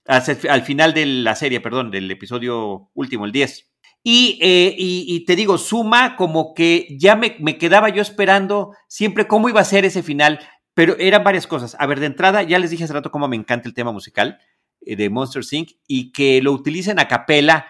Al 0.09 0.63
final 0.63 0.95
de 0.95 1.07
la 1.07 1.35
serie, 1.35 1.61
perdón, 1.61 1.91
del 1.91 2.11
episodio 2.11 2.91
último, 2.95 3.25
el 3.25 3.33
10. 3.33 3.71
Eh, 4.09 4.75
y, 4.79 5.25
te 5.25 5.35
digo, 5.35 5.59
suma 5.59 6.15
como 6.15 6.55
que 6.55 6.87
ya 6.99 7.17
me, 7.17 7.37
me, 7.41 7.59
quedaba 7.59 7.89
yo 7.89 8.03
esperando 8.03 8.73
siempre 8.89 9.27
cómo 9.27 9.49
iba 9.49 9.61
a 9.61 9.65
ser 9.65 9.85
ese 9.85 10.03
final, 10.03 10.39
pero 10.75 10.97
eran 10.99 11.25
varias 11.25 11.47
cosas. 11.47 11.77
A 11.81 11.87
ver, 11.87 11.99
de 11.99 12.07
entrada, 12.07 12.43
ya 12.43 12.59
les 12.59 12.71
dije 12.71 12.85
hace 12.85 12.93
rato 12.93 13.11
cómo 13.11 13.27
me 13.27 13.37
encanta 13.37 13.69
el 13.69 13.75
tema 13.75 13.91
musical 13.91 14.39
eh, 14.81 14.95
de 14.95 15.11
Monster 15.11 15.43
Inc. 15.51 15.71
y 15.89 16.13
que 16.13 16.41
lo 16.41 16.53
utilicen 16.53 17.01
a 17.01 17.09
capela 17.09 17.67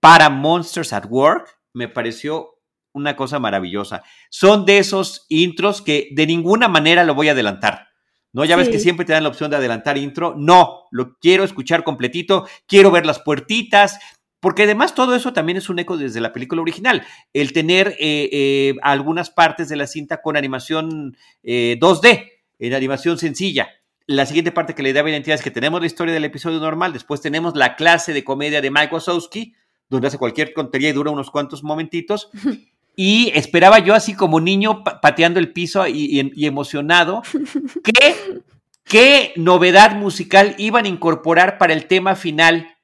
para 0.00 0.30
Monsters 0.30 0.92
at 0.92 1.06
Work 1.08 1.48
me 1.72 1.88
pareció 1.88 2.58
una 2.92 3.16
cosa 3.16 3.38
maravillosa. 3.38 4.02
Son 4.30 4.64
de 4.66 4.78
esos 4.78 5.26
intros 5.28 5.82
que 5.82 6.08
de 6.12 6.26
ninguna 6.26 6.68
manera 6.68 7.04
lo 7.04 7.14
voy 7.14 7.28
a 7.28 7.32
adelantar. 7.32 7.88
¿No? 8.32 8.44
Ya 8.44 8.56
ves 8.56 8.70
que 8.70 8.78
siempre 8.78 9.04
te 9.04 9.12
dan 9.12 9.24
la 9.24 9.28
opción 9.28 9.50
de 9.50 9.58
adelantar 9.58 9.98
intro. 9.98 10.34
No, 10.36 10.88
lo 10.90 11.18
quiero 11.18 11.44
escuchar 11.44 11.84
completito, 11.84 12.46
quiero 12.66 12.90
ver 12.90 13.04
las 13.04 13.18
puertitas, 13.18 13.98
porque 14.42 14.64
además 14.64 14.94
todo 14.96 15.14
eso 15.14 15.32
también 15.32 15.58
es 15.58 15.68
un 15.68 15.78
eco 15.78 15.96
desde 15.96 16.20
la 16.20 16.32
película 16.32 16.62
original. 16.62 17.06
El 17.32 17.52
tener 17.52 17.94
eh, 18.00 18.28
eh, 18.32 18.74
algunas 18.82 19.30
partes 19.30 19.68
de 19.68 19.76
la 19.76 19.86
cinta 19.86 20.20
con 20.20 20.36
animación 20.36 21.16
2D, 21.44 22.08
eh, 22.08 22.40
en 22.58 22.74
animación 22.74 23.18
sencilla. 23.18 23.68
La 24.06 24.26
siguiente 24.26 24.50
parte 24.50 24.74
que 24.74 24.82
le 24.82 24.92
da 24.92 25.08
identidad 25.08 25.36
es 25.36 25.42
que 25.42 25.52
tenemos 25.52 25.80
la 25.80 25.86
historia 25.86 26.12
del 26.12 26.24
episodio 26.24 26.58
normal, 26.58 26.92
después 26.92 27.20
tenemos 27.20 27.54
la 27.54 27.76
clase 27.76 28.12
de 28.12 28.24
comedia 28.24 28.60
de 28.60 28.72
Mike 28.72 28.92
Wazowski, 28.92 29.54
donde 29.88 30.08
hace 30.08 30.18
cualquier 30.18 30.52
tontería 30.54 30.88
y 30.88 30.92
dura 30.92 31.12
unos 31.12 31.30
cuantos 31.30 31.62
momentitos. 31.62 32.30
Y 32.96 33.32
esperaba 33.34 33.78
yo 33.78 33.94
así 33.94 34.14
como 34.14 34.40
niño 34.40 34.84
pateando 34.84 35.40
el 35.40 35.52
piso 35.52 35.86
y, 35.86 36.44
emocionado 36.44 37.22
qué, 37.84 38.14
qué 38.84 39.32
novedad 39.36 39.96
musical 39.96 40.54
iban 40.58 40.84
a 40.84 40.88
incorporar 40.88 41.58
para 41.58 41.72
el 41.72 41.86
tema 41.86 42.14
final 42.14 42.76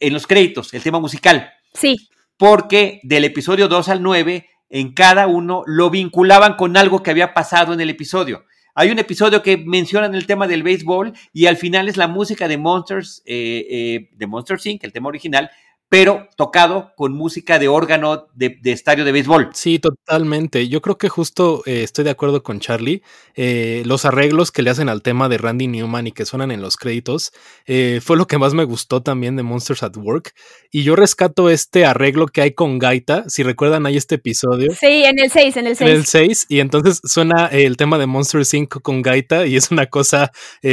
en 0.00 0.12
los 0.12 0.26
créditos, 0.26 0.74
el 0.74 0.82
tema 0.82 1.00
musical. 1.00 1.50
Sí. 1.74 1.96
Porque 2.36 3.00
del 3.02 3.24
episodio 3.24 3.68
2 3.68 3.88
al 3.88 4.02
9, 4.02 4.48
en 4.68 4.92
cada 4.92 5.26
uno 5.26 5.62
lo 5.66 5.90
vinculaban 5.90 6.54
con 6.54 6.76
algo 6.76 7.02
que 7.02 7.10
había 7.10 7.34
pasado 7.34 7.72
en 7.72 7.80
el 7.80 7.90
episodio. 7.90 8.44
Hay 8.74 8.90
un 8.90 8.98
episodio 9.00 9.42
que 9.42 9.56
mencionan 9.56 10.14
el 10.14 10.26
tema 10.26 10.46
del 10.46 10.62
béisbol 10.62 11.12
y 11.32 11.46
al 11.46 11.56
final 11.56 11.88
es 11.88 11.96
la 11.96 12.06
música 12.06 12.46
de 12.46 12.58
Monsters, 12.58 13.22
eh, 13.26 13.66
eh, 13.68 14.08
de 14.12 14.26
Monsters 14.28 14.64
Inc., 14.66 14.84
el 14.84 14.92
tema 14.92 15.08
original, 15.08 15.50
pero 15.88 16.28
tocado 16.36 16.92
con 16.96 17.12
música 17.12 17.58
de 17.58 17.68
órgano 17.68 18.28
de, 18.34 18.58
estadio 18.64 19.04
de 19.04 19.12
béisbol. 19.12 19.50
Sí, 19.54 19.78
totalmente. 19.78 20.68
Yo 20.68 20.82
creo 20.82 20.98
que 20.98 21.08
justo 21.08 21.62
eh, 21.64 21.82
estoy 21.82 22.04
de 22.04 22.10
acuerdo 22.10 22.42
con 22.42 22.60
Charlie. 22.60 23.02
Eh, 23.34 23.82
los 23.86 24.04
arreglos 24.04 24.52
que 24.52 24.62
le 24.62 24.70
hacen 24.70 24.88
al 24.88 25.02
tema 25.02 25.28
de 25.28 25.38
Randy 25.38 25.66
Newman 25.66 26.06
y 26.06 26.12
que 26.12 26.26
suenan 26.26 26.50
en 26.50 26.60
los 26.60 26.76
créditos 26.76 27.32
eh, 27.66 28.00
fue 28.02 28.16
lo 28.16 28.26
que 28.26 28.36
más 28.36 28.52
me 28.52 28.64
gustó 28.64 29.02
también 29.02 29.36
de 29.36 29.42
Monsters 29.42 29.82
at 29.82 29.96
Work. 29.96 30.34
Y 30.70 30.82
yo 30.82 30.94
rescato 30.94 31.48
este 31.48 31.86
arreglo 31.86 32.26
que 32.26 32.42
hay 32.42 32.52
con 32.52 32.78
Gaita. 32.78 33.24
Si 33.28 33.42
recuerdan, 33.42 33.86
hay 33.86 33.96
este 33.96 34.16
episodio. 34.16 34.72
Sí, 34.78 35.04
en 35.04 35.18
el 35.18 35.30
6, 35.30 35.56
en 35.56 35.66
el 35.68 35.76
6. 35.76 35.90
En 35.90 35.96
el 35.96 36.04
6. 36.04 36.46
Y 36.50 36.60
entonces 36.60 37.00
suena 37.02 37.46
el 37.46 37.78
tema 37.78 37.96
de 37.96 38.06
Monsters 38.06 38.48
5 38.48 38.80
con 38.80 39.00
Gaita 39.00 39.46
y 39.46 39.56
es 39.56 39.70
una 39.70 39.86
cosa 39.86 40.32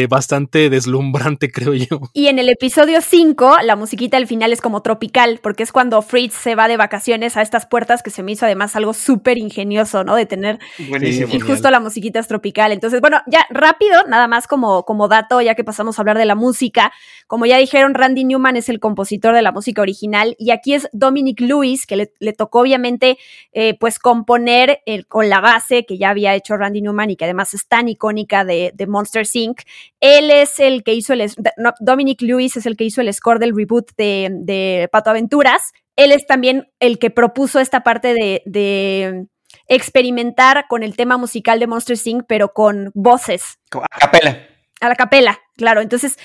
bastante 0.09 0.69
deslumbrante, 0.69 1.49
creo 1.51 1.73
yo. 1.73 2.01
Y 2.13 2.27
en 2.27 2.37
el 2.37 2.49
episodio 2.49 2.99
5, 3.01 3.57
la 3.63 3.77
musiquita 3.77 4.17
al 4.17 4.27
final 4.27 4.51
es 4.51 4.59
como 4.59 4.81
tropical 4.81 5.04
porque 5.41 5.63
es 5.63 5.71
cuando 5.71 6.01
Fritz 6.01 6.33
se 6.33 6.55
va 6.55 6.67
de 6.67 6.77
vacaciones 6.77 7.37
a 7.37 7.41
estas 7.41 7.65
puertas 7.65 8.03
que 8.03 8.09
se 8.09 8.23
me 8.23 8.31
hizo 8.31 8.45
además 8.45 8.75
algo 8.75 8.93
súper 8.93 9.37
ingenioso, 9.37 10.03
¿no? 10.03 10.15
De 10.15 10.25
tener 10.25 10.59
Buenísimo. 10.89 11.27
y 11.31 11.39
justo 11.39 11.69
la 11.71 11.79
musiquita 11.79 12.19
es 12.19 12.27
tropical. 12.27 12.71
Entonces, 12.71 13.01
bueno, 13.01 13.21
ya 13.27 13.45
rápido, 13.49 14.03
nada 14.07 14.27
más 14.27 14.47
como, 14.47 14.83
como 14.83 15.07
dato, 15.07 15.41
ya 15.41 15.55
que 15.55 15.63
pasamos 15.63 15.97
a 15.97 16.01
hablar 16.01 16.17
de 16.17 16.25
la 16.25 16.35
música. 16.35 16.91
Como 17.27 17.45
ya 17.45 17.57
dijeron, 17.57 17.93
Randy 17.93 18.23
Newman 18.23 18.57
es 18.57 18.69
el 18.69 18.79
compositor 18.79 19.33
de 19.33 19.41
la 19.41 19.51
música 19.51 19.81
original 19.81 20.35
y 20.37 20.51
aquí 20.51 20.73
es 20.73 20.87
Dominic 20.91 21.41
Lewis, 21.41 21.85
que 21.85 21.95
le, 21.95 22.33
tocó 22.33 22.59
obviamente 22.61 23.17
eh, 23.53 23.77
pues 23.79 23.99
componer 23.99 24.79
con 25.07 25.29
la 25.29 25.39
base 25.39 25.85
que 25.85 25.97
ya 25.97 26.09
había 26.09 26.35
hecho 26.35 26.57
Randy 26.57 26.81
Newman 26.81 27.11
y 27.11 27.15
que 27.15 27.25
además 27.25 27.53
es 27.53 27.67
tan 27.67 27.87
icónica 27.87 28.45
de, 28.45 28.71
de 28.75 28.87
Monster 28.87 29.25
Inc. 29.33 29.61
Él 29.99 30.29
es 30.29 30.59
el 30.59 30.83
que 30.83 30.93
hizo 30.93 31.13
el, 31.13 31.31
Dominic 31.79 32.21
Lewis 32.21 32.57
es 32.57 32.65
el 32.65 32.77
que 32.77 32.83
hizo 32.83 33.01
el 33.01 33.13
score 33.13 33.39
del 33.39 33.55
reboot 33.55 33.91
de, 33.97 34.29
de 34.31 34.87
Pato 34.95 35.09
Aventuras. 35.09 35.73
Él 35.97 36.13
es 36.13 36.25
también 36.25 36.71
el 36.79 36.99
que 36.99 37.09
propuso 37.09 37.59
esta 37.59 37.83
parte 37.83 38.13
de, 38.13 39.27
experimentar 39.67 40.67
con 40.69 40.83
el 40.83 40.95
tema 40.95 41.17
musical 41.17 41.59
de 41.59 41.67
Monster 41.67 41.97
Inc., 42.05 42.23
pero 42.29 42.53
con 42.53 42.91
voces. 42.93 43.59
A 43.73 43.99
capela. 43.99 44.47
A 44.79 44.87
la 44.87 44.95
capela, 44.95 45.41
claro. 45.57 45.81
Entonces 45.81 46.17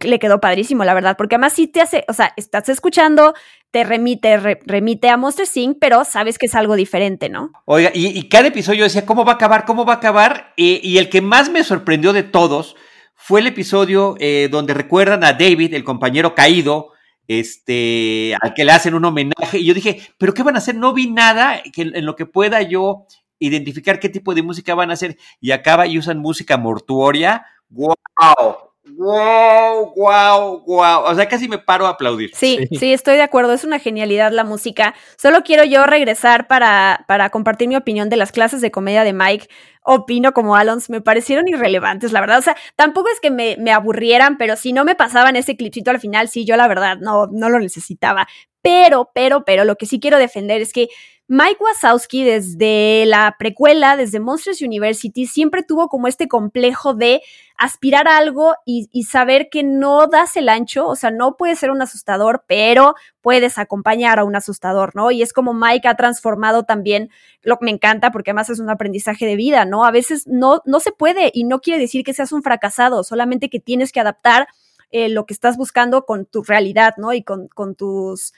le 0.00 0.18
quedó 0.18 0.40
padrísimo, 0.40 0.84
la 0.84 0.94
verdad, 0.94 1.16
porque 1.18 1.34
además 1.34 1.52
sí 1.52 1.66
te 1.66 1.82
hace, 1.82 2.04
o 2.08 2.14
sea, 2.14 2.32
estás 2.38 2.70
escuchando, 2.70 3.34
te 3.70 3.84
remite, 3.84 4.38
remite 4.64 5.10
a 5.10 5.18
Monster 5.18 5.46
Inc., 5.54 5.76
pero 5.78 6.04
sabes 6.04 6.38
que 6.38 6.46
es 6.46 6.54
algo 6.54 6.76
diferente, 6.76 7.28
¿no? 7.28 7.52
Oiga, 7.66 7.90
y, 7.92 8.26
cada 8.30 8.48
episodio 8.48 8.84
decía, 8.84 9.04
¿cómo 9.04 9.26
va 9.26 9.32
a 9.32 9.34
acabar? 9.34 9.66
¿Cómo 9.66 9.84
va 9.84 9.92
a 9.92 9.96
acabar? 9.96 10.54
y 10.56 10.96
el 10.96 11.10
que 11.10 11.20
más 11.20 11.50
me 11.50 11.62
sorprendió 11.62 12.14
de 12.14 12.22
todos 12.22 12.74
fue 13.14 13.40
el 13.40 13.46
episodio 13.46 14.16
eh, 14.18 14.48
donde 14.50 14.74
recuerdan 14.74 15.24
a 15.24 15.32
David, 15.32 15.74
el 15.74 15.84
compañero 15.84 16.34
caído, 16.34 16.93
este, 17.28 18.36
al 18.40 18.54
que 18.54 18.64
le 18.64 18.72
hacen 18.72 18.94
un 18.94 19.04
homenaje. 19.04 19.58
Y 19.58 19.64
yo 19.64 19.74
dije, 19.74 20.00
¿pero 20.18 20.34
qué 20.34 20.42
van 20.42 20.56
a 20.56 20.58
hacer? 20.58 20.74
No 20.74 20.92
vi 20.92 21.10
nada 21.10 21.62
que, 21.72 21.82
en 21.82 22.04
lo 22.04 22.16
que 22.16 22.26
pueda 22.26 22.62
yo 22.62 23.06
identificar 23.38 24.00
qué 24.00 24.08
tipo 24.08 24.34
de 24.34 24.42
música 24.42 24.74
van 24.74 24.90
a 24.90 24.94
hacer. 24.94 25.18
Y 25.40 25.52
acaba 25.52 25.86
y 25.86 25.98
usan 25.98 26.18
música 26.18 26.56
mortuoria. 26.56 27.46
¡Wow! 27.68 28.73
¡Wow! 28.96 29.92
¡Wow! 29.96 30.62
¡Wow! 30.66 31.04
O 31.06 31.14
sea, 31.14 31.28
casi 31.28 31.48
me 31.48 31.58
paro 31.58 31.86
a 31.86 31.90
aplaudir. 31.90 32.30
Sí, 32.34 32.68
sí, 32.78 32.92
estoy 32.92 33.16
de 33.16 33.22
acuerdo. 33.22 33.52
Es 33.52 33.64
una 33.64 33.78
genialidad 33.78 34.30
la 34.32 34.44
música. 34.44 34.94
Solo 35.16 35.42
quiero 35.42 35.64
yo 35.64 35.84
regresar 35.84 36.46
para, 36.46 37.04
para 37.08 37.30
compartir 37.30 37.68
mi 37.68 37.76
opinión 37.76 38.08
de 38.08 38.16
las 38.16 38.30
clases 38.30 38.60
de 38.60 38.70
comedia 38.70 39.02
de 39.02 39.12
Mike. 39.12 39.48
Opino 39.82 40.32
como 40.32 40.56
Alons, 40.56 40.90
me 40.90 41.00
parecieron 41.00 41.48
irrelevantes, 41.48 42.12
la 42.12 42.20
verdad. 42.20 42.38
O 42.38 42.42
sea, 42.42 42.56
tampoco 42.76 43.08
es 43.10 43.20
que 43.20 43.30
me, 43.30 43.56
me 43.58 43.72
aburrieran, 43.72 44.38
pero 44.38 44.56
si 44.56 44.72
no 44.72 44.84
me 44.84 44.94
pasaban 44.94 45.36
ese 45.36 45.56
clipcito 45.56 45.90
al 45.90 46.00
final, 46.00 46.28
sí, 46.28 46.44
yo 46.44 46.56
la 46.56 46.68
verdad 46.68 46.98
no, 47.00 47.26
no 47.26 47.48
lo 47.48 47.58
necesitaba. 47.58 48.28
Pero, 48.62 49.10
pero, 49.14 49.44
pero, 49.44 49.64
lo 49.64 49.76
que 49.76 49.84
sí 49.84 50.00
quiero 50.00 50.18
defender 50.18 50.62
es 50.62 50.72
que 50.72 50.88
Mike 51.26 51.56
Wazowski 51.58 52.22
desde 52.22 53.06
la 53.06 53.36
precuela, 53.38 53.96
desde 53.96 54.20
Monsters 54.20 54.60
University, 54.60 55.26
siempre 55.26 55.62
tuvo 55.62 55.88
como 55.88 56.06
este 56.06 56.28
complejo 56.28 56.92
de 56.92 57.22
aspirar 57.56 58.08
a 58.08 58.18
algo 58.18 58.54
y, 58.66 58.88
saber 59.04 59.48
que 59.48 59.62
no 59.62 60.06
das 60.06 60.36
el 60.36 60.50
ancho, 60.50 60.86
o 60.86 60.96
sea, 60.96 61.10
no 61.10 61.38
puedes 61.38 61.58
ser 61.58 61.70
un 61.70 61.80
asustador, 61.80 62.44
pero 62.46 62.94
puedes 63.22 63.56
acompañar 63.56 64.18
a 64.18 64.24
un 64.24 64.36
asustador, 64.36 64.94
¿no? 64.94 65.10
Y 65.10 65.22
es 65.22 65.32
como 65.32 65.54
Mike 65.54 65.88
ha 65.88 65.94
transformado 65.94 66.64
también, 66.64 67.08
lo 67.42 67.58
que 67.58 67.64
me 67.64 67.70
encanta, 67.70 68.10
porque 68.10 68.32
además 68.32 68.50
es 68.50 68.60
un 68.60 68.68
aprendizaje 68.68 69.24
de 69.24 69.36
vida, 69.36 69.64
¿no? 69.64 69.86
A 69.86 69.90
veces 69.90 70.26
no, 70.26 70.60
no 70.66 70.78
se 70.78 70.92
puede 70.92 71.30
y 71.32 71.44
no 71.44 71.60
quiere 71.60 71.80
decir 71.80 72.04
que 72.04 72.12
seas 72.12 72.32
un 72.32 72.42
fracasado, 72.42 73.02
solamente 73.02 73.48
que 73.48 73.60
tienes 73.60 73.92
que 73.92 74.00
adaptar 74.00 74.46
eh, 74.90 75.08
lo 75.08 75.24
que 75.24 75.32
estás 75.32 75.56
buscando 75.56 76.04
con 76.04 76.26
tu 76.26 76.42
realidad, 76.42 76.94
¿no? 76.98 77.14
Y 77.14 77.22
con, 77.22 77.48
con 77.48 77.74
tus 77.74 78.34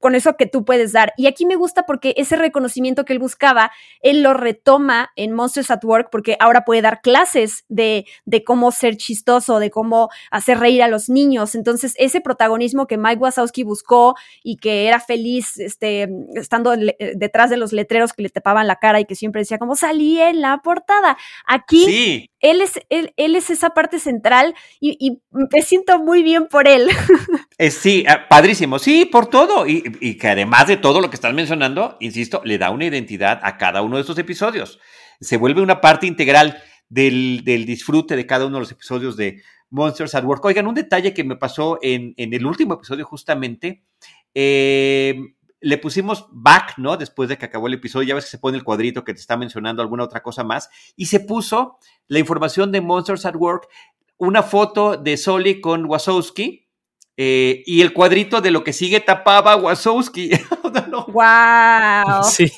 con 0.00 0.14
eso 0.14 0.36
que 0.36 0.46
tú 0.46 0.64
puedes 0.64 0.92
dar. 0.92 1.12
Y 1.16 1.26
aquí 1.26 1.46
me 1.46 1.56
gusta 1.56 1.84
porque 1.84 2.14
ese 2.16 2.36
reconocimiento 2.36 3.04
que 3.04 3.12
él 3.12 3.18
buscaba, 3.18 3.70
él 4.00 4.22
lo 4.22 4.34
retoma 4.34 5.10
en 5.16 5.32
Monsters 5.32 5.70
at 5.70 5.84
Work 5.84 6.08
porque 6.10 6.36
ahora 6.40 6.64
puede 6.64 6.82
dar 6.82 7.00
clases 7.00 7.64
de, 7.68 8.06
de 8.24 8.44
cómo 8.44 8.72
ser 8.72 8.96
chistoso, 8.96 9.58
de 9.58 9.70
cómo 9.70 10.08
hacer 10.30 10.58
reír 10.58 10.82
a 10.82 10.88
los 10.88 11.08
niños. 11.08 11.54
Entonces, 11.54 11.94
ese 11.98 12.20
protagonismo 12.20 12.86
que 12.86 12.98
Mike 12.98 13.20
Wazowski 13.20 13.62
buscó 13.62 14.14
y 14.42 14.56
que 14.56 14.86
era 14.88 15.00
feliz 15.00 15.58
este, 15.58 16.08
estando 16.34 16.74
detrás 17.14 17.50
de 17.50 17.56
los 17.56 17.72
letreros 17.72 18.12
que 18.12 18.22
le 18.22 18.30
tapaban 18.30 18.66
la 18.66 18.76
cara 18.76 19.00
y 19.00 19.04
que 19.04 19.14
siempre 19.14 19.42
decía 19.42 19.58
como 19.58 19.76
salí 19.76 20.20
en 20.20 20.40
la 20.40 20.60
portada. 20.62 21.16
Aquí 21.46 22.30
él, 22.40 22.60
es, 22.60 22.80
él, 22.90 23.12
es 23.16 23.50
esa 23.50 23.70
parte 23.70 23.98
central 23.98 24.54
y, 24.80 25.18
me 25.30 25.62
siento 25.62 25.98
muy 25.98 26.22
bien 26.22 26.46
por 26.46 26.68
él. 26.68 26.88
Eh, 27.58 27.70
sí, 27.70 28.04
ah, 28.06 28.28
padrísimo. 28.28 28.78
Sí, 28.78 29.06
por 29.06 29.28
todo. 29.28 29.65
Y, 29.66 30.14
que 30.18 30.28
además 30.28 30.66
de 30.66 30.76
todo 30.76 31.00
lo 31.00 31.10
que 31.10 31.16
estás 31.16 31.34
mencionando, 31.34 31.96
insisto, 32.00 32.42
le 32.44 32.58
da 32.58 32.70
una 32.70 32.86
identidad 32.86 33.40
a 33.42 33.56
cada 33.56 33.82
uno 33.82 33.96
de 33.96 34.02
estos 34.02 34.18
episodios. 34.18 34.78
Se 35.20 35.36
vuelve 35.36 35.62
una 35.62 35.80
parte 35.80 36.06
integral 36.06 36.62
del, 36.88 37.42
disfrute 37.44 38.16
de 38.16 38.26
cada 38.26 38.46
uno 38.46 38.56
de 38.56 38.60
los 38.60 38.72
episodios 38.72 39.16
de 39.16 39.42
Monsters 39.70 40.14
at 40.14 40.24
Work. 40.24 40.44
Oigan, 40.44 40.66
un 40.66 40.74
detalle 40.74 41.14
que 41.14 41.24
me 41.24 41.36
pasó 41.36 41.78
en, 41.82 42.14
el 42.16 42.46
último 42.46 42.74
episodio 42.74 43.04
justamente. 43.04 43.84
Eh, 44.34 45.18
le 45.60 45.78
pusimos 45.78 46.26
back, 46.30 46.74
¿no? 46.76 46.96
Después 46.96 47.28
de 47.28 47.38
que 47.38 47.46
acabó 47.46 47.66
el 47.66 47.74
episodio, 47.74 48.08
ya 48.08 48.14
ves 48.14 48.24
que 48.24 48.30
se 48.30 48.38
pone 48.38 48.56
el 48.56 48.64
cuadrito 48.64 49.04
que 49.04 49.14
te 49.14 49.20
está 49.20 49.36
mencionando 49.36 49.82
alguna 49.82 50.04
otra 50.04 50.22
cosa 50.22 50.44
más, 50.44 50.68
y 50.96 51.06
se 51.06 51.20
puso 51.20 51.78
la 52.08 52.18
información 52.18 52.70
de 52.72 52.80
Monsters 52.80 53.26
at 53.26 53.36
Work, 53.36 53.68
una 54.18 54.42
foto 54.42 54.96
de 54.96 55.16
Soli 55.16 55.60
con 55.60 55.86
Wasowski, 55.86 56.65
eh, 57.16 57.62
y 57.66 57.80
el 57.80 57.92
cuadrito 57.92 58.40
de 58.40 58.50
lo 58.50 58.62
que 58.62 58.72
sigue 58.72 59.00
tapaba 59.00 59.52
a 59.52 59.56
Wazowski. 59.56 60.30
¡Wow! 61.08 62.22
Sí, 62.24 62.50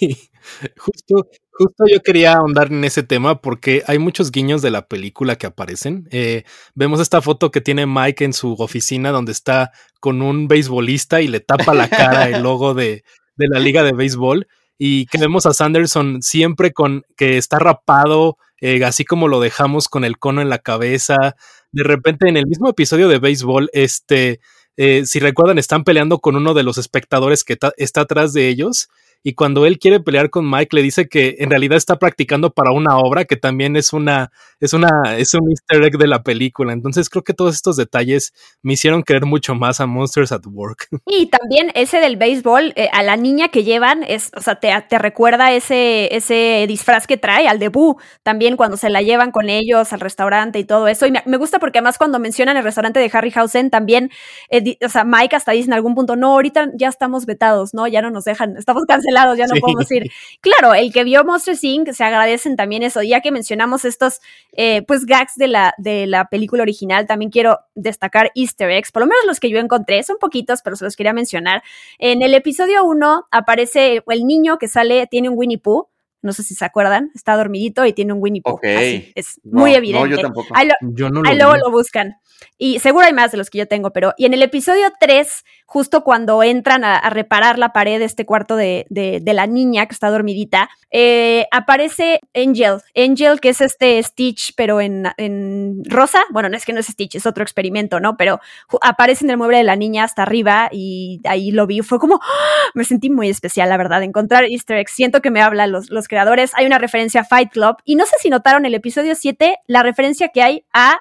justo, 0.77 1.29
justo 1.53 1.85
yo 1.91 2.01
quería 2.03 2.35
ahondar 2.35 2.73
en 2.73 2.85
ese 2.85 3.03
tema 3.03 3.41
porque 3.41 3.83
hay 3.87 3.99
muchos 3.99 4.33
guiños 4.33 4.63
de 4.63 4.71
la 4.71 4.87
película 4.89 5.37
que 5.37 5.47
aparecen. 5.47 6.09
Eh, 6.11 6.45
vemos 6.75 7.01
esta 7.01 7.23
foto 7.23 7.51
que 7.51 7.61
tiene 7.61 7.87
Mike 7.87 8.25
en 8.25 8.33
su 8.33 8.55
oficina 8.55 9.11
donde 9.11 9.33
está 9.33 9.73
con 10.01 10.23
un 10.23 10.49
beisbolista 10.49 11.21
y 11.21 11.29
le 11.29 11.41
tapa 11.41 11.75
la 11.75 11.89
cara 11.89 12.29
el 12.29 12.43
logo 12.43 12.75
de, 12.75 13.05
de 13.37 13.47
la 13.49 13.61
liga 13.61 13.83
de 13.83 13.93
béisbol. 13.93 14.49
Y 14.81 15.07
que 15.07 15.19
vemos 15.19 15.45
a 15.47 15.53
Sanderson 15.53 16.23
siempre 16.23 16.73
con 16.73 17.05
que 17.17 17.37
está 17.37 17.59
rapado, 17.59 18.39
eh, 18.61 18.85
así 18.85 19.05
como 19.05 19.27
lo 19.27 19.41
dejamos 19.41 19.89
con 19.89 20.05
el 20.05 20.19
cono 20.19 20.41
en 20.41 20.49
la 20.49 20.59
cabeza, 20.59 21.35
de 21.73 21.85
repente 21.85 22.29
en 22.29 22.37
el 22.37 22.47
mismo 22.47 22.69
episodio 22.69 23.09
de 23.09 23.19
béisbol, 23.19 23.71
este, 23.73 24.41
eh, 24.77 25.05
si 25.07 25.19
recuerdan, 25.19 25.59
están 25.59 25.85
peleando 25.85 26.19
con 26.19 26.37
uno 26.37 26.55
de 26.55 26.63
los 26.63 26.79
espectadores 26.79 27.45
que 27.45 27.59
está 27.77 28.01
atrás 28.01 28.33
de 28.33 28.49
ellos 28.49 28.89
y 29.23 29.35
cuando 29.35 29.67
él 29.67 29.79
quiere 29.79 30.01
pelear 30.01 30.31
con 30.31 30.49
Mike 30.49 30.77
le 30.77 30.83
dice 30.83 31.09
que 31.09 31.37
en 31.41 31.51
realidad 31.51 31.77
está 31.77 31.99
practicando 31.99 32.51
para 32.51 32.71
una 32.73 32.99
obra 32.99 33.25
que 33.25 33.37
también 33.37 33.77
es 33.77 33.93
una 33.93 34.31
es 34.61 34.73
una 34.73 35.17
es 35.17 35.35
un 35.35 35.51
easter 35.51 35.83
egg 35.85 35.99
de 35.99 36.07
la 36.07 36.23
película. 36.23 36.73
Entonces 36.73 37.11
creo 37.11 37.25
que 37.25 37.35
todos 37.35 37.55
estos 37.55 37.77
detalles 37.77 38.33
me 38.63 38.75
hicieron 38.75 39.03
querer 39.03 39.27
mucho 39.27 39.55
más 39.55 39.81
a 39.81 39.87
Monsters 39.87 40.33
at 40.33 40.47
Work. 40.47 40.89
Y 41.11 41.27
también 41.27 41.73
ese 41.75 42.01
del 42.01 42.17
béisbol, 42.17 42.75
eh, 42.77 42.89
a 42.93 43.03
la 43.03 43.17
niña 43.17 43.49
que 43.49 43.65
llevan, 43.65 44.05
es, 44.05 44.31
o 44.37 44.41
sea, 44.41 44.57
te, 44.57 44.73
te, 44.89 44.99
recuerda 44.99 45.53
ese, 45.53 46.15
ese 46.15 46.65
disfraz 46.69 47.07
que 47.07 47.17
trae 47.17 47.49
al 47.49 47.59
debut, 47.59 47.97
también 48.23 48.57
cuando 48.57 48.77
se 48.77 48.89
la 48.89 49.01
llevan 49.03 49.33
con 49.33 49.49
ellos 49.49 49.93
al 49.93 50.01
restaurante 50.01 50.59
y 50.59 50.65
todo 50.65 50.87
eso. 50.87 51.07
Y 51.07 51.13
me, 51.25 51.37
gusta 51.39 51.59
porque 51.59 51.79
además 51.79 51.99
cuando 51.99 52.19
mencionan 52.19 52.57
el 52.57 52.63
restaurante 52.63 53.01
de 53.01 53.11
Harryhausen, 53.13 53.71
también, 53.71 54.11
eh, 54.51 54.77
o 54.85 54.89
sea, 54.89 55.05
Mike 55.05 55.35
hasta 55.35 55.53
dice 55.53 55.69
en 55.69 55.75
algún 55.75 55.95
punto, 55.95 56.15
no, 56.15 56.33
ahorita 56.33 56.71
ya 56.75 56.89
estamos 56.89 57.27
vetados, 57.27 57.75
¿no? 57.75 57.89
Ya 57.89 58.03
no 58.03 58.11
nos 58.11 58.25
dejan, 58.25 58.57
estamos 58.57 58.85
cancelados 58.87 59.08
cancelados, 59.09 59.39
ya 59.39 59.47
no 59.47 59.55
Sí. 59.55 59.61
podemos 59.61 59.91
ir. 59.93 60.11
Claro, 60.41 60.75
el 60.75 60.93
que 60.93 61.05
vio 61.05 61.25
Monster 61.25 61.57
Inc. 61.61 61.93
se 61.93 62.05
agradecen 62.05 62.57
también 62.57 62.83
eso. 62.83 63.03
Ya 63.03 63.21
que 63.21 63.33
mencionamos 63.33 63.85
estos, 63.85 64.21
eh, 64.53 64.83
pues, 64.83 65.05
gags 65.05 65.35
de 65.37 65.49
la, 65.49 65.75
de 65.79 66.07
la 66.07 66.29
película 66.29 66.63
original, 66.63 67.07
también 67.07 67.31
quiero 67.31 67.59
destacar 67.75 68.31
easter 68.35 68.71
eggs, 68.71 68.93
por 68.93 69.03
lo 69.03 69.07
menos 69.07 69.25
los 69.27 69.41
que 69.41 69.51
yo 69.51 69.59
encontré, 69.59 70.03
son 70.03 70.17
poquitos, 70.21 70.63
pero 70.63 70.77
se 70.77 70.85
los 70.85 70.97
quería 70.97 71.13
mencionar. 71.13 71.63
En 71.99 72.23
el 72.23 72.35
episodio 72.35 72.85
1 72.85 73.27
aparece 73.31 74.03
el 74.07 74.25
niño 74.27 74.59
que 74.59 74.69
sale, 74.69 75.07
tiene 75.07 75.29
un 75.29 75.39
Winnie 75.39 75.59
Pooh. 75.59 75.89
No 76.23 76.33
sé 76.33 76.43
si 76.43 76.55
se 76.55 76.65
acuerdan, 76.65 77.11
está 77.15 77.37
dormidito 77.37 77.87
y 77.87 77.93
tiene 77.93 78.13
un 78.13 78.21
Winnie 78.23 78.43
Pooh. 78.43 78.59
Es 78.63 79.41
No, 79.45 79.61
muy 79.61 79.71
no, 79.73 79.77
evidente. 79.77 80.11
yo 80.11 80.19
tampoco. 80.19 80.49
Ahí 80.55 80.67
lo- 80.69 80.75
Yo 80.93 81.11
no 81.11 81.23
lo 81.23 81.29
Ahí 81.29 81.37
luego 81.37 81.57
lo 81.57 81.71
buscan. 81.71 82.17
Y 82.57 82.79
seguro 82.79 83.05
hay 83.07 83.13
más 83.13 83.33
de 83.33 83.39
los 83.39 83.51
que 83.51 83.59
yo 83.59 83.67
tengo, 83.67 83.93
pero. 83.93 84.15
Y 84.17 84.25
en 84.27 84.35
el 84.35 84.43
episodio 84.43 84.93
3, 85.01 85.45
justo 85.67 86.03
cuando 86.05 86.43
entran 86.45 86.85
a, 86.85 86.97
a 86.97 87.11
reparar 87.11 87.59
la 87.59 87.73
pared 87.73 87.99
de 87.99 88.05
este 88.05 88.27
cuarto 88.27 88.55
de, 88.57 88.87
de- 88.91 89.19
de 89.21 89.33
la 89.35 89.47
niña 89.49 89.87
que 89.87 89.93
está 89.93 90.09
dormidita, 90.11 90.69
eh, 90.91 91.47
aparece 91.51 92.21
Angel. 92.35 92.79
Angel, 92.97 93.41
que 93.41 93.51
es 93.51 93.61
este 93.61 94.01
Stitch, 94.03 94.55
pero 94.57 94.81
en, 94.81 95.07
en 95.19 95.83
rosa. 95.85 96.21
Bueno, 96.31 96.49
no 96.49 96.57
es 96.57 96.65
que 96.65 96.73
no 96.73 96.81
es 96.81 96.87
Stitch, 96.87 97.17
es 97.17 97.27
otro 97.27 97.43
experimento, 97.43 97.99
¿no? 98.01 98.17
Pero 98.17 98.41
aparece 98.83 99.25
en 99.25 99.31
el 99.31 99.37
mueble 99.37 99.59
de 99.59 99.65
la 99.65 99.77
niña 99.77 100.05
hasta 100.05 100.23
arriba 100.23 100.69
y 100.73 101.21
ahí 101.25 101.51
lo 101.51 101.67
vi. 101.67 101.81
Fue 101.83 101.99
como. 101.99 102.17
¡ah! 102.23 102.71
Me 102.75 102.85
sentí 102.85 103.11
muy 103.11 103.29
especial, 103.29 103.69
la 103.69 103.77
verdad, 103.77 104.03
encontrar 104.05 104.45
Easter 104.45 104.79
eggs. 104.79 104.93
Siento 104.93 105.21
que 105.23 105.31
me 105.31 105.41
hablan 105.43 105.73
los, 105.73 105.91
los 105.91 106.08
creadores. 106.09 106.51
Hay 106.55 106.67
una 106.67 106.79
referencia 106.79 107.21
a 107.21 107.25
Fight 107.25 107.53
Club. 107.53 107.77
Y 107.85 107.95
no 107.95 108.05
sé 108.07 108.17
si 108.21 108.31
notaron 108.31 108.67
el 108.67 108.75
episodio 108.75 109.15
7, 109.15 109.59
la 109.67 109.83
referencia 109.85 110.29
que 110.31 110.43
hay 110.43 110.65
a 110.73 110.99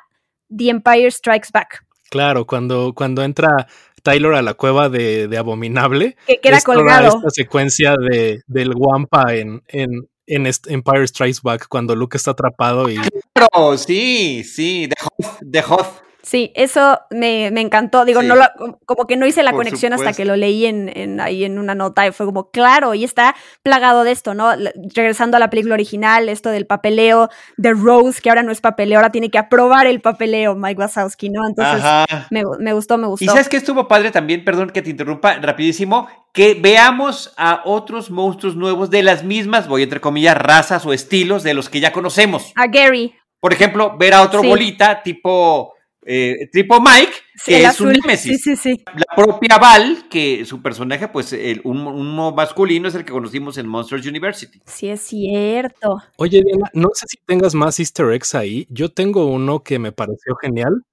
The 0.56 0.70
Empire 0.70 1.10
Strikes 1.10 1.50
Back, 1.52 1.84
Claro, 2.10 2.46
cuando, 2.48 2.94
cuando 2.94 3.22
entra 3.24 3.68
Tyler 4.02 4.36
a 4.36 4.42
la 4.42 4.54
cueva 4.54 4.88
de, 4.88 5.28
de 5.28 5.38
Abominable, 5.38 6.16
que 6.26 6.40
queda 6.40 6.58
es 6.58 6.64
toda 6.64 6.78
colgado. 6.78 7.18
esta 7.18 7.30
secuencia 7.32 7.96
de, 7.98 8.42
del 8.48 8.72
Wampa 8.76 9.34
en, 9.34 9.62
en, 9.68 10.08
en 10.26 10.46
Empire 10.46 11.06
Strikes 11.08 11.40
Back, 11.44 11.68
cuando 11.68 11.96
Luke 11.96 12.16
está 12.16 12.32
atrapado 12.32 12.90
y 12.90 12.98
Claro, 13.34 13.78
sí, 13.78 14.44
sí, 14.46 14.88
de 14.88 14.96
Hoth, 15.04 15.40
de 15.42 15.60
Hoth. 15.60 16.02
Sí, 16.28 16.52
eso 16.56 17.00
me, 17.10 17.52
me 17.52 17.62
encantó. 17.62 18.04
Digo, 18.04 18.20
Sí. 18.20 18.28
no 18.28 18.36
lo- 18.36 18.78
como- 18.86 19.08
que 19.08 19.16
no 19.16 19.26
hice 19.26 19.44
la 19.44 19.52
Por 19.52 19.64
conexión 19.64 19.94
hasta 19.94 20.12
que 20.12 20.26
lo 20.26 20.36
leí 20.36 20.66
en, 20.66 20.92
en- 20.94 21.22
ahí 21.22 21.46
en 21.46 21.58
una 21.58 21.74
nota 21.74 22.06
y 22.06 22.12
fue 22.12 22.26
como, 22.26 22.52
claro, 22.52 22.94
y 22.94 23.06
está 23.06 23.34
plagado 23.64 24.04
de 24.04 24.12
esto, 24.12 24.34
¿no? 24.34 24.52
Regresando 24.94 25.38
a 25.38 25.40
la 25.40 25.50
película 25.50 25.76
original, 25.76 26.28
esto 26.28 26.50
del 26.50 26.68
papeleo 26.68 27.30
de 27.56 27.72
Rose, 27.72 28.20
que 28.22 28.28
ahora 28.28 28.44
no 28.44 28.52
es 28.52 28.60
papeleo, 28.60 28.98
ahora 29.00 29.10
tiene 29.14 29.32
que 29.32 29.38
aprobar 29.38 29.88
el 29.88 30.02
papeleo, 30.02 30.54
Mike 30.54 30.82
Wazowski, 30.82 31.30
¿no? 31.30 31.48
Entonces, 31.48 31.82
me, 32.30 32.44
me 32.60 32.74
gustó, 32.74 32.98
me 32.98 33.08
gustó. 33.08 33.24
Y 33.24 33.28
sabes 33.30 33.48
que 33.48 33.56
estuvo 33.56 33.88
padre 33.88 34.12
también, 34.12 34.44
perdón 34.44 34.70
que 34.72 34.82
te 34.82 34.90
interrumpa 34.90 35.36
rapidísimo, 35.40 36.10
que 36.34 36.56
veamos 36.60 37.34
a 37.38 37.62
otros 37.64 38.12
monstruos 38.12 38.58
nuevos 38.58 38.90
de 38.90 39.02
las 39.02 39.24
mismas, 39.24 39.70
voy 39.70 39.84
entre 39.84 40.02
comillas, 40.02 40.36
razas 40.36 40.86
o 40.86 40.92
estilos 40.92 41.44
de 41.44 41.54
los 41.54 41.70
que 41.70 41.80
ya 41.80 41.94
conocemos. 41.94 42.52
A 42.58 42.68
Gary, 42.68 43.16
Por 43.40 43.54
ejemplo, 43.54 43.96
ver 43.98 44.14
a 44.16 44.24
otro 44.24 44.42
Sí. 44.42 44.48
bolita 44.48 45.04
tipo, 45.04 45.74
eh, 46.08 46.48
tipo 46.52 46.80
Mike, 46.80 47.12
sí, 47.36 47.52
que 47.52 47.60
el 47.60 47.66
es 47.66 47.82
un 47.82 47.90
némesis. 47.92 48.42
Sí, 48.42 48.56
sí, 48.56 48.76
sí. 48.76 48.84
La 48.96 49.16
propia 49.16 49.58
Val, 49.58 50.06
que 50.10 50.46
su 50.46 50.62
personaje, 50.62 51.08
pues 51.10 51.34
el, 51.34 51.60
un- 51.66 51.86
uno 51.86 52.32
masculino 52.32 52.88
es 52.88 52.96
el 52.96 53.04
que 53.04 53.12
conocimos 53.12 53.58
en 53.58 53.68
Monsters 53.68 54.06
University. 54.08 54.62
Sí, 54.66 54.88
es 54.90 55.02
cierto. 55.02 56.02
Oye, 56.18 56.42
Diana, 56.44 56.70
no 56.74 56.90
sé 56.94 57.06
si 57.10 57.18
tengas 57.26 57.54
más 57.54 57.80
easter 57.80 58.10
eggs 58.12 58.34
ahí. 58.36 58.66
Yo 58.70 58.90
tengo 58.90 59.26
uno 59.28 59.62
que 59.64 59.80
me 59.80 59.92
pareció 59.92 60.36
genial. 60.42 60.84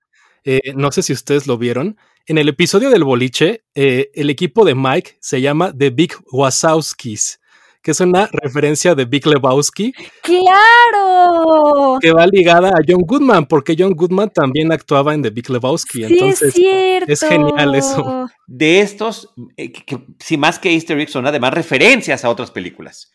Eh, 0.45 0.73
no 0.75 0.91
sé 0.93 1.03
si 1.03 1.13
ustedes 1.13 1.47
lo 1.47 1.57
vieron. 1.57 1.97
En 2.27 2.39
el 2.39 2.49
episodio 2.49 2.91
del 2.91 3.05
boliche, 3.05 3.63
eh, 3.75 4.11
el 4.15 4.31
equipo 4.31 4.65
de 4.65 4.75
Mike 4.75 5.17
se 5.21 5.41
llama 5.41 5.73
The 5.77 5.91
Big 5.91 6.13
Wazowskis, 6.33 7.41
que 7.85 7.91
es 7.91 8.01
una 8.01 8.29
referencia 8.33 8.95
de 8.95 9.05
Big 9.05 9.27
Lebowski 9.27 9.93
¡Claro! 10.23 11.99
que 12.01 12.13
va 12.13 12.27
ligada 12.27 12.69
a 12.71 12.81
John 12.87 13.03
Goodman, 13.07 13.47
porque 13.47 13.77
John 13.79 13.93
Goodman 13.95 14.31
también 14.31 14.73
actuaba 14.73 15.15
en 15.15 15.23
The 15.23 15.31
Big 15.31 15.51
Lebowski. 15.51 15.99
Sí, 15.99 16.13
Entonces, 16.15 16.49
es 16.49 16.55
cierto. 16.55 17.13
es 17.13 17.21
genial 17.21 17.75
eso. 17.75 18.27
De 18.47 18.81
estos, 18.81 19.33
eh, 19.57 19.71
que, 19.73 19.99
si 20.19 20.37
más 20.37 20.59
que 20.59 20.73
Easter 20.73 20.99
eggs 20.99 21.13
son 21.13 21.27
además 21.27 21.55
referencias 21.55 22.25
a 22.25 22.31
otras 22.31 22.51
películas. 22.51 23.13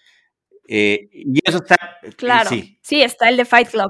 Eh, 0.67 1.09
y 1.11 1.39
eso 1.43 1.57
está. 1.57 1.75
eh, 2.03 2.11
Claro. 2.15 2.49
Sí. 2.49 2.77
Sí. 2.83 3.01
está 3.01 3.27
el 3.27 3.37
de 3.37 3.45
Fight 3.45 3.69
Club 3.69 3.89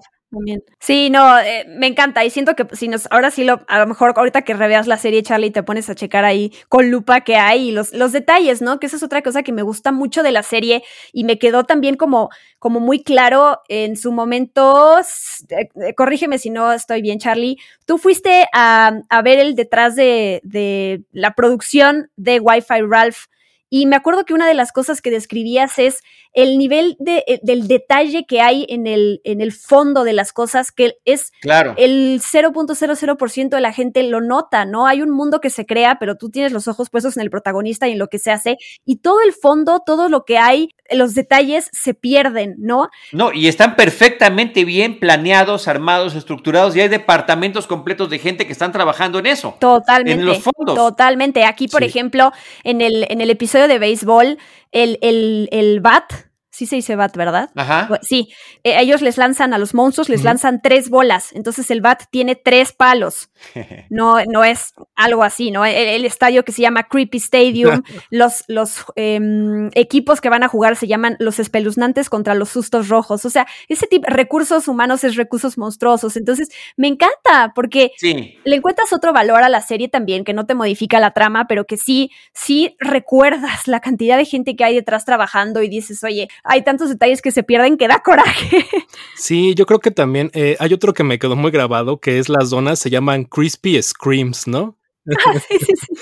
Sí, 0.80 1.10
no, 1.10 1.40
eh, 1.40 1.66
me 1.68 1.88
encanta. 1.88 2.24
Y 2.24 2.30
siento 2.30 2.56
que 2.56 2.66
si 2.76 2.88
nos, 2.88 3.08
ahora 3.12 3.32
sí 3.32 3.44
lo, 3.44 3.62
a 3.68 3.80
lo 3.80 3.88
mejor 3.88 4.14
ahorita 4.16 4.44
que 4.44 4.54
reveas 4.54 4.86
la 4.86 4.98
serie, 4.98 5.24
Charlie, 5.24 5.50
te 5.50 5.64
pones 5.64 5.90
a 5.90 5.96
checar 5.96 6.24
ahí 6.24 6.52
con 6.70 6.92
lupa 6.92 7.22
que 7.22 7.36
hay 7.36 7.70
y 7.70 7.72
los, 7.72 7.94
los 7.94 8.12
detalles, 8.12 8.62
¿no? 8.62 8.80
Que 8.80 8.86
esa 8.88 8.98
es 8.98 9.04
otra 9.04 9.24
cosa 9.24 9.42
que 9.42 9.52
me 9.52 9.64
gusta 9.64 9.92
mucho 9.92 10.22
de 10.22 10.32
la 10.32 10.44
serie 10.44 10.84
y 11.14 11.24
me 11.24 11.40
quedó 11.40 11.64
también 11.64 11.96
como, 11.96 12.30
como 12.60 12.80
muy 12.80 13.04
claro 13.04 13.60
en 13.70 13.98
su 13.98 14.12
momento. 14.12 15.00
eh, 15.00 15.70
eh, 15.76 15.94
corrígeme 15.96 16.38
si 16.38 16.52
no 16.52 16.72
estoy 16.74 17.02
bien, 17.02 17.18
Charlie. 17.20 17.58
Tú 17.86 17.98
fuiste 17.98 18.48
a, 18.54 19.02
a 19.10 19.22
ver 19.24 19.40
el 19.40 19.56
detrás 19.56 19.96
de, 19.96 20.42
de 20.44 21.02
la 21.12 21.34
producción 21.34 22.12
de 22.18 22.40
Wi-Fi 22.40 22.82
Ralph. 22.88 23.26
Y 23.72 23.86
me 23.86 23.96
acuerdo 23.96 24.26
que 24.26 24.34
una 24.34 24.48
de 24.48 24.56
las 24.56 24.72
cosas 24.72 25.00
que 25.02 25.12
describías 25.12 25.78
es 25.78 26.02
el 26.34 26.58
nivel 26.58 26.96
de, 27.00 27.24
eh, 27.28 27.40
del 27.44 27.68
detalle 27.68 28.26
que 28.26 28.40
hay 28.42 28.66
en 28.70 28.86
el, 28.88 29.20
en 29.24 29.42
el 29.42 29.52
fondo 29.52 30.04
de 30.04 30.14
las 30.14 30.32
cosas, 30.32 30.72
que 30.72 30.96
es 31.06 31.32
Claro. 31.42 31.74
el 31.78 32.22
0.00% 32.22 33.50
de 33.56 33.62
la 33.62 33.74
gente 33.74 34.04
lo 34.04 34.22
nota, 34.22 34.66
¿no? 34.66 34.86
Hay 34.88 35.02
un 35.02 35.10
mundo 35.10 35.42
que 35.42 35.50
se 35.50 35.66
crea, 35.66 35.98
pero 36.00 36.16
tú 36.18 36.30
tienes 36.30 36.52
los 36.52 36.68
ojos 36.68 36.90
puestos 36.90 37.18
en 37.18 37.24
el 37.24 37.30
protagonista 37.30 37.88
y 37.88 37.94
en 37.94 38.00
lo 38.00 38.08
que 38.08 38.20
se 38.20 38.32
hace, 38.32 38.58
y 38.86 38.98
todo 38.98 39.22
el 39.22 39.34
fondo, 39.34 39.82
todo 39.86 40.08
lo 40.10 40.24
que 40.26 40.38
hay, 40.38 40.70
los 40.92 41.14
detalles 41.16 41.70
se 41.72 41.94
pierden, 41.94 42.56
¿no? 42.60 42.90
No, 43.12 43.32
y 43.34 43.48
están 43.48 43.76
perfectamente 43.76 44.66
bien 44.66 45.00
planeados, 45.00 45.68
armados, 45.68 46.16
estructurados, 46.16 46.76
y 46.76 46.82
hay 46.82 46.88
departamentos 46.88 47.68
completos 47.68 48.10
de 48.10 48.20
gente 48.20 48.46
que 48.46 48.54
están 48.54 48.72
trabajando 48.72 49.20
en 49.20 49.26
eso. 49.28 49.56
Totalmente. 49.60 50.14
En 50.22 50.26
los 50.26 50.40
fondos. 50.40 50.76
Totalmente. 50.76 51.44
Aquí, 51.46 51.68
por 51.68 51.82
Sí. 51.82 51.88
ejemplo, 51.88 52.32
en 52.64 52.82
el, 52.82 53.06
en 53.10 53.22
el 53.22 53.30
episodio 53.30 53.68
de 53.68 53.80
béisbol, 53.80 54.38
el, 54.72 54.98
el, 55.02 55.50
el 55.52 55.80
bat, 55.82 56.29
sí 56.52 56.66
se 56.66 56.76
dice 56.78 56.96
bat, 56.96 57.16
¿verdad? 57.16 57.50
Ajá. 57.56 57.90
Sí, 58.02 58.30
eh, 58.64 58.76
ellos 58.80 59.02
les 59.02 59.18
lanzan 59.18 59.54
a 59.54 59.58
los 59.58 59.74
monstruos, 59.74 60.10
les 60.10 60.24
lanzan 60.24 60.62
tres 60.62 60.90
bolas, 60.90 61.32
entonces 61.34 61.70
el 61.72 61.82
bat 61.82 62.04
tiene 62.12 62.36
tres 62.36 62.72
palos. 62.74 63.30
No, 63.90 64.18
no 64.28 64.44
es 64.44 64.74
algo 64.96 65.24
así, 65.24 65.52
¿no? 65.52 65.66
El, 65.66 65.76
el 65.76 66.06
estadio 66.06 66.44
que 66.44 66.52
se 66.52 66.62
llama 66.62 66.84
Creepy 66.90 67.18
Stadium, 67.18 67.82
los, 68.12 68.44
los 68.48 68.86
em, 68.96 69.70
equipos 69.74 70.22
que 70.22 70.30
van 70.30 70.44
a 70.44 70.48
jugar 70.48 70.76
se 70.76 70.88
llaman 70.88 71.16
los 71.20 71.40
espeluznantes 71.40 72.10
contra 72.10 72.36
los 72.36 72.50
sustos 72.50 72.88
rojos. 72.90 73.26
O 73.26 73.30
sea, 73.30 73.48
ese 73.68 73.88
tipo 73.88 74.06
recursos 74.08 74.68
humanos 74.68 75.04
es 75.04 75.16
recursos 75.16 75.58
monstruosos. 75.58 76.18
Entonces, 76.18 76.50
me 76.78 76.88
encanta 76.88 77.52
porque 77.56 77.92
Sí. 77.98 78.38
le 78.44 78.56
encuentras 78.56 78.94
otro 78.94 79.12
valor 79.14 79.44
a 79.44 79.50
la 79.50 79.62
serie 79.62 79.88
también, 79.90 80.24
que 80.24 80.34
no 80.34 80.46
te 80.46 80.56
modifica 80.56 81.00
la 81.00 81.12
trama, 81.12 81.46
pero 81.48 81.66
que 81.66 81.78
sí, 81.78 82.12
sí 82.34 82.76
recuerdas 82.80 83.68
la 83.68 83.80
cantidad 83.80 84.18
de 84.18 84.26
gente 84.26 84.56
que 84.56 84.64
hay 84.64 84.76
detrás 84.76 85.06
trabajando 85.06 85.62
y 85.64 85.70
dices, 85.70 86.04
oye, 86.04 86.28
hay 86.50 86.64
tantos 86.64 86.90
detalles 86.90 87.22
que 87.22 87.32
se 87.32 87.44
pierden 87.44 87.78
que 87.78 87.88
da 87.88 88.02
coraje. 88.04 88.66
Sí, 89.16 89.54
yo 89.54 89.66
creo 89.66 89.80
que 89.80 89.92
también 89.92 90.32
eh, 90.34 90.56
hay 90.60 90.74
otro 90.74 90.94
que 90.94 91.04
me 91.04 91.20
quedó 91.20 91.36
muy 91.36 91.52
grabado, 91.52 92.00
que 92.00 92.20
es 92.20 92.30
las 92.30 92.50
donas 92.50 92.80
se 92.80 92.90
llaman 92.90 93.26
Crispy 93.26 93.82
Screams, 93.82 94.48
¿no? 94.48 94.78
Sí, 95.48 95.58
sí, 95.60 95.74
sí. 95.76 95.94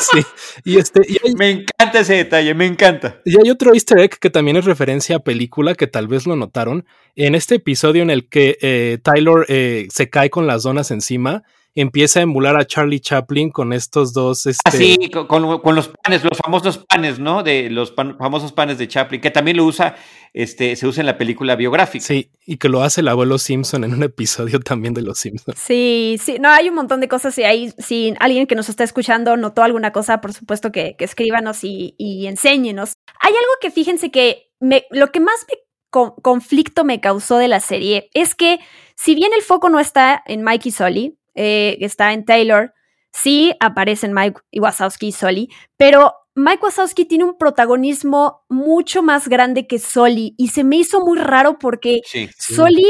sí. 0.12 0.26
Y 0.64 0.78
este, 0.78 1.00
y 1.08 1.18
hay, 1.24 1.34
Me 1.34 1.50
encanta 1.50 2.00
ese 2.00 2.14
detalle, 2.14 2.54
me 2.54 2.66
encanta. 2.66 3.20
y 3.24 3.36
hay 3.42 3.50
otro 3.50 3.74
easter 3.74 3.98
egg 3.98 4.18
que 4.18 4.30
también 4.30 4.56
es 4.56 4.64
referencia 4.64 5.16
a 5.16 5.20
película 5.20 5.74
que 5.74 5.86
tal 5.86 6.08
vez 6.08 6.26
lo 6.26 6.36
notaron. 6.36 6.86
En 7.16 7.34
este 7.34 7.56
episodio 7.56 8.02
en 8.02 8.10
el 8.10 8.28
que 8.28 8.56
eh, 8.60 8.98
Tyler 9.02 9.44
eh, 9.48 9.88
se 9.90 10.10
cae 10.10 10.30
con 10.30 10.46
las 10.46 10.62
donas 10.62 10.90
encima, 10.90 11.42
empieza 11.74 12.20
a 12.20 12.22
emular 12.24 12.56
a 12.56 12.66
Charlie 12.66 13.00
Chaplin 13.00 13.50
con 13.50 13.72
estos 13.72 14.12
dos. 14.12 14.46
Este, 14.46 14.60
Así, 14.68 15.10
con, 15.12 15.26
con- 15.26 15.60
con 15.60 15.74
los 15.74 15.88
panes, 15.88 16.24
los 16.24 16.36
famosos 16.38 16.78
panes, 16.88 17.18
¿no? 17.18 17.42
De 17.42 17.70
los 17.70 17.90
pan- 17.92 18.16
famosos 18.18 18.52
panes 18.52 18.78
de 18.78 18.88
Chaplin, 18.88 19.20
que 19.20 19.30
también 19.30 19.56
lo 19.56 19.64
usa, 19.64 19.94
este, 20.32 20.74
se 20.76 20.86
usa 20.86 21.02
en 21.02 21.06
la 21.06 21.16
película 21.18 21.54
biográfica. 21.56 22.04
Sí, 22.04 22.30
y 22.46 22.56
que 22.56 22.68
lo 22.68 22.82
hace 22.82 23.00
el 23.00 23.08
abuelo 23.08 23.38
Simpson 23.38 23.84
en 23.84 23.94
un 23.94 24.02
episodio 24.02 24.60
también 24.60 24.94
de 24.94 25.02
Los 25.02 25.18
Simpsons. 25.18 25.58
Sí, 25.58 26.18
sí, 26.22 26.38
no, 26.40 26.48
hay 26.50 26.68
un 26.68 26.74
montón 26.74 27.00
de 27.00 27.08
cosas 27.08 27.38
y 27.38 27.44
ahí, 27.44 27.72
si 27.78 28.14
alguien 28.20 28.46
que 28.46 28.54
nos 28.56 28.68
está 28.68 28.82
escuchando 28.84 29.36
notó 29.36 29.62
alguna 29.62 29.92
cosa, 29.92 30.20
por 30.20 30.32
supuesto 30.32 30.72
que, 30.72 30.96
que 30.96 31.04
escríbanos 31.04 31.62
y, 31.64 31.94
y 31.98 32.26
enséñenos. 32.26 32.94
Hay 33.20 33.30
algo 33.30 33.52
que 33.60 33.70
fíjense 33.70 34.10
que 34.10 34.50
me, 34.60 34.84
lo 34.90 35.12
que 35.12 35.20
más 35.20 35.46
me 35.48 35.58
con- 35.90 36.12
conflicto 36.22 36.84
me 36.84 37.00
causó 37.00 37.36
de 37.38 37.48
la 37.48 37.60
serie 37.60 38.10
es 38.14 38.34
que 38.34 38.58
si 38.96 39.14
bien 39.14 39.30
el 39.34 39.42
foco 39.42 39.68
no 39.70 39.78
está 39.80 40.22
en 40.26 40.42
Mike 40.44 40.68
y 40.68 40.72
Sully, 40.72 41.17
eh, 41.34 41.78
está 41.80 42.12
en 42.12 42.24
Taylor, 42.24 42.74
sí 43.12 43.54
aparecen 43.60 44.12
Mike 44.14 44.40
Wazowski 44.56 45.08
y 45.08 45.12
Sully, 45.12 45.48
pero 45.76 46.14
Mike 46.34 46.60
Wazowski 46.62 47.04
tiene 47.04 47.24
un 47.24 47.36
protagonismo 47.36 48.44
mucho 48.48 49.02
más 49.02 49.26
grande 49.28 49.66
que 49.66 49.80
Soli 49.80 50.34
y 50.38 50.48
se 50.48 50.62
me 50.62 50.76
hizo 50.76 51.00
muy 51.04 51.18
raro 51.18 51.58
porque 51.58 52.00
Sí. 52.04 52.30
Soli 52.38 52.86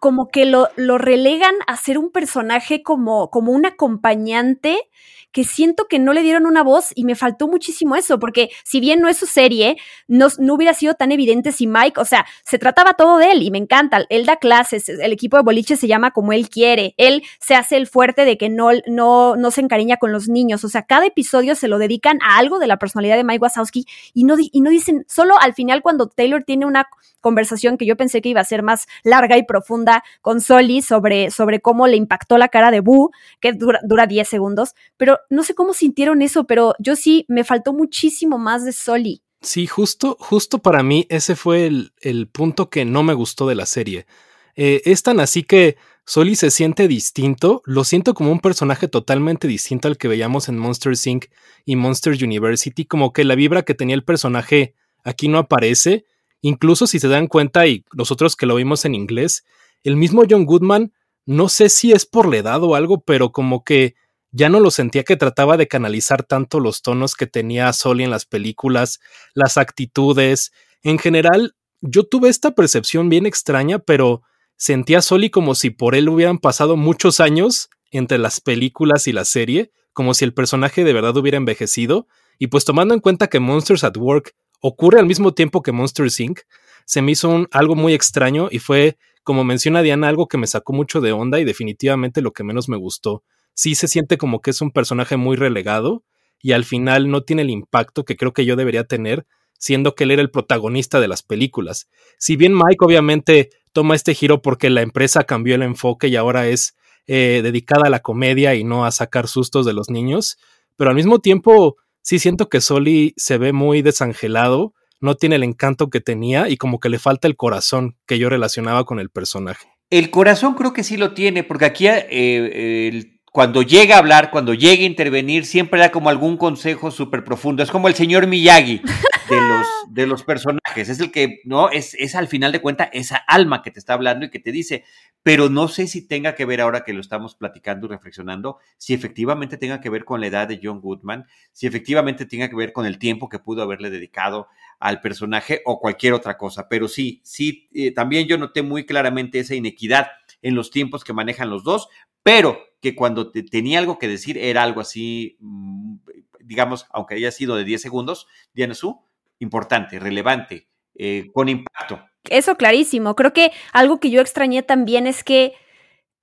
como 0.00 0.28
que 0.30 0.44
lo, 0.46 0.68
lo 0.76 0.98
relegan 0.98 1.54
a 1.66 1.76
ser 1.76 1.98
un 1.98 2.12
personaje 2.12 2.84
como, 2.84 3.28
como 3.30 3.50
un 3.50 3.66
acompañante 3.66 4.88
que 5.32 5.44
siento 5.44 5.86
que 5.88 5.98
no 5.98 6.12
le 6.12 6.22
dieron 6.22 6.46
una 6.46 6.62
voz 6.62 6.92
y 6.94 7.04
me 7.04 7.14
faltó 7.14 7.48
muchísimo 7.48 7.96
eso, 7.96 8.18
porque 8.18 8.50
si 8.64 8.80
bien 8.80 9.00
no 9.00 9.08
es 9.08 9.16
su 9.16 9.26
serie, 9.26 9.76
no, 10.06 10.28
no 10.38 10.54
hubiera 10.54 10.74
sido 10.74 10.94
tan 10.94 11.10
evidente 11.10 11.52
si 11.52 11.66
Mike, 11.66 12.00
o 12.00 12.04
sea, 12.04 12.26
se 12.44 12.58
trataba 12.58 12.94
todo 12.94 13.18
de 13.18 13.32
él 13.32 13.42
y 13.42 13.50
me 13.50 13.58
encanta, 13.58 14.04
él 14.08 14.26
da 14.26 14.36
clases, 14.36 14.88
el 14.88 15.12
equipo 15.12 15.36
de 15.36 15.42
boliche 15.42 15.76
se 15.76 15.88
llama 15.88 16.10
como 16.10 16.32
él 16.32 16.48
quiere, 16.48 16.94
él 16.98 17.22
se 17.40 17.54
hace 17.54 17.76
el 17.76 17.86
fuerte 17.86 18.24
de 18.24 18.36
que 18.36 18.48
no, 18.48 18.70
no, 18.86 19.36
no 19.36 19.50
se 19.50 19.62
encariña 19.62 19.96
con 19.96 20.12
los 20.12 20.28
niños, 20.28 20.64
o 20.64 20.68
sea, 20.68 20.82
cada 20.82 21.06
episodio 21.06 21.54
se 21.54 21.68
lo 21.68 21.78
dedican 21.78 22.18
a 22.22 22.38
algo 22.38 22.58
de 22.58 22.66
la 22.66 22.78
personalidad 22.78 23.16
de 23.16 23.24
Mike 23.24 23.42
Wazowski 23.42 23.86
y 24.14 24.24
no, 24.24 24.36
y 24.38 24.60
no 24.60 24.70
dicen, 24.70 25.04
solo 25.08 25.38
al 25.40 25.54
final 25.54 25.82
cuando 25.82 26.08
Taylor 26.08 26.44
tiene 26.44 26.66
una 26.66 26.88
conversación 27.22 27.78
que 27.78 27.86
yo 27.86 27.96
pensé 27.96 28.20
que 28.20 28.28
iba 28.28 28.42
a 28.42 28.44
ser 28.44 28.62
más 28.62 28.86
larga 29.02 29.38
y 29.38 29.44
profunda 29.44 30.04
con 30.20 30.42
Soli 30.42 30.82
sobre, 30.82 31.30
sobre 31.30 31.60
cómo 31.60 31.86
le 31.86 31.96
impactó 31.96 32.36
la 32.36 32.48
cara 32.48 32.70
de 32.70 32.80
Boo, 32.80 33.12
que 33.40 33.52
dura, 33.54 33.80
dura 33.84 34.06
10 34.06 34.28
segundos, 34.28 34.74
pero 34.98 35.20
no 35.30 35.42
sé 35.42 35.54
cómo 35.54 35.74
sintieron 35.74 36.22
eso, 36.22 36.44
pero 36.44 36.74
yo 36.78 36.96
sí 36.96 37.24
me 37.28 37.44
faltó 37.44 37.72
muchísimo 37.72 38.38
más 38.38 38.64
de 38.64 38.72
Soli. 38.72 39.22
Sí, 39.40 39.66
justo, 39.66 40.16
justo 40.20 40.58
para 40.58 40.82
mí 40.82 41.06
ese 41.08 41.34
fue 41.34 41.66
el, 41.66 41.92
el 42.00 42.28
punto 42.28 42.70
que 42.70 42.84
no 42.84 43.02
me 43.02 43.14
gustó 43.14 43.48
de 43.48 43.56
la 43.56 43.66
serie. 43.66 44.06
Eh, 44.54 44.82
es 44.84 45.02
tan 45.02 45.18
así 45.20 45.42
que 45.42 45.76
Soli 46.04 46.34
se 46.34 46.50
siente 46.50 46.88
distinto, 46.88 47.62
lo 47.64 47.84
siento 47.84 48.14
como 48.14 48.32
un 48.32 48.40
personaje 48.40 48.88
totalmente 48.88 49.48
distinto 49.48 49.88
al 49.88 49.96
que 49.96 50.08
veíamos 50.08 50.48
en 50.48 50.58
Monster 50.58 50.94
Inc. 51.04 51.26
y 51.64 51.76
Monster 51.76 52.12
University, 52.22 52.84
como 52.84 53.12
que 53.12 53.24
la 53.24 53.34
vibra 53.34 53.62
que 53.62 53.74
tenía 53.74 53.94
el 53.94 54.04
personaje 54.04 54.74
aquí 55.04 55.28
no 55.28 55.38
aparece, 55.38 56.04
incluso 56.40 56.86
si 56.86 56.98
se 56.98 57.08
dan 57.08 57.28
cuenta 57.28 57.66
y 57.66 57.84
nosotros 57.92 58.36
que 58.36 58.46
lo 58.46 58.56
vimos 58.56 58.84
en 58.84 58.94
inglés, 58.94 59.44
el 59.84 59.96
mismo 59.96 60.24
John 60.28 60.44
Goodman, 60.44 60.92
no 61.24 61.48
sé 61.48 61.68
si 61.68 61.92
es 61.92 62.04
por 62.04 62.28
la 62.28 62.38
edad 62.38 62.62
o 62.64 62.74
algo, 62.74 63.00
pero 63.00 63.30
como 63.30 63.62
que 63.62 63.94
ya 64.32 64.48
no 64.48 64.60
lo 64.60 64.70
sentía 64.70 65.04
que 65.04 65.16
trataba 65.16 65.58
de 65.58 65.68
canalizar 65.68 66.22
tanto 66.22 66.58
los 66.58 66.80
tonos 66.80 67.14
que 67.14 67.26
tenía 67.26 67.72
Soli 67.74 68.02
en 68.02 68.10
las 68.10 68.24
películas, 68.24 69.00
las 69.34 69.58
actitudes. 69.58 70.52
En 70.82 70.98
general, 70.98 71.54
yo 71.82 72.04
tuve 72.04 72.30
esta 72.30 72.52
percepción 72.52 73.10
bien 73.10 73.26
extraña, 73.26 73.78
pero 73.78 74.22
sentía 74.56 74.98
a 74.98 75.02
Soli 75.02 75.28
como 75.28 75.54
si 75.54 75.68
por 75.68 75.94
él 75.94 76.08
hubieran 76.08 76.38
pasado 76.38 76.76
muchos 76.76 77.20
años 77.20 77.68
entre 77.90 78.16
las 78.16 78.40
películas 78.40 79.06
y 79.06 79.12
la 79.12 79.26
serie, 79.26 79.70
como 79.92 80.14
si 80.14 80.24
el 80.24 80.32
personaje 80.32 80.82
de 80.82 80.94
verdad 80.94 81.16
hubiera 81.16 81.36
envejecido. 81.36 82.08
Y 82.38 82.46
pues 82.46 82.64
tomando 82.64 82.94
en 82.94 83.00
cuenta 83.00 83.28
que 83.28 83.38
Monsters 83.38 83.84
at 83.84 83.98
Work 83.98 84.34
ocurre 84.60 84.98
al 84.98 85.06
mismo 85.06 85.34
tiempo 85.34 85.62
que 85.62 85.72
Monsters 85.72 86.18
Inc., 86.20 86.40
se 86.86 87.02
me 87.02 87.12
hizo 87.12 87.46
algo 87.52 87.76
muy 87.76 87.92
extraño 87.92 88.48
y 88.50 88.58
fue, 88.58 88.96
como 89.22 89.44
menciona 89.44 89.82
Diana, 89.82 90.08
algo 90.08 90.26
que 90.26 90.38
me 90.38 90.46
sacó 90.48 90.72
mucho 90.72 91.00
de 91.00 91.12
onda 91.12 91.38
y 91.38 91.44
definitivamente 91.44 92.22
lo 92.22 92.32
que 92.32 92.42
menos 92.42 92.68
me 92.68 92.76
gustó 92.76 93.22
sí 93.62 93.76
se 93.76 93.86
siente 93.86 94.18
como 94.18 94.40
que 94.40 94.50
es 94.50 94.60
un 94.60 94.72
personaje 94.72 95.16
muy 95.16 95.36
relegado 95.36 96.02
y 96.40 96.50
al 96.50 96.64
final 96.64 97.08
no 97.08 97.22
tiene 97.22 97.42
el 97.42 97.50
impacto 97.50 98.04
que 98.04 98.16
creo 98.16 98.32
que 98.32 98.44
yo 98.44 98.56
debería 98.56 98.82
tener, 98.82 99.24
siendo 99.56 99.94
que 99.94 100.02
él 100.02 100.10
era 100.10 100.20
el 100.20 100.32
protagonista 100.32 100.98
de 100.98 101.06
las 101.06 101.22
películas. 101.22 101.88
Si 102.18 102.34
bien 102.34 102.54
Mike 102.54 102.78
obviamente 102.84 103.50
toma 103.72 103.94
este 103.94 104.14
giro 104.16 104.42
porque 104.42 104.68
la 104.68 104.82
empresa 104.82 105.22
cambió 105.22 105.54
el 105.54 105.62
enfoque 105.62 106.08
y 106.08 106.16
ahora 106.16 106.48
es 106.48 106.74
eh, 107.06 107.38
dedicada 107.44 107.86
a 107.86 107.90
la 107.90 108.00
comedia 108.00 108.56
y 108.56 108.64
no 108.64 108.84
a 108.84 108.90
sacar 108.90 109.28
sustos 109.28 109.64
de 109.64 109.74
los 109.74 109.90
niños, 109.90 110.38
pero 110.76 110.90
al 110.90 110.96
mismo 110.96 111.20
tiempo 111.20 111.76
sí 112.00 112.18
siento 112.18 112.48
que 112.48 112.60
Soli 112.60 113.14
se 113.16 113.38
ve 113.38 113.52
muy 113.52 113.80
desangelado, 113.82 114.74
no 115.00 115.14
tiene 115.14 115.36
el 115.36 115.44
encanto 115.44 115.88
que 115.88 116.00
tenía 116.00 116.48
y 116.48 116.56
como 116.56 116.80
que 116.80 116.88
le 116.88 116.98
falta 116.98 117.28
el 117.28 117.36
corazón 117.36 117.96
que 118.06 118.18
yo 118.18 118.28
relacionaba 118.28 118.84
con 118.84 118.98
el 118.98 119.08
personaje. 119.08 119.68
El 119.88 120.10
corazón 120.10 120.54
creo 120.54 120.72
que 120.72 120.82
sí 120.82 120.96
lo 120.96 121.12
tiene, 121.12 121.44
porque 121.44 121.66
aquí 121.66 121.86
eh, 121.86 122.88
el- 122.88 123.11
cuando 123.32 123.62
llega 123.62 123.96
a 123.96 123.98
hablar, 123.98 124.30
cuando 124.30 124.52
llega 124.52 124.82
a 124.82 124.86
intervenir, 124.86 125.46
siempre 125.46 125.80
da 125.80 125.90
como 125.90 126.10
algún 126.10 126.36
consejo 126.36 126.90
súper 126.90 127.24
profundo. 127.24 127.62
Es 127.62 127.70
como 127.70 127.88
el 127.88 127.94
señor 127.94 128.26
Miyagi 128.26 128.82
de 129.30 129.36
los, 129.36 129.66
de 129.88 130.06
los 130.06 130.22
personajes. 130.22 130.90
Es 130.90 131.00
el 131.00 131.10
que, 131.10 131.40
¿no? 131.46 131.70
Es, 131.70 131.94
es 131.94 132.14
al 132.14 132.28
final 132.28 132.52
de 132.52 132.60
cuentas 132.60 132.90
esa 132.92 133.16
alma 133.16 133.62
que 133.62 133.70
te 133.70 133.78
está 133.78 133.94
hablando 133.94 134.26
y 134.26 134.30
que 134.30 134.38
te 134.38 134.52
dice, 134.52 134.84
pero 135.22 135.48
no 135.48 135.68
sé 135.68 135.86
si 135.86 136.06
tenga 136.06 136.34
que 136.34 136.44
ver 136.44 136.60
ahora 136.60 136.84
que 136.84 136.92
lo 136.92 137.00
estamos 137.00 137.34
platicando 137.34 137.86
y 137.86 137.88
reflexionando, 137.90 138.58
si 138.76 138.92
efectivamente 138.92 139.56
tenga 139.56 139.80
que 139.80 139.88
ver 139.88 140.04
con 140.04 140.20
la 140.20 140.26
edad 140.26 140.46
de 140.46 140.60
John 140.62 140.82
Goodman, 140.82 141.24
si 141.52 141.66
efectivamente 141.66 142.26
tenga 142.26 142.50
que 142.50 142.56
ver 142.56 142.74
con 142.74 142.84
el 142.84 142.98
tiempo 142.98 143.30
que 143.30 143.38
pudo 143.38 143.62
haberle 143.62 143.88
dedicado 143.88 144.48
al 144.78 145.00
personaje 145.00 145.62
o 145.64 145.80
cualquier 145.80 146.12
otra 146.12 146.36
cosa. 146.36 146.68
Pero 146.68 146.86
sí, 146.86 147.22
sí, 147.24 147.70
eh, 147.72 147.92
también 147.92 148.26
yo 148.26 148.36
noté 148.36 148.60
muy 148.60 148.84
claramente 148.84 149.38
esa 149.38 149.54
inequidad 149.54 150.08
en 150.42 150.54
los 150.54 150.70
tiempos 150.70 151.04
que 151.04 151.12
manejan 151.12 151.50
los 151.50 151.64
dos, 151.64 151.88
pero 152.22 152.58
que 152.80 152.94
cuando 152.94 153.30
te- 153.30 153.42
tenía 153.42 153.78
algo 153.78 153.98
que 153.98 154.08
decir 154.08 154.36
era 154.38 154.62
algo 154.62 154.80
así, 154.80 155.36
mm, 155.40 155.96
digamos, 156.40 156.86
aunque 156.90 157.14
haya 157.14 157.30
sido 157.30 157.56
de 157.56 157.64
10 157.64 157.80
segundos, 157.80 158.26
Diana 158.52 158.74
Su, 158.74 159.00
importante, 159.38 159.98
relevante, 159.98 160.68
eh, 160.94 161.28
con 161.32 161.48
impacto. 161.48 162.04
Eso 162.28 162.56
clarísimo. 162.56 163.16
Creo 163.16 163.32
que 163.32 163.50
algo 163.72 163.98
que 163.98 164.10
yo 164.10 164.20
extrañé 164.20 164.62
también 164.62 165.06
es 165.06 165.24
que 165.24 165.54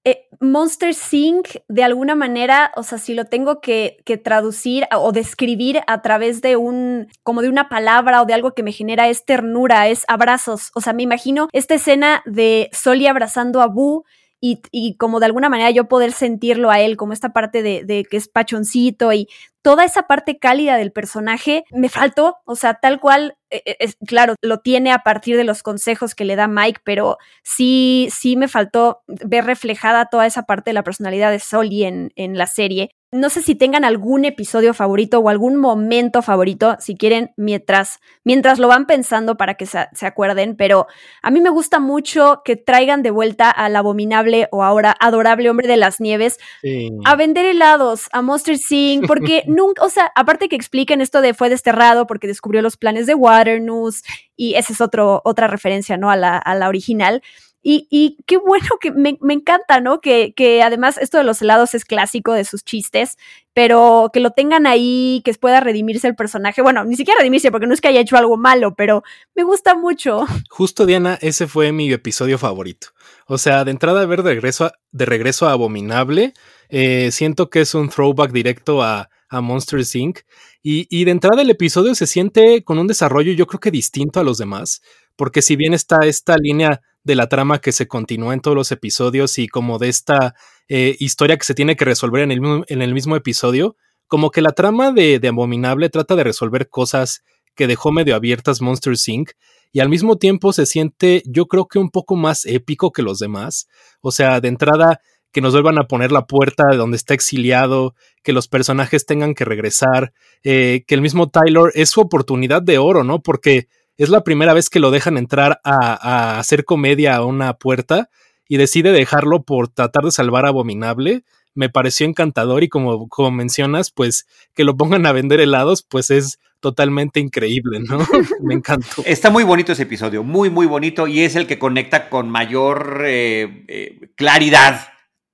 eh, 0.09 0.27
Monster 0.39 0.95
Inc. 1.11 1.47
de 1.67 1.83
alguna 1.83 2.15
manera, 2.15 2.71
o 2.75 2.83
sea, 2.83 2.97
si 2.97 3.13
lo 3.13 3.25
tengo 3.25 3.59
que, 3.61 3.97
que 4.05 4.17
traducir 4.17 4.87
o 4.95 5.11
describir 5.11 5.81
a 5.87 6.01
través 6.01 6.41
de 6.41 6.55
un, 6.55 7.07
como 7.23 7.41
de 7.41 7.49
una 7.49 7.69
palabra 7.69 8.21
o 8.21 8.25
de 8.25 8.33
algo 8.33 8.53
que 8.53 8.63
me 8.63 8.71
genera 8.71 9.09
es 9.09 9.25
ternura, 9.25 9.87
es 9.87 10.05
abrazos. 10.07 10.71
O 10.75 10.81
sea, 10.81 10.93
me 10.93 11.03
imagino 11.03 11.49
esta 11.51 11.75
escena 11.75 12.21
de 12.25 12.69
Soli 12.71 13.07
abrazando 13.07 13.61
a 13.61 13.67
Boo 13.67 14.05
y, 14.41 14.61
y 14.71 14.95
como 14.95 15.19
de 15.19 15.25
alguna 15.27 15.49
manera 15.49 15.71
yo 15.71 15.87
poder 15.87 16.11
sentirlo 16.11 16.69
a 16.71 16.79
él, 16.79 16.97
como 16.97 17.13
esta 17.13 17.33
parte 17.33 17.61
de, 17.61 18.05
que 18.09 18.17
es 18.17 18.27
pachoncito 18.27 19.11
y 19.13 19.27
toda 19.61 19.83
esa 19.83 20.03
parte 20.03 20.39
cálida 20.39 20.77
del 20.77 20.91
personaje 20.91 21.65
me 21.71 21.89
faltó, 21.89 22.37
o 22.45 22.55
sea, 22.55 22.75
tal 22.75 22.99
cual, 22.99 23.35
eh, 23.49 23.61
eh, 23.65 23.75
es, 23.79 23.97
claro, 24.07 24.35
lo 24.41 24.59
tiene 24.59 24.91
a 24.91 24.99
partir 24.99 25.35
de 25.37 25.43
los 25.43 25.63
consejos 25.63 26.15
que 26.15 26.25
le 26.25 26.35
da 26.35 26.47
Mike, 26.47 26.81
pero 26.83 27.17
sí, 27.43 28.07
sí 28.11 28.35
me 28.37 28.47
faltó 28.47 29.01
ver 29.07 29.45
reflejada 29.45 30.05
toda 30.05 30.25
esa 30.25 30.43
parte 30.43 30.69
de 30.69 30.75
la 30.75 30.83
personalidad 30.83 31.31
de 31.31 31.39
Soli 31.39 31.83
en, 31.83 32.11
en 32.15 32.37
la 32.37 32.47
serie. 32.47 32.91
No 33.11 33.29
sé 33.29 33.41
si 33.41 33.55
tengan 33.55 33.85
algún 33.85 34.23
episodio 34.23 34.75
favorito 34.75 35.17
o 35.19 35.29
algún 35.29 35.57
momento 35.57 36.21
favorito, 36.21 36.75
si 36.79 36.95
quieren, 36.95 37.31
mientras, 37.37 37.99
mientras 38.23 38.59
lo 38.59 38.67
van 38.67 38.85
pensando 38.85 39.35
para 39.35 39.55
que 39.55 39.65
se, 39.65 39.87
se 39.93 40.05
acuerden, 40.05 40.55
pero 40.55 40.85
a 41.23 41.31
mí 41.31 41.41
me 41.41 41.49
gusta 41.49 41.79
mucho 41.79 42.43
que 42.45 42.55
traigan 42.55 43.01
de 43.01 43.09
vuelta 43.09 43.49
al 43.49 43.75
abominable 43.75 44.47
o 44.51 44.63
ahora 44.63 44.95
adorable 44.99 45.49
hombre 45.49 45.67
de 45.67 45.77
las 45.77 45.99
nieves 45.99 46.37
Sí. 46.61 46.89
a 47.05 47.15
vender 47.15 47.45
helados, 47.45 48.09
a 48.11 48.21
Monster 48.21 48.57
Inc., 48.69 49.07
porque 49.07 49.43
nunca, 49.47 49.83
o 49.83 49.89
sea, 49.89 50.11
aparte 50.15 50.47
que 50.47 50.55
expliquen 50.55 51.01
esto 51.01 51.21
de 51.21 51.33
fue 51.33 51.49
desterrado 51.49 52.05
porque 52.05 52.27
descubrió 52.27 52.61
los 52.61 52.77
planes 52.77 53.07
de 53.07 53.15
Waternoose, 53.15 54.03
y 54.35 54.53
esa 54.53 54.71
es 54.71 54.81
otro, 54.81 55.21
otra 55.25 55.47
referencia, 55.47 55.97
¿no? 55.97 56.11
A 56.11 56.15
la, 56.15 56.37
a 56.37 56.55
la 56.55 56.69
original. 56.69 57.21
Y, 57.61 58.17
qué 58.25 58.37
bueno 58.37 58.67
que 58.79 58.91
me, 58.91 59.17
me 59.21 59.33
encanta, 59.33 59.81
¿no? 59.81 59.99
Que, 59.99 60.33
que 60.33 60.63
además 60.63 60.97
esto 60.97 61.17
de 61.17 61.25
los 61.25 61.41
helados 61.41 61.73
es 61.75 61.83
clásico 61.83 62.31
de 62.33 62.45
sus 62.45 62.63
chistes, 62.63 63.17
pero 63.53 64.09
que 64.13 64.21
lo 64.21 64.31
tengan 64.31 64.65
ahí, 64.65 65.21
que 65.25 65.33
pueda 65.33 65.59
redimirse 65.59 66.07
el 66.07 66.15
personaje. 66.15 66.61
Bueno, 66.61 66.85
ni 66.85 66.95
siquiera 66.95 67.19
redimirse 67.19 67.51
porque 67.51 67.67
no 67.67 67.73
es 67.73 67.81
que 67.81 67.89
haya 67.89 67.99
hecho 67.99 68.17
algo 68.17 68.37
malo, 68.37 68.75
pero 68.75 69.03
me 69.35 69.43
gusta 69.43 69.75
mucho. 69.75 70.25
Justo 70.49 70.85
Diana, 70.85 71.17
ese 71.21 71.47
fue 71.47 71.71
mi 71.71 71.91
episodio 71.91 72.37
favorito. 72.37 72.87
O 73.27 73.37
sea, 73.37 73.65
de 73.65 73.71
entrada 73.71 74.01
a 74.01 74.05
ver 74.05 74.23
de 74.23 74.29
regreso 74.31 74.65
a, 74.65 74.73
de 74.91 75.05
regreso 75.05 75.47
a 75.47 75.51
Abominable, 75.51 76.33
eh, 76.69 77.09
siento 77.11 77.49
que 77.49 77.61
es 77.61 77.75
un 77.75 77.89
throwback 77.89 78.31
directo 78.31 78.81
a, 78.81 79.09
a 79.27 79.41
Monsters 79.41 79.95
Inc. 79.95 80.19
Y, 80.63 80.87
y 80.89 81.05
de 81.05 81.11
entrada 81.11 81.41
el 81.41 81.49
episodio 81.49 81.95
se 81.95 82.07
siente 82.07 82.63
con 82.63 82.79
un 82.79 82.87
desarrollo 82.87 83.31
yo 83.33 83.47
creo 83.47 83.59
que 83.59 83.71
distinto 83.71 84.19
a 84.19 84.23
los 84.23 84.37
demás, 84.37 84.81
porque 85.15 85.41
si 85.41 85.55
bien 85.55 85.73
está 85.73 85.99
esta 86.05 86.37
línea 86.37 86.81
de 87.03 87.15
la 87.15 87.27
trama 87.27 87.59
que 87.59 87.71
se 87.71 87.87
continúa 87.87 88.33
en 88.33 88.41
todos 88.41 88.55
los 88.55 88.71
episodios 88.71 89.37
y 89.37 89.47
como 89.47 89.79
de 89.79 89.89
esta 89.89 90.35
eh, 90.67 90.95
historia 90.99 91.37
que 91.37 91.45
se 91.45 91.55
tiene 91.55 91.75
que 91.75 91.85
resolver 91.85 92.21
en 92.23 92.31
el, 92.31 92.41
mismo, 92.41 92.63
en 92.67 92.81
el 92.81 92.93
mismo 92.93 93.15
episodio, 93.15 93.75
como 94.07 94.31
que 94.31 94.41
la 94.41 94.51
trama 94.51 94.91
de, 94.91 95.19
de 95.19 95.27
Abominable 95.27 95.89
trata 95.89 96.15
de 96.15 96.23
resolver 96.23 96.69
cosas 96.69 97.23
que 97.55 97.67
dejó 97.67 97.91
medio 97.91 98.15
abiertas 98.15 98.61
Monsters 98.61 99.07
Inc. 99.07 99.31
y 99.71 99.81
al 99.81 99.89
mismo 99.89 100.17
tiempo 100.17 100.53
se 100.53 100.65
siente 100.65 101.23
yo 101.25 101.47
creo 101.47 101.67
que 101.67 101.79
un 101.79 101.89
poco 101.89 102.15
más 102.15 102.45
épico 102.45 102.91
que 102.91 103.01
los 103.01 103.19
demás. 103.19 103.67
O 104.01 104.11
sea, 104.11 104.39
de 104.39 104.47
entrada 104.47 105.01
que 105.31 105.41
nos 105.41 105.53
vuelvan 105.53 105.77
a 105.77 105.87
poner 105.87 106.11
la 106.11 106.25
puerta 106.25 106.63
de 106.71 106.77
donde 106.77 106.97
está 106.97 107.13
exiliado, 107.13 107.95
que 108.23 108.33
los 108.33 108.47
personajes 108.47 109.05
tengan 109.05 109.35
que 109.35 109.45
regresar, 109.45 110.13
eh, 110.43 110.83
que 110.87 110.95
el 110.95 111.01
mismo 111.01 111.29
Tyler 111.29 111.71
es 111.75 111.89
su 111.89 112.01
oportunidad 112.01 112.61
de 112.61 112.77
oro, 112.77 113.03
¿no? 113.03 113.21
Porque 113.21 113.67
es 113.99 114.09
la 114.09 114.23
primera 114.23 114.53
vez 114.53 114.69
que 114.69 114.79
lo 114.79 114.91
dejan 114.91 115.17
entrar 115.17 115.59
a, 115.65 115.93
a 115.93 116.39
hacer 116.39 116.63
comedia 116.63 117.17
a 117.17 117.25
una 117.25 117.53
puerta 117.53 118.09
y 118.47 118.55
decide 118.55 118.93
dejarlo 118.93 119.43
por 119.43 119.67
tratar 119.67 120.05
de 120.05 120.11
salvar 120.11 120.45
a 120.45 120.49
Abominable. 120.49 121.23
Me 121.53 121.69
pareció 121.69 122.07
encantador 122.07 122.63
y 122.63 122.69
como, 122.69 123.09
como 123.09 123.29
mencionas, 123.29 123.91
pues 123.91 124.25
que 124.55 124.63
lo 124.63 124.77
pongan 124.77 125.05
a 125.05 125.11
vender 125.11 125.41
helados, 125.41 125.83
pues 125.83 126.11
es 126.11 126.39
totalmente 126.61 127.19
increíble, 127.19 127.81
¿no? 127.81 127.99
Me 128.41 128.53
encantó. 128.53 129.03
Está 129.05 129.29
muy 129.29 129.43
bonito 129.43 129.73
ese 129.73 129.83
episodio, 129.83 130.23
muy, 130.23 130.49
muy 130.49 130.65
bonito 130.65 131.05
y 131.05 131.19
es 131.21 131.35
el 131.35 131.45
que 131.45 131.59
conecta 131.59 132.09
con 132.09 132.29
mayor 132.29 133.03
eh, 133.05 133.65
eh, 133.67 134.11
claridad 134.15 134.87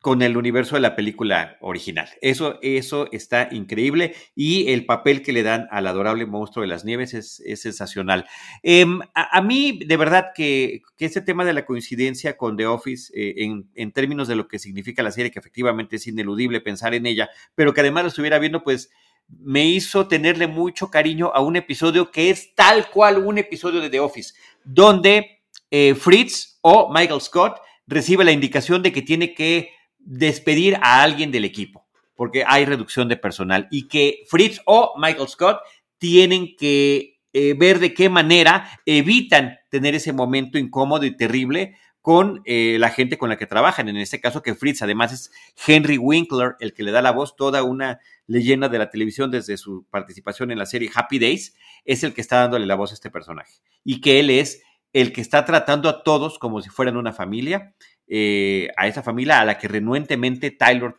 con 0.05 0.21
el 0.21 0.37
universo 0.37 0.75
de 0.75 0.81
la 0.81 0.95
película 0.95 1.57
original. 1.61 2.07
Eso, 2.21 2.59
eso 2.61 3.09
está 3.11 3.49
increíble 3.49 4.13
y 4.35 4.71
el 4.71 4.85
papel 4.85 5.23
que 5.23 5.33
le 5.33 5.41
dan 5.41 5.67
al 5.71 5.87
adorable 5.87 6.27
monstruo 6.27 6.61
de 6.61 6.67
las 6.67 6.85
nieves 6.85 7.15
es, 7.15 7.41
sensacional. 7.59 8.27
Em, 8.61 8.99
a, 9.15 9.41
mí, 9.41 9.79
de 9.83 9.97
verdad, 9.97 10.27
que, 10.35 10.83
que, 10.95 11.05
este 11.05 11.21
tema 11.21 11.43
de 11.43 11.53
la 11.53 11.65
coincidencia 11.65 12.37
con 12.37 12.55
The 12.55 12.67
Office, 12.67 13.11
eh, 13.15 13.51
en, 13.73 13.91
términos 13.93 14.27
de 14.27 14.35
lo 14.35 14.47
que 14.47 14.59
significa 14.59 15.01
la 15.01 15.09
serie, 15.09 15.31
que 15.31 15.39
efectivamente 15.39 15.95
es 15.95 16.05
ineludible 16.05 16.61
pensar 16.61 16.93
en 16.93 17.07
ella, 17.07 17.31
pero 17.55 17.73
que 17.73 17.81
además 17.81 18.03
lo 18.03 18.09
estuviera 18.09 18.37
viendo, 18.37 18.61
pues 18.61 18.91
me 19.27 19.65
hizo 19.65 20.07
tenerle 20.07 20.45
mucho 20.45 20.91
cariño 20.91 21.31
a 21.33 21.41
un 21.41 21.55
episodio 21.55 22.11
que 22.11 22.29
es 22.29 22.53
tal 22.53 22.91
cual 22.91 23.17
un 23.17 23.39
episodio 23.39 23.81
de 23.81 23.89
The 23.89 24.01
Office, 24.01 24.35
donde 24.63 25.41
eh, 25.71 25.95
Fritz 25.95 26.59
o 26.61 26.93
Michael 26.93 27.21
Scott 27.21 27.57
recibe 27.87 28.23
la 28.23 28.31
indicación 28.31 28.83
de 28.83 28.91
que 28.91 29.01
tiene 29.01 29.33
que 29.33 29.73
despedir 30.05 30.77
a 30.81 31.03
alguien 31.03 31.31
del 31.31 31.43
equipo, 31.43 31.85
porque 32.15 32.45
hay 32.47 32.63
reducción 32.65 33.09
de 33.09 33.17
personal 33.17 33.67
y 33.71 33.87
que 33.87 34.23
Fritz 34.27 34.61
o 34.65 34.93
Michael 34.97 35.27
Scott 35.27 35.59
tienen 35.97 36.55
que 36.55 37.19
eh, 37.33 37.53
ver 37.57 37.79
de 37.79 37.93
qué 37.93 38.07
manera 38.07 38.69
evitan 38.85 39.57
tener 39.69 39.95
ese 39.95 40.13
momento 40.13 40.57
incómodo 40.57 41.05
y 41.05 41.17
terrible 41.17 41.75
con 42.05 42.43
eh, 42.45 42.77
la 42.79 42.91
gente 42.91 43.17
con 43.17 43.29
la 43.29 43.37
que 43.37 43.47
trabajan. 43.47 43.89
En 43.89 43.97
este 43.97 44.21
caso 44.21 44.43
que 44.43 44.53
Fritz 44.53 44.83
además 44.83 45.11
es 45.11 45.31
Henry 45.65 45.97
Winkler, 45.97 46.55
el 46.59 46.73
que 46.73 46.83
le 46.83 46.91
da 46.91 47.01
la 47.01 47.11
voz, 47.11 47.35
toda 47.35 47.63
una 47.63 47.99
leyenda 48.27 48.69
de 48.69 48.77
la 48.77 48.91
televisión 48.91 49.31
desde 49.31 49.57
su 49.57 49.85
participación 49.89 50.51
en 50.51 50.59
la 50.59 50.67
serie 50.67 50.91
Happy 50.93 51.17
Days, 51.17 51.55
es 51.83 52.03
el 52.03 52.13
que 52.13 52.21
está 52.21 52.37
dándole 52.37 52.67
la 52.67 52.75
voz 52.75 52.91
a 52.91 52.93
este 52.93 53.09
personaje. 53.09 53.53
Y 53.83 54.01
que 54.01 54.19
él 54.19 54.29
es 54.29 54.61
el 54.93 55.11
que 55.11 55.19
está 55.19 55.43
tratando 55.43 55.89
a 55.89 56.03
todos 56.03 56.39
como 56.39 56.61
si 56.61 56.69
fueran 56.69 56.95
una 56.95 57.11
familia 57.11 57.73
eh, 58.07 58.69
a 58.77 58.87
esa 58.87 59.03
familia 59.03 59.39
a 59.39 59.45
la 59.45 59.57
que 59.57 59.67
renuentemente 59.67 60.51
Tyler 60.51 60.95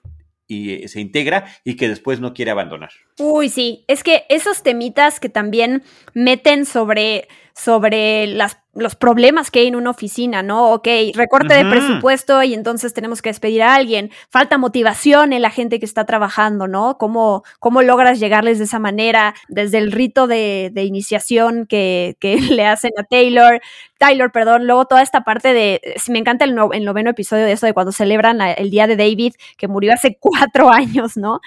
eh, 0.49 0.89
se 0.89 1.01
integra 1.01 1.47
y 1.65 1.77
que 1.77 1.89
después 1.89 2.21
no 2.21 2.35
quiere 2.35 2.51
abandonar. 2.51 2.91
Uy, 3.19 3.49
sí, 3.49 3.85
es 3.89 4.03
que 4.03 4.27
esos 4.29 4.63
temitas 4.63 5.21
que 5.21 5.29
también 5.29 5.83
meten 6.13 6.67
sobre, 6.67 7.29
sobre 7.55 8.27
las 8.27 8.59
los 8.77 8.95
problemas 8.95 9.51
que 9.51 9.61
hay 9.61 9.67
en 9.69 9.77
una 9.77 9.91
oficina, 9.91 10.43
¿no? 10.43 10.73
Ok, 10.73 10.87
recorte 11.15 11.55
de 11.55 11.65
presupuesto 11.65 12.43
y 12.43 12.53
entonces 12.55 12.93
tenemos 12.93 13.23
que 13.23 13.31
despedir 13.31 13.63
a 13.63 13.75
alguien. 13.75 14.11
Falta 14.29 14.59
motivación 14.59 15.33
en 15.33 15.43
la 15.43 15.51
gente 15.51 15.81
que 15.81 15.87
está 15.87 16.05
trabajando, 16.05 16.69
¿no? 16.69 16.99
¿Cómo, 16.99 17.43
cómo 17.59 17.83
logras 17.83 18.21
llegarles 18.21 18.59
de 18.59 18.65
esa 18.65 18.79
manera? 18.79 19.35
Desde 19.49 19.79
el 19.79 19.93
rito 19.93 20.27
de, 20.27 20.71
de 20.73 20.85
iniciación 20.85 21.67
que, 21.67 22.17
que, 22.21 22.37
le 22.51 22.67
hacen 22.67 22.93
a 22.99 23.05
Taylor, 23.05 23.61
Taylor, 23.99 24.31
perdón, 24.31 24.67
luego 24.67 24.85
toda 24.85 25.03
esta 25.03 25.25
parte 25.25 25.55
de, 25.55 25.81
me 26.09 26.19
encanta 26.19 26.45
el, 26.45 26.55
el 26.73 26.85
noveno 26.85 27.11
episodio 27.11 27.47
de 27.47 27.53
eso, 27.53 27.65
de 27.65 27.73
cuando 27.73 27.93
celebran 27.93 28.41
el 28.43 28.71
día 28.71 28.87
de 28.87 28.97
David, 28.97 29.35
que 29.57 29.69
murió 29.69 29.95
hace 29.95 30.17
cuatro 30.21 30.71
años, 30.71 31.17
¿no? 31.17 31.41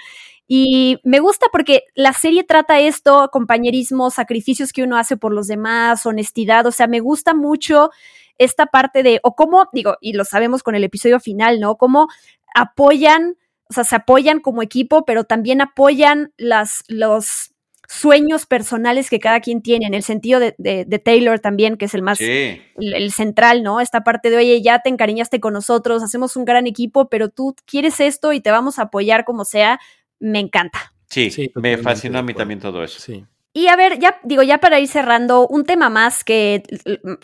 Y 0.52 0.98
me 1.04 1.20
gusta 1.20 1.46
porque 1.52 1.84
la 1.94 2.12
serie 2.12 2.42
trata 2.42 2.80
esto, 2.80 3.28
compañerismo, 3.32 4.10
sacrificios 4.10 4.72
que 4.72 4.82
uno 4.82 4.96
hace 4.96 5.16
por 5.16 5.32
los 5.32 5.46
demás, 5.46 6.06
honestidad, 6.06 6.66
o 6.66 6.72
sea, 6.72 6.88
me 6.88 6.98
gusta 6.98 7.34
mucho 7.34 7.90
esta 8.36 8.66
parte 8.66 9.04
de, 9.04 9.20
o 9.22 9.36
cómo, 9.36 9.68
digo, 9.72 9.96
y 10.00 10.12
lo 10.12 10.24
sabemos 10.24 10.64
con 10.64 10.74
el 10.74 10.82
episodio 10.82 11.20
final, 11.20 11.60
¿no? 11.60 11.76
Cómo 11.76 12.08
apoyan, 12.52 13.36
o 13.68 13.74
sea, 13.74 13.84
se 13.84 13.94
apoyan 13.94 14.40
como 14.40 14.60
equipo, 14.60 15.04
pero 15.04 15.22
también 15.22 15.60
apoyan 15.60 16.32
las, 16.36 16.82
los 16.88 17.52
sueños 17.88 18.46
personales 18.46 19.08
que 19.08 19.20
cada 19.20 19.38
quien 19.38 19.62
tiene, 19.62 19.86
en 19.86 19.94
el 19.94 20.02
sentido 20.02 20.40
de, 20.40 20.56
de, 20.58 20.98
Taylor 20.98 21.38
también, 21.38 21.76
que 21.76 21.84
es 21.84 21.94
el 21.94 22.02
más, 22.02 22.20
el, 22.20 22.60
el, 22.76 23.12
central, 23.12 23.62
¿no? 23.62 23.80
Esta 23.80 24.02
parte 24.02 24.30
de, 24.30 24.36
oye, 24.38 24.62
ya 24.62 24.80
te 24.80 24.90
encariñaste 24.90 25.38
con 25.38 25.52
nosotros, 25.52 26.02
hacemos 26.02 26.34
un 26.36 26.44
gran 26.44 26.66
equipo, 26.66 27.08
pero 27.08 27.28
tú 27.28 27.54
quieres 27.66 28.00
esto 28.00 28.32
y 28.32 28.40
te 28.40 28.50
vamos 28.50 28.80
a 28.80 28.82
apoyar 28.82 29.24
como 29.24 29.44
sea, 29.44 29.78
me 30.20 30.38
encanta. 30.38 30.92
Sí, 31.08 31.50
me 31.56 31.76
fascina 31.76 32.20
a 32.20 32.22
mí 32.22 32.34
también 32.34 32.60
todo 32.60 32.84
eso. 32.84 33.00
Sí. 33.00 33.24
Y 33.52 33.66
a 33.66 33.76
ver, 33.76 33.98
ya 33.98 34.20
digo, 34.22 34.42
ya 34.42 34.58
para 34.58 34.78
ir 34.78 34.86
cerrando, 34.86 35.48
un 35.48 35.64
tema 35.64 35.90
más 35.90 36.22
que 36.22 36.62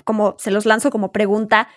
como 0.05 0.35
se 0.39 0.51
los 0.51 0.67
lanzo 0.67 0.91
como 0.91 1.13
pregunta. 1.13 1.69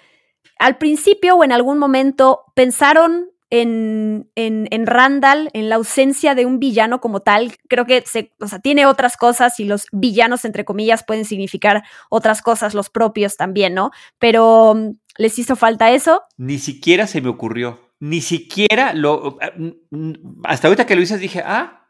Al 0.57 0.77
principio 0.77 1.35
o 1.35 1.43
en 1.43 1.51
algún 1.51 1.77
momento 1.77 2.45
pensaron 2.55 3.29
en, 3.51 4.29
en, 4.35 4.67
en, 4.71 4.87
Randall, 4.87 5.49
en 5.53 5.69
la 5.69 5.75
ausencia 5.75 6.35
de 6.35 6.45
un 6.45 6.59
villano 6.59 6.99
como 6.99 7.21
tal. 7.21 7.55
Creo 7.67 7.85
que 7.85 8.03
se, 8.05 8.33
o 8.39 8.47
sea, 8.47 8.59
tiene 8.59 8.85
otras 8.85 9.17
cosas 9.17 9.59
y 9.59 9.65
los 9.65 9.87
villanos, 9.91 10.45
entre 10.45 10.65
comillas, 10.65 11.03
pueden 11.03 11.25
significar 11.25 11.83
otras 12.09 12.41
cosas, 12.41 12.73
los 12.73 12.89
propios 12.89 13.37
también, 13.37 13.73
¿no? 13.73 13.91
Pero 14.17 14.75
¿les 15.17 15.37
hizo 15.39 15.55
falta 15.55 15.91
eso? 15.91 16.23
Ni 16.37 16.57
siquiera 16.57 17.07
se 17.07 17.21
me 17.21 17.29
ocurrió 17.29 17.88
ni 17.99 18.21
siquiera 18.21 18.93
lo... 18.93 19.37
Ah, 19.41 19.53
hasta 20.45 20.67
ahorita 20.67 20.85
que 20.85 20.95
lo 20.95 21.01
dices 21.01 21.19
dije, 21.19 21.41
ah, 21.45 21.89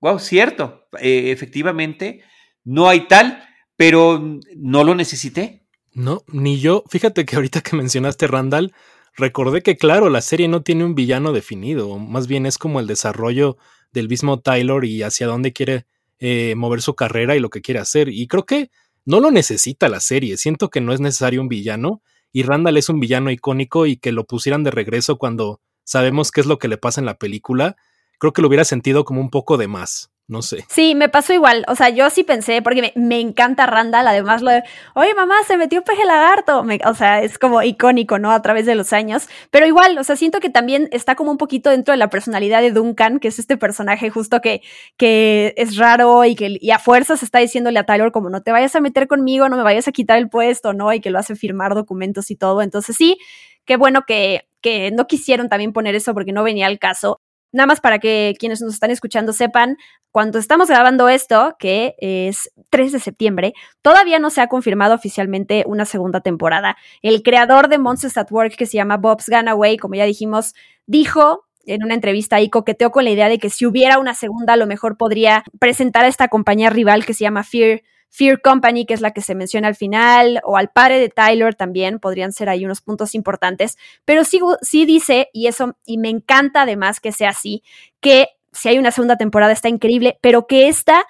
wow, 0.00 0.18
cierto, 0.18 0.88
eh, 0.98 1.30
efectivamente, 1.30 2.22
no 2.64 2.88
hay 2.88 3.06
tal, 3.06 3.42
pero 3.76 4.38
no 4.56 4.84
lo 4.84 4.94
necesité. 4.94 5.66
No, 5.92 6.22
ni 6.28 6.58
yo. 6.58 6.84
Fíjate 6.88 7.24
que 7.24 7.36
ahorita 7.36 7.60
que 7.60 7.76
mencionaste 7.76 8.26
Randall, 8.26 8.72
recordé 9.14 9.62
que 9.62 9.76
claro, 9.76 10.08
la 10.08 10.22
serie 10.22 10.48
no 10.48 10.62
tiene 10.62 10.84
un 10.84 10.94
villano 10.94 11.32
definido, 11.32 11.98
más 11.98 12.26
bien 12.26 12.46
es 12.46 12.58
como 12.58 12.80
el 12.80 12.86
desarrollo 12.86 13.58
del 13.92 14.08
mismo 14.08 14.40
Tyler 14.40 14.84
y 14.84 15.02
hacia 15.02 15.26
dónde 15.26 15.52
quiere 15.52 15.84
eh, 16.18 16.54
mover 16.56 16.80
su 16.80 16.94
carrera 16.94 17.36
y 17.36 17.40
lo 17.40 17.50
que 17.50 17.60
quiere 17.60 17.80
hacer. 17.80 18.08
Y 18.08 18.26
creo 18.26 18.46
que 18.46 18.70
no 19.04 19.20
lo 19.20 19.30
necesita 19.30 19.88
la 19.88 20.00
serie, 20.00 20.38
siento 20.38 20.70
que 20.70 20.80
no 20.80 20.92
es 20.92 21.00
necesario 21.00 21.40
un 21.40 21.48
villano 21.48 22.02
y 22.32 22.42
Randall 22.44 22.76
es 22.76 22.88
un 22.88 23.00
villano 23.00 23.30
icónico 23.30 23.86
y 23.86 23.96
que 23.96 24.12
lo 24.12 24.24
pusieran 24.24 24.64
de 24.64 24.70
regreso 24.70 25.18
cuando 25.18 25.60
sabemos 25.84 26.30
qué 26.30 26.40
es 26.40 26.46
lo 26.46 26.58
que 26.58 26.68
le 26.68 26.78
pasa 26.78 27.00
en 27.00 27.06
la 27.06 27.18
película, 27.18 27.76
creo 28.18 28.32
que 28.32 28.42
lo 28.42 28.48
hubiera 28.48 28.64
sentido 28.64 29.04
como 29.04 29.20
un 29.20 29.30
poco 29.30 29.56
de 29.56 29.68
más 29.68 30.11
no 30.28 30.40
sé. 30.40 30.64
Sí, 30.68 30.94
me 30.94 31.08
pasó 31.08 31.32
igual. 31.32 31.64
O 31.68 31.74
sea, 31.74 31.88
yo 31.90 32.08
sí 32.08 32.24
pensé, 32.24 32.62
porque 32.62 32.92
me, 32.94 33.20
encanta 33.20 33.66
Randall, 33.66 34.06
además 34.06 34.40
lo 34.40 34.50
de, 34.50 34.62
oye 34.94 35.14
mamá, 35.14 35.34
se 35.46 35.56
metió 35.56 35.82
peje 35.82 36.04
lagarto. 36.04 36.64
o 36.84 36.94
sea, 36.94 37.22
es 37.22 37.38
como 37.38 37.62
icónico, 37.62 38.18
¿no? 38.18 38.30
A 38.30 38.40
través 38.42 38.66
de 38.66 38.74
los 38.74 38.92
años. 38.92 39.28
Pero 39.50 39.66
igual, 39.66 39.98
o 39.98 40.04
sea, 40.04 40.16
siento 40.16 40.40
que 40.40 40.50
también 40.50 40.88
está 40.92 41.14
como 41.16 41.30
un 41.30 41.38
poquito 41.38 41.70
dentro 41.70 41.92
de 41.92 41.98
la 41.98 42.10
personalidad 42.10 42.60
de 42.60 42.70
Duncan, 42.70 43.18
que 43.18 43.28
es 43.28 43.38
este 43.38 43.56
personaje 43.56 44.10
justo 44.10 44.40
que, 44.40 44.62
que 44.96 45.54
es 45.56 45.76
raro 45.76 46.24
y 46.24 46.34
que 46.34 46.58
a 46.72 46.78
fuerzas 46.78 47.22
está 47.22 47.38
diciéndole 47.40 47.78
a 47.78 47.84
Tyler 47.84 48.12
como, 48.12 48.30
no 48.30 48.42
te 48.42 48.52
vayas 48.52 48.74
a 48.76 48.80
meter 48.80 49.08
conmigo, 49.08 49.48
no 49.48 49.56
me 49.56 49.62
vayas 49.62 49.88
a 49.88 49.92
quitar 49.92 50.18
el 50.18 50.28
puesto, 50.28 50.72
¿no? 50.72 50.92
Y 50.92 51.00
que 51.00 51.10
lo 51.10 51.18
hace 51.18 51.36
firmar 51.36 51.74
documentos 51.74 52.30
y 52.30 52.36
todo. 52.36 52.62
Entonces 52.62 52.96
sí, 52.96 53.18
qué 53.64 53.76
bueno 53.76 54.02
que, 54.06 54.46
que 54.60 54.90
no 54.92 55.06
quisieron 55.06 55.48
también 55.48 55.72
poner 55.72 55.94
eso 55.94 56.14
porque 56.14 56.32
no 56.32 56.44
venía 56.44 56.66
al 56.66 56.78
caso. 56.78 57.20
Nada 57.52 57.66
más 57.66 57.80
para 57.80 57.98
que 57.98 58.34
quienes 58.38 58.60
nos 58.60 58.72
están 58.72 58.90
escuchando 58.90 59.32
sepan, 59.32 59.76
cuando 60.10 60.38
estamos 60.38 60.68
grabando 60.68 61.08
esto, 61.08 61.56
que 61.58 61.94
es 61.98 62.50
3 62.70 62.92
de 62.92 62.98
septiembre, 62.98 63.54
todavía 63.82 64.18
no 64.18 64.30
se 64.30 64.40
ha 64.40 64.46
confirmado 64.46 64.94
oficialmente 64.94 65.64
una 65.66 65.84
segunda 65.84 66.20
temporada. 66.20 66.76
El 67.02 67.22
creador 67.22 67.68
de 67.68 67.78
Monsters 67.78 68.16
at 68.16 68.30
Work, 68.30 68.56
que 68.56 68.66
se 68.66 68.76
llama 68.76 68.96
Bob's 68.96 69.28
Gunaway, 69.28 69.76
como 69.76 69.94
ya 69.94 70.04
dijimos, 70.04 70.54
dijo 70.86 71.46
en 71.64 71.84
una 71.84 71.94
entrevista 71.94 72.40
y 72.40 72.50
coqueteó 72.50 72.90
con 72.90 73.04
la 73.04 73.10
idea 73.10 73.28
de 73.28 73.38
que 73.38 73.50
si 73.50 73.66
hubiera 73.66 73.98
una 73.98 74.14
segunda, 74.14 74.54
a 74.54 74.56
lo 74.56 74.66
mejor 74.66 74.96
podría 74.96 75.44
presentar 75.58 76.04
a 76.04 76.08
esta 76.08 76.28
compañía 76.28 76.70
rival 76.70 77.04
que 77.04 77.14
se 77.14 77.24
llama 77.24 77.44
Fear 77.44 77.82
Fear 78.14 78.42
Company, 78.42 78.84
que 78.84 78.92
es 78.92 79.00
la 79.00 79.12
que 79.12 79.22
se 79.22 79.34
menciona 79.34 79.68
al 79.68 79.74
final, 79.74 80.40
o 80.44 80.58
al 80.58 80.68
padre 80.68 81.00
de 81.00 81.08
Tyler 81.08 81.54
también, 81.54 81.98
podrían 81.98 82.32
ser 82.32 82.50
ahí 82.50 82.64
unos 82.64 82.82
puntos 82.82 83.14
importantes, 83.14 83.78
pero 84.04 84.22
sí, 84.24 84.38
sí 84.60 84.84
dice, 84.84 85.30
y 85.32 85.46
eso, 85.46 85.76
y 85.86 85.96
me 85.96 86.10
encanta 86.10 86.62
además 86.62 87.00
que 87.00 87.10
sea 87.10 87.30
así, 87.30 87.62
que 88.00 88.28
si 88.52 88.68
hay 88.68 88.78
una 88.78 88.90
segunda 88.90 89.16
temporada 89.16 89.52
está 89.52 89.70
increíble, 89.70 90.18
pero 90.20 90.46
que 90.46 90.68
esta 90.68 91.06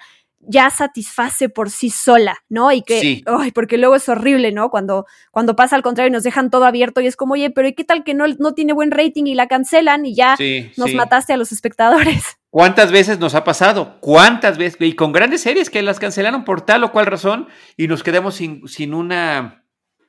ya 0.47 0.69
satisface 0.69 1.49
por 1.49 1.69
sí 1.69 1.89
sola, 1.89 2.37
¿no? 2.49 2.71
Y 2.71 2.81
que, 2.81 3.23
ay, 3.25 3.51
porque 3.51 3.77
luego 3.77 3.95
es 3.95 4.07
horrible, 4.09 4.51
¿no? 4.51 4.69
Cuando, 4.69 5.05
cuando 5.31 5.55
pasa 5.55 5.75
al 5.75 5.83
contrario 5.83 6.09
y 6.09 6.11
nos 6.11 6.23
dejan 6.23 6.49
todo 6.49 6.65
abierto 6.65 7.01
y 7.01 7.07
es 7.07 7.15
como, 7.15 7.33
oye, 7.33 7.49
pero 7.49 7.67
¿y 7.67 7.73
qué 7.73 7.83
tal 7.83 8.03
que 8.03 8.13
no, 8.13 8.25
no 8.39 8.53
tiene 8.53 8.73
buen 8.73 8.91
rating 8.91 9.25
y 9.25 9.35
la 9.35 9.47
cancelan 9.47 10.05
y 10.05 10.15
ya 10.15 10.35
nos 10.77 10.93
mataste 10.93 11.33
a 11.33 11.37
los 11.37 11.51
espectadores? 11.51 12.23
¿Cuántas 12.49 12.91
veces 12.91 13.19
nos 13.19 13.33
ha 13.33 13.43
pasado? 13.43 13.97
¿Cuántas 13.99 14.57
veces? 14.57 14.79
Y 14.79 14.93
con 14.93 15.11
grandes 15.11 15.41
series 15.41 15.69
que 15.69 15.81
las 15.81 15.99
cancelaron 15.99 16.45
por 16.45 16.61
tal 16.61 16.83
o 16.83 16.91
cual 16.91 17.07
razón 17.07 17.47
y 17.77 17.87
nos 17.87 18.03
quedamos 18.03 18.35
sin, 18.35 18.67
sin 18.67 18.93
una... 18.93 19.59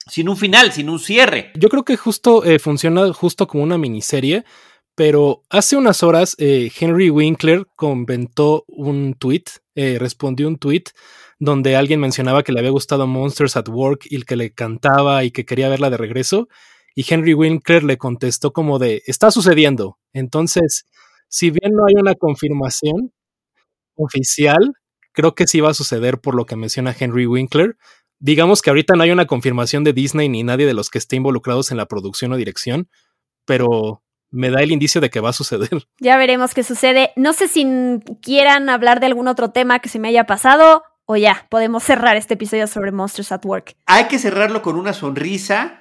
Sin 0.06 0.28
un 0.28 0.36
final, 0.36 0.70
sin 0.70 0.90
un 0.90 0.98
cierre. 0.98 1.50
Yo 1.54 1.70
creo 1.70 1.82
que 1.82 1.96
justo 1.96 2.44
eh, 2.44 2.58
funciona 2.58 3.10
justo 3.14 3.46
como 3.46 3.62
una 3.62 3.78
miniserie, 3.78 4.44
pero 4.94 5.42
hace 5.50 5.76
unas 5.76 6.02
horas 6.02 6.36
eh, 6.38 6.70
Henry 6.78 7.10
Winkler 7.10 7.66
comentó 7.76 8.64
un 8.68 9.14
tweet, 9.14 9.44
eh, 9.74 9.98
respondió 9.98 10.48
un 10.48 10.58
tweet 10.58 10.84
donde 11.40 11.76
alguien 11.76 12.00
mencionaba 12.00 12.42
que 12.42 12.52
le 12.52 12.60
había 12.60 12.70
gustado 12.70 13.06
Monsters 13.06 13.56
at 13.56 13.68
Work 13.68 14.06
y 14.08 14.22
que 14.22 14.36
le 14.36 14.52
cantaba 14.52 15.24
y 15.24 15.30
que 15.30 15.44
quería 15.44 15.68
verla 15.68 15.90
de 15.90 15.96
regreso. 15.96 16.48
Y 16.94 17.04
Henry 17.12 17.34
Winkler 17.34 17.82
le 17.82 17.98
contestó 17.98 18.52
como 18.52 18.78
de, 18.78 19.02
está 19.06 19.32
sucediendo. 19.32 19.98
Entonces, 20.12 20.86
si 21.28 21.50
bien 21.50 21.72
no 21.72 21.86
hay 21.86 21.94
una 22.00 22.14
confirmación 22.14 23.12
oficial, 23.96 24.74
creo 25.12 25.34
que 25.34 25.48
sí 25.48 25.60
va 25.60 25.70
a 25.70 25.74
suceder 25.74 26.20
por 26.20 26.36
lo 26.36 26.46
que 26.46 26.54
menciona 26.54 26.94
Henry 26.96 27.26
Winkler. 27.26 27.76
Digamos 28.20 28.62
que 28.62 28.70
ahorita 28.70 28.94
no 28.94 29.02
hay 29.02 29.10
una 29.10 29.26
confirmación 29.26 29.82
de 29.82 29.92
Disney 29.92 30.28
ni 30.28 30.44
nadie 30.44 30.66
de 30.66 30.74
los 30.74 30.88
que 30.88 30.98
esté 30.98 31.16
involucrados 31.16 31.72
en 31.72 31.78
la 31.78 31.86
producción 31.86 32.32
o 32.32 32.36
dirección, 32.36 32.88
pero 33.44 34.03
me 34.34 34.50
da 34.50 34.60
el 34.60 34.72
indicio 34.72 35.00
de 35.00 35.10
que 35.10 35.20
va 35.20 35.30
a 35.30 35.32
suceder. 35.32 35.70
Ya 36.00 36.16
veremos 36.16 36.52
qué 36.52 36.62
sucede. 36.62 37.12
No 37.16 37.32
sé 37.32 37.48
si 37.48 37.66
quieran 38.20 38.68
hablar 38.68 39.00
de 39.00 39.06
algún 39.06 39.28
otro 39.28 39.50
tema 39.50 39.78
que 39.78 39.88
se 39.88 39.98
me 39.98 40.08
haya 40.08 40.24
pasado 40.24 40.82
o 41.06 41.16
ya, 41.16 41.46
podemos 41.50 41.82
cerrar 41.82 42.16
este 42.16 42.34
episodio 42.34 42.66
sobre 42.66 42.90
Monsters 42.90 43.32
at 43.32 43.44
Work. 43.44 43.74
Hay 43.86 44.04
que 44.04 44.18
cerrarlo 44.18 44.62
con 44.62 44.76
una 44.76 44.92
sonrisa. 44.92 45.80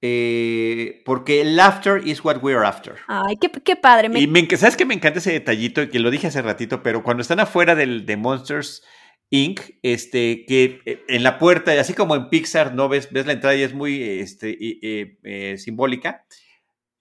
Eh, 0.00 1.02
porque 1.04 1.44
laughter 1.44 2.06
is 2.06 2.24
what 2.24 2.36
we're 2.40 2.64
after. 2.64 2.94
Ay, 3.08 3.36
qué, 3.36 3.74
padre. 3.74 4.08
Y 4.14 4.28
me, 4.28 4.46
¿sabes 4.56 4.76
que 4.76 4.84
me 4.84 4.94
encanta 4.94 5.18
ese 5.18 5.32
detallito? 5.32 5.82
Y 5.82 5.88
que 5.88 5.98
lo 5.98 6.12
dije 6.12 6.28
hace 6.28 6.40
ratito, 6.40 6.84
pero 6.84 7.02
cuando 7.02 7.22
están 7.22 7.40
afuera 7.40 7.74
del, 7.74 8.06
de 8.06 8.16
Monsters 8.16 8.84
Inc., 9.30 9.60
este, 9.82 10.44
que 10.46 10.80
eh, 10.86 11.02
en 11.08 11.24
la 11.24 11.40
puerta, 11.40 11.72
así 11.80 11.94
como 11.94 12.14
en 12.14 12.28
Pixar, 12.28 12.74
¿no? 12.74 12.88
Ves, 12.88 13.08
ves 13.10 13.26
la 13.26 13.32
entrada 13.32 13.56
y 13.56 13.62
es 13.62 13.74
muy 13.74 14.00
este, 14.00 14.56
eh, 14.60 15.58
simbólica, 15.58 16.24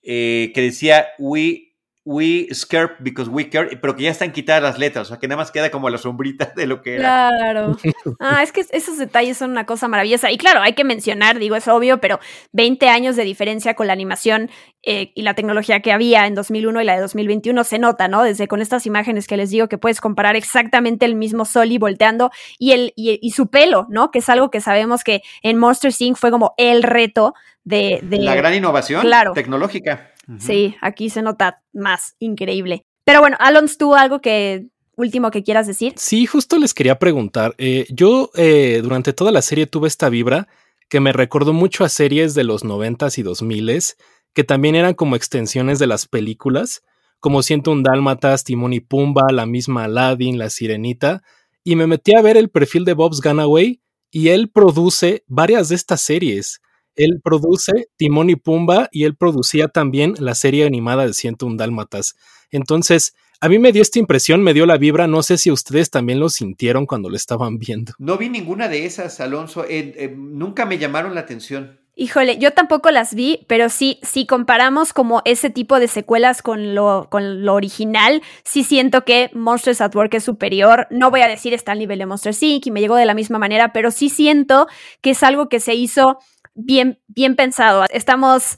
que 0.07 0.53
decía, 0.55 1.07
we 1.19 1.66
We 2.07 2.47
Scare 2.53 2.91
Because 2.99 3.29
We 3.29 3.49
Care, 3.49 3.75
pero 3.81 3.93
que 3.97 4.03
ya 4.03 4.11
están 4.11 4.31
quitadas 4.31 4.63
las 4.63 4.79
letras, 4.79 5.07
o 5.07 5.09
sea 5.09 5.19
que 5.19 5.27
nada 5.27 5.41
más 5.41 5.51
queda 5.51 5.69
como 5.69 5.89
la 5.89 5.97
sombrita 5.97 6.53
de 6.55 6.65
lo 6.65 6.81
que 6.81 6.95
era. 6.95 7.29
Claro. 7.29 7.77
Ah, 8.19 8.41
es 8.41 8.53
que 8.53 8.65
esos 8.71 8.97
detalles 8.97 9.37
son 9.37 9.51
una 9.51 9.65
cosa 9.65 9.89
maravillosa. 9.89 10.31
Y 10.31 10.37
claro, 10.37 10.61
hay 10.61 10.71
que 10.71 10.85
mencionar, 10.85 11.37
digo, 11.37 11.57
es 11.57 11.67
obvio, 11.67 11.99
pero 11.99 12.19
20 12.53 12.87
años 12.87 13.17
de 13.17 13.25
diferencia 13.25 13.73
con 13.73 13.87
la 13.87 13.93
animación 13.93 14.49
eh, 14.83 15.11
y 15.15 15.23
la 15.23 15.33
tecnología 15.33 15.81
que 15.81 15.91
había 15.91 16.27
en 16.27 16.33
2001 16.35 16.81
y 16.81 16.85
la 16.85 16.95
de 16.95 17.01
2021 17.01 17.63
se 17.65 17.77
nota, 17.77 18.07
¿no? 18.07 18.23
Desde 18.23 18.47
con 18.47 18.61
estas 18.61 18.85
imágenes 18.85 19.27
que 19.27 19.35
les 19.35 19.49
digo 19.49 19.67
que 19.67 19.77
puedes 19.77 19.99
comparar 19.99 20.37
exactamente 20.37 21.05
el 21.05 21.15
mismo 21.15 21.43
Soli 21.43 21.77
volteando 21.77 22.31
y, 22.57 22.71
el, 22.71 22.93
y, 22.95 23.31
su 23.31 23.47
pelo, 23.47 23.85
¿no? 23.89 24.11
Que 24.11 24.19
es 24.19 24.29
algo 24.29 24.49
que 24.49 24.61
sabemos 24.61 25.03
que 25.03 25.23
en 25.41 25.57
Monster 25.57 25.91
Inc. 25.99 26.15
fue 26.15 26.31
como 26.31 26.53
el 26.57 26.83
reto 26.83 27.33
de... 27.65 27.99
de 28.01 28.19
la 28.19 28.35
gran 28.35 28.53
innovación 28.53 29.05
tecnológica. 29.33 30.13
Sí, 30.39 30.75
aquí 30.81 31.09
se 31.09 31.21
nota 31.21 31.63
más 31.73 32.15
increíble. 32.19 32.83
Pero 33.05 33.21
bueno, 33.21 33.37
Alons, 33.39 33.77
¿tú 33.77 33.95
algo 33.95 34.19
que 34.19 34.67
último 34.97 35.31
que 35.31 35.43
quieras 35.43 35.67
decir? 35.67 35.93
Sí, 35.95 36.25
justo 36.25 36.57
les 36.57 36.73
quería 36.73 36.99
preguntar. 36.99 37.55
Eh, 37.57 37.85
yo 37.89 38.31
eh, 38.35 38.81
durante 38.83 39.13
toda 39.13 39.31
la 39.31 39.41
serie 39.41 39.67
tuve 39.67 39.87
esta 39.87 40.09
vibra 40.09 40.47
que 40.89 40.99
me 40.99 41.13
recordó 41.13 41.53
mucho 41.53 41.83
a 41.83 41.89
series 41.89 42.33
de 42.33 42.43
los 42.43 42.63
noventas 42.63 43.17
y 43.17 43.23
dos 43.23 43.41
miles, 43.41 43.97
que 44.33 44.43
también 44.43 44.75
eran 44.75 44.93
como 44.93 45.15
extensiones 45.15 45.79
de 45.79 45.87
las 45.87 46.07
películas, 46.07 46.83
como 47.19 47.43
Siento 47.43 47.71
un 47.71 47.83
Dálmatas, 47.83 48.43
Timón 48.43 48.73
y 48.73 48.79
Pumba, 48.79 49.31
la 49.31 49.45
misma 49.45 49.85
Aladdin, 49.85 50.37
La 50.37 50.49
Sirenita, 50.49 51.23
y 51.63 51.75
me 51.75 51.87
metí 51.87 52.15
a 52.15 52.21
ver 52.21 52.37
el 52.37 52.49
perfil 52.49 52.85
de 52.85 52.93
Bob's 52.93 53.21
Gunaway 53.21 53.81
y 54.11 54.29
él 54.29 54.49
produce 54.49 55.23
varias 55.27 55.69
de 55.69 55.75
estas 55.75 56.01
series. 56.01 56.61
Él 56.97 57.21
produce 57.23 57.89
Timón 57.95 58.29
y 58.29 58.35
Pumba 58.35 58.89
y 58.91 59.05
él 59.05 59.15
producía 59.15 59.69
también 59.69 60.15
la 60.19 60.35
serie 60.35 60.65
animada 60.65 61.07
de 61.07 61.13
101 61.13 61.55
Dálmatas. 61.55 62.15
Entonces, 62.51 63.13
a 63.39 63.49
mí 63.49 63.59
me 63.59 63.71
dio 63.71 63.83
esta 63.83 63.99
impresión, 63.99 64.41
me 64.41 64.53
dio 64.53 64.65
la 64.65 64.77
vibra, 64.77 65.05
no 65.05 65.21
sé 65.21 65.37
si 65.37 65.51
ustedes 65.51 65.91
también 65.91 66.19
lo 66.19 66.29
sintieron 66.29 66.87
cuando 66.87 67.09
lo 67.09 67.15
estaban 67.15 67.59
viendo. 67.59 67.93
No 67.99 68.17
vi 68.17 68.29
ninguna 68.29 68.67
de 68.67 68.85
esas, 68.85 69.19
Alonso, 69.19 69.63
eh, 69.63 69.93
eh, 69.95 70.13
nunca 70.17 70.65
me 70.65 70.79
llamaron 70.79 71.13
la 71.13 71.21
atención. 71.21 71.79
Híjole, 71.99 72.37
yo 72.37 72.53
tampoco 72.53 72.91
las 72.91 73.15
vi, 73.15 73.43
pero 73.47 73.69
sí, 73.69 73.99
si 74.03 74.27
comparamos 74.27 74.93
como 74.93 75.23
ese 75.25 75.49
tipo 75.49 75.79
de 75.79 75.87
secuelas 75.87 76.43
con 76.43 76.75
lo, 76.75 77.07
con 77.09 77.43
lo 77.43 77.55
original, 77.55 78.21
sí 78.43 78.63
siento 78.63 79.03
que 79.03 79.31
Monsters 79.33 79.81
at 79.81 79.95
Work 79.95 80.13
es 80.13 80.23
superior. 80.23 80.87
No 80.91 81.09
voy 81.09 81.21
a 81.21 81.27
decir 81.27 81.55
está 81.55 81.71
al 81.71 81.79
nivel 81.79 81.97
de 81.97 82.05
Monster 82.05 82.35
Inc. 82.39 82.67
y 82.67 82.71
me 82.71 82.81
llegó 82.81 82.95
de 82.97 83.07
la 83.07 83.15
misma 83.15 83.39
manera, 83.39 83.73
pero 83.73 83.89
sí 83.89 84.09
siento 84.09 84.67
que 85.01 85.09
es 85.09 85.23
algo 85.23 85.49
que 85.49 85.59
se 85.59 85.73
hizo 85.73 86.19
bien, 86.57 86.99
bien 87.07 87.35
pensado. 87.35 87.85
Estamos 87.89 88.57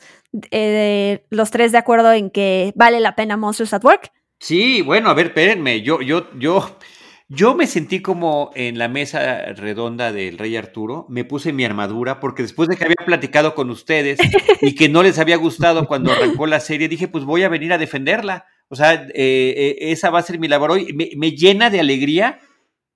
eh, 0.51 1.25
los 1.29 1.51
tres 1.51 1.71
de 1.71 1.77
acuerdo 1.77 2.11
en 2.11 2.31
que 2.31 2.73
vale 2.75 2.99
la 2.99 3.15
pena 3.15 3.37
Monsters 3.37 3.73
at 3.73 3.83
Work. 3.83 4.11
Sí, 4.39 4.81
bueno, 4.81 5.09
a 5.09 5.13
ver, 5.13 5.27
espérenme, 5.27 5.81
yo, 5.81 6.01
yo, 6.01 6.29
yo, 6.39 6.77
yo 7.27 7.55
me 7.55 7.67
sentí 7.67 8.01
como 8.01 8.51
en 8.55 8.77
la 8.77 8.87
mesa 8.87 9.53
redonda 9.53 10.13
del 10.13 10.37
Rey 10.37 10.55
Arturo, 10.55 11.05
me 11.09 11.25
puse 11.25 11.51
mi 11.51 11.65
armadura 11.65 12.21
porque 12.21 12.43
después 12.43 12.69
de 12.69 12.77
que 12.77 12.85
había 12.85 13.05
platicado 13.05 13.53
con 13.53 13.69
ustedes 13.69 14.17
y 14.61 14.75
que 14.75 14.87
no 14.87 15.03
les 15.03 15.19
había 15.19 15.35
gustado 15.35 15.87
cuando 15.87 16.13
arrancó 16.13 16.47
la 16.47 16.61
serie, 16.61 16.87
dije, 16.87 17.09
pues 17.09 17.25
voy 17.25 17.43
a 17.43 17.49
venir 17.49 17.73
a 17.73 17.77
defenderla. 17.77 18.45
O 18.69 18.75
sea, 18.75 18.93
eh, 18.93 19.09
eh, 19.13 19.75
esa 19.79 20.09
va 20.09 20.19
a 20.19 20.23
ser 20.23 20.39
mi 20.39 20.47
labor 20.47 20.71
hoy. 20.71 20.93
me 21.17 21.31
llena 21.31 21.69
de 21.69 21.81
alegría 21.81 22.39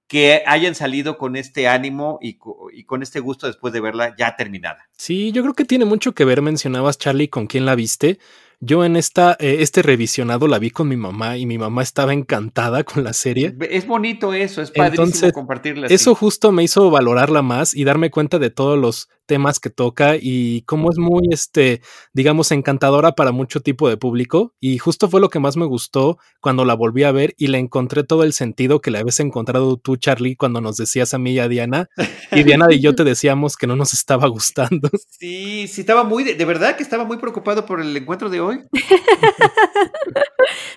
que 0.08 0.44
hayan 0.46 0.76
salido 0.76 1.18
con 1.18 1.36
este 1.36 1.68
ánimo 1.68 2.20
y, 2.22 2.38
con 2.38 3.02
este 3.02 3.20
gusto 3.20 3.48
después 3.48 3.74
de 3.74 3.82
verla 3.82 4.16
ya 4.18 4.36
terminada. 4.36 4.88
Sí, 4.98 5.32
yo 5.32 5.42
creo 5.42 5.54
que 5.54 5.66
tiene 5.66 5.86
mucho 5.86 6.14
que 6.14 6.26
ver, 6.26 6.42
mencionabas 6.42 6.98
Charlie, 6.98 7.30
con 7.30 7.48
quién 7.48 7.66
la 7.66 7.76
viste. 7.76 8.20
Yo 8.60 8.86
en 8.86 8.96
esta, 8.96 9.36
eh, 9.40 9.58
este 9.60 9.82
revisionado 9.82 10.48
la 10.48 10.58
vi 10.58 10.70
con 10.70 10.88
mi 10.88 10.96
mamá 10.96 11.38
y 11.38 11.46
mi 11.46 11.58
mamá 11.58 11.84
estaba 11.84 12.14
encantada 12.14 12.86
con 12.86 13.04
la 13.04 13.12
serie. 13.12 13.54
Es 13.70 13.86
bonito 13.86 14.34
eso, 14.34 14.62
es 14.62 14.72
padrísimo 14.72 15.34
compartirla. 15.34 15.88
Eso 15.88 16.16
justo 16.16 16.54
me 16.54 16.64
hizo 16.64 16.90
valorarla 16.90 17.42
más 17.42 17.76
y 17.76 17.84
darme 17.84 18.10
cuenta 18.10 18.40
de 18.40 18.52
todos 18.52 18.80
los 18.80 19.10
temas 19.26 19.60
que 19.60 19.70
toca 19.70 20.16
y 20.20 20.62
cómo 20.64 20.92
es 20.92 20.98
muy, 20.98 21.28
este, 21.32 21.82
digamos, 22.14 22.52
encantadora 22.52 23.14
para 23.14 23.32
mucho 23.32 23.62
tipo 23.62 23.90
de 23.90 23.98
público. 23.98 24.54
Y 24.60 24.78
justo 24.78 25.10
fue 25.10 25.22
lo 25.22 25.30
que 25.30 25.40
más 25.40 25.58
me 25.58 25.66
gustó 25.66 26.18
cuando 26.42 26.66
la 26.66 26.74
volví 26.74 27.04
a 27.04 27.12
ver 27.12 27.34
y 27.38 27.48
le 27.48 27.58
encontré 27.58 28.04
todo 28.04 28.24
el 28.24 28.34
sentido 28.34 28.82
que 28.82 28.92
le 28.92 29.00
habías 29.00 29.20
encontrado 29.20 29.78
tú, 29.78 29.96
Charlie, 29.98 30.36
cuando 30.36 30.62
nos 30.62 30.78
decías 30.78 31.14
a 31.14 31.18
mí 31.18 31.34
y 31.34 31.40
a 31.40 31.48
Diana. 31.48 31.90
Y 32.32 32.44
Diana 32.44 32.68
y 32.72 32.80
yo 32.80 32.96
te 32.96 33.04
decíamos 33.04 33.58
que 33.58 33.68
no 33.68 33.76
nos 33.76 33.94
estaba 33.94 34.28
gustando. 34.28 34.90
Sí, 35.10 35.68
sí, 35.68 35.82
estaba 35.82 36.04
muy, 36.04 36.24
de, 36.24 36.46
verdad 36.46 36.76
que 36.76 36.84
estaba 36.84 37.06
muy 37.06 37.18
preocupado 37.18 37.66
por 37.66 37.82
el 37.82 37.96
encuentro 37.96 38.30
de 38.30 38.42
hoy. 38.42 38.60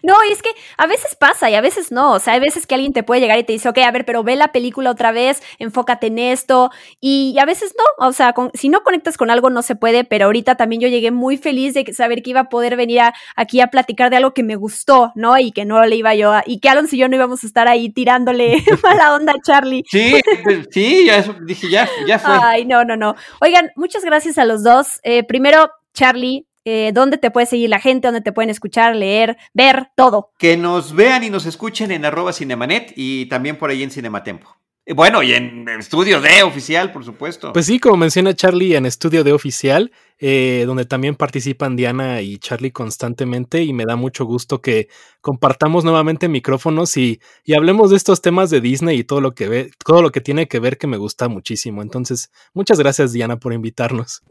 no, 0.02 0.14
y 0.28 0.32
es 0.32 0.42
que 0.42 0.50
a 0.76 0.86
veces 0.86 1.16
pasa 1.16 1.50
y 1.50 1.54
a 1.54 1.60
veces 1.60 1.92
no. 1.92 2.12
O 2.12 2.18
sea, 2.18 2.34
hay 2.34 2.40
veces 2.40 2.66
que 2.66 2.74
alguien 2.74 2.92
te 2.92 3.02
puede 3.02 3.20
llegar 3.20 3.38
y 3.38 3.44
te 3.44 3.52
dice, 3.52 3.68
ok, 3.68 3.78
a 3.78 3.90
ver, 3.90 4.04
pero 4.04 4.22
ve 4.22 4.36
la 4.36 4.52
película 4.52 4.90
otra 4.90 5.12
vez, 5.12 5.42
enfócate 5.58 6.08
en 6.08 6.18
esto. 6.18 6.70
Y 7.00 7.36
a 7.38 7.44
veces 7.44 7.74
no. 7.76 8.06
O 8.06 8.12
sea, 8.12 8.34
si 8.54 8.68
no 8.68 8.82
conectas 8.82 9.16
con 9.16 9.30
algo 9.30 9.50
no 9.50 9.62
se 9.62 9.76
puede, 9.76 10.04
pero 10.04 10.26
ahorita 10.26 10.56
también 10.56 10.80
yo 10.80 10.88
llegué 10.88 11.10
muy 11.10 11.36
feliz 11.36 11.74
de 11.74 11.92
saber 11.92 12.22
que 12.22 12.30
iba 12.30 12.40
a 12.40 12.48
poder 12.48 12.76
venir 12.76 13.00
aquí 13.34 13.60
a 13.60 13.68
platicar 13.68 14.10
de 14.10 14.16
algo 14.16 14.32
que 14.32 14.42
me 14.42 14.56
gustó, 14.56 15.12
¿no? 15.14 15.38
Y 15.38 15.52
que 15.52 15.64
no 15.64 15.84
le 15.84 15.96
iba 15.96 16.14
yo 16.14 16.32
a, 16.32 16.42
y 16.46 16.60
que 16.60 16.68
Alonso 16.68 16.96
y 16.96 16.98
yo 16.98 17.08
no 17.08 17.16
íbamos 17.16 17.42
a 17.42 17.46
estar 17.46 17.68
ahí 17.68 17.90
tirándole 17.90 18.62
mala 18.82 19.14
onda 19.14 19.32
a 19.32 19.42
Charlie. 19.42 19.84
Sí, 19.90 20.20
pues, 20.42 20.68
sí, 20.70 21.06
ya 21.06 21.22
dije, 21.44 21.70
ya, 21.70 21.88
ya 22.06 22.18
fue. 22.18 22.34
Ay, 22.42 22.64
no, 22.64 22.84
no, 22.84 22.96
no. 22.96 23.14
Oigan, 23.40 23.70
muchas 23.76 24.04
gracias 24.04 24.38
a 24.38 24.44
los 24.44 24.62
dos. 24.62 25.00
Eh, 25.02 25.24
primero, 25.24 25.70
Charlie, 25.94 26.45
eh, 26.66 26.90
dónde 26.92 27.16
te 27.16 27.30
puede 27.30 27.46
seguir 27.46 27.70
la 27.70 27.78
gente, 27.78 28.08
dónde 28.08 28.20
te 28.20 28.32
pueden 28.32 28.50
escuchar, 28.50 28.96
leer, 28.96 29.36
ver, 29.54 29.88
todo. 29.96 30.32
Que 30.36 30.56
nos 30.56 30.94
vean 30.94 31.22
y 31.22 31.30
nos 31.30 31.46
escuchen 31.46 31.92
en 31.92 32.04
arroba 32.04 32.32
cinemanet 32.32 32.92
y 32.96 33.26
también 33.26 33.56
por 33.56 33.70
ahí 33.70 33.84
en 33.84 33.92
Cinematempo. 33.92 34.56
Bueno, 34.94 35.22
y 35.22 35.32
en 35.32 35.68
Estudio 35.68 36.20
D 36.20 36.42
oficial, 36.42 36.92
por 36.92 37.04
supuesto. 37.04 37.52
Pues 37.52 37.66
sí, 37.66 37.78
como 37.78 37.96
menciona 37.96 38.34
Charlie, 38.34 38.74
en 38.74 38.84
Estudio 38.84 39.24
D 39.24 39.32
oficial, 39.32 39.92
eh, 40.18 40.64
donde 40.66 40.84
también 40.84 41.14
participan 41.14 41.76
Diana 41.76 42.22
y 42.22 42.38
Charlie 42.38 42.72
constantemente, 42.72 43.62
y 43.62 43.72
me 43.72 43.84
da 43.84 43.96
mucho 43.96 44.24
gusto 44.24 44.60
que 44.60 44.88
compartamos 45.20 45.84
nuevamente 45.84 46.28
micrófonos 46.28 46.96
y, 46.96 47.20
y 47.44 47.54
hablemos 47.54 47.90
de 47.90 47.96
estos 47.96 48.22
temas 48.22 48.50
de 48.50 48.60
Disney 48.60 48.98
y 48.98 49.04
todo 49.04 49.20
lo 49.20 49.34
que 49.34 49.48
ve, 49.48 49.70
todo 49.84 50.02
lo 50.02 50.12
que 50.12 50.20
tiene 50.20 50.48
que 50.48 50.60
ver 50.60 50.78
que 50.78 50.86
me 50.86 50.96
gusta 50.96 51.28
muchísimo. 51.28 51.82
Entonces, 51.82 52.30
muchas 52.54 52.78
gracias, 52.78 53.12
Diana, 53.12 53.38
por 53.38 53.52
invitarnos. 53.52 54.22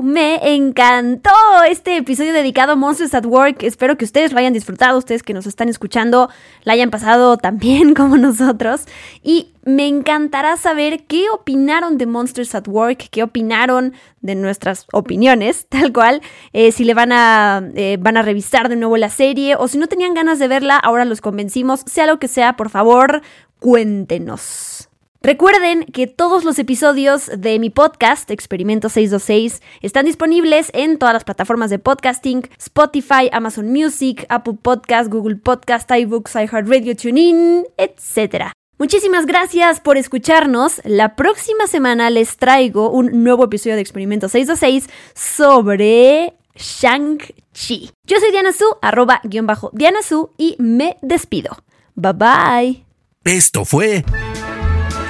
Me 0.00 0.54
encantó 0.54 1.30
este 1.68 1.98
episodio 1.98 2.32
dedicado 2.32 2.72
a 2.72 2.76
Monsters 2.76 3.14
at 3.14 3.26
Work. 3.26 3.62
Espero 3.62 3.98
que 3.98 4.04
ustedes 4.04 4.32
lo 4.32 4.38
hayan 4.38 4.52
disfrutado, 4.52 4.96
ustedes 4.96 5.22
que 5.22 5.34
nos 5.34 5.46
están 5.46 5.68
escuchando, 5.68 6.30
la 6.64 6.72
hayan 6.72 6.90
pasado 6.90 7.36
también 7.36 7.94
como 7.94 8.16
nosotros. 8.16 8.86
Y 9.22 9.52
me 9.64 9.86
encantará 9.86 10.56
saber 10.56 11.04
qué 11.04 11.30
opinaron 11.30 11.98
de 11.98 12.06
Monsters 12.06 12.54
at 12.54 12.66
Work, 12.68 13.08
qué 13.10 13.22
opinaron 13.22 13.92
de 14.22 14.34
nuestras 14.34 14.86
opiniones, 14.92 15.66
tal 15.68 15.92
cual, 15.92 16.22
eh, 16.52 16.72
si 16.72 16.84
le 16.84 16.94
van 16.94 17.12
a, 17.12 17.62
eh, 17.74 17.98
van 18.00 18.16
a 18.16 18.22
revisar 18.22 18.68
de 18.68 18.76
nuevo 18.76 18.96
la 18.96 19.10
serie 19.10 19.56
o 19.56 19.68
si 19.68 19.78
no 19.78 19.88
tenían 19.88 20.14
ganas 20.14 20.38
de 20.38 20.48
verla, 20.48 20.76
ahora 20.78 21.04
los 21.04 21.20
convencimos, 21.20 21.82
sea 21.86 22.06
lo 22.06 22.18
que 22.18 22.28
sea, 22.28 22.56
por 22.56 22.70
favor, 22.70 23.22
cuéntenos. 23.58 24.88
Recuerden 25.24 25.84
que 25.84 26.08
todos 26.08 26.42
los 26.42 26.58
episodios 26.58 27.30
de 27.36 27.60
mi 27.60 27.70
podcast, 27.70 28.28
Experimento 28.32 28.88
626, 28.88 29.62
están 29.80 30.06
disponibles 30.06 30.70
en 30.74 30.98
todas 30.98 31.14
las 31.14 31.22
plataformas 31.22 31.70
de 31.70 31.78
podcasting, 31.78 32.42
Spotify, 32.58 33.28
Amazon 33.30 33.70
Music, 33.70 34.26
Apple 34.28 34.54
Podcast, 34.60 35.12
Google 35.12 35.36
Podcast, 35.36 35.88
iBooks, 35.88 36.34
iHeartRadio, 36.34 36.96
TuneIn, 36.96 37.66
etc. 37.76 38.50
Muchísimas 38.82 39.26
gracias 39.26 39.78
por 39.78 39.96
escucharnos. 39.96 40.80
La 40.82 41.14
próxima 41.14 41.68
semana 41.68 42.10
les 42.10 42.36
traigo 42.36 42.90
un 42.90 43.22
nuevo 43.22 43.44
episodio 43.44 43.76
de 43.76 43.80
Experimento 43.80 44.28
626 44.28 44.92
sobre 45.14 46.34
Shang-Chi. 46.56 47.92
Yo 48.02 48.18
soy 48.18 48.32
Diana 48.32 48.50
Su, 48.50 48.64
arroba 48.82 49.20
guion 49.22 49.46
bajo 49.46 49.70
Diana 49.72 50.02
Su, 50.02 50.32
y 50.36 50.56
me 50.58 50.96
despido. 51.00 51.62
Bye 51.94 52.12
bye. 52.12 52.84
Esto 53.22 53.64
fue 53.64 54.04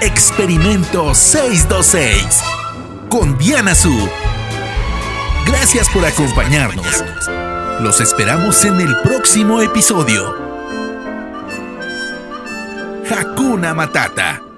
Experimento 0.03 1.15
626 1.15 2.43
con 3.09 3.39
Diana 3.39 3.75
Su. 3.75 4.07
Gracias 5.47 5.89
por 5.89 6.05
acompañarnos. 6.05 7.03
Los 7.81 8.03
esperamos 8.03 8.67
en 8.67 8.83
el 8.83 8.95
próximo 9.03 9.63
episodio. 9.63 10.52
Hakuna 13.13 13.75
Matata. 13.75 14.52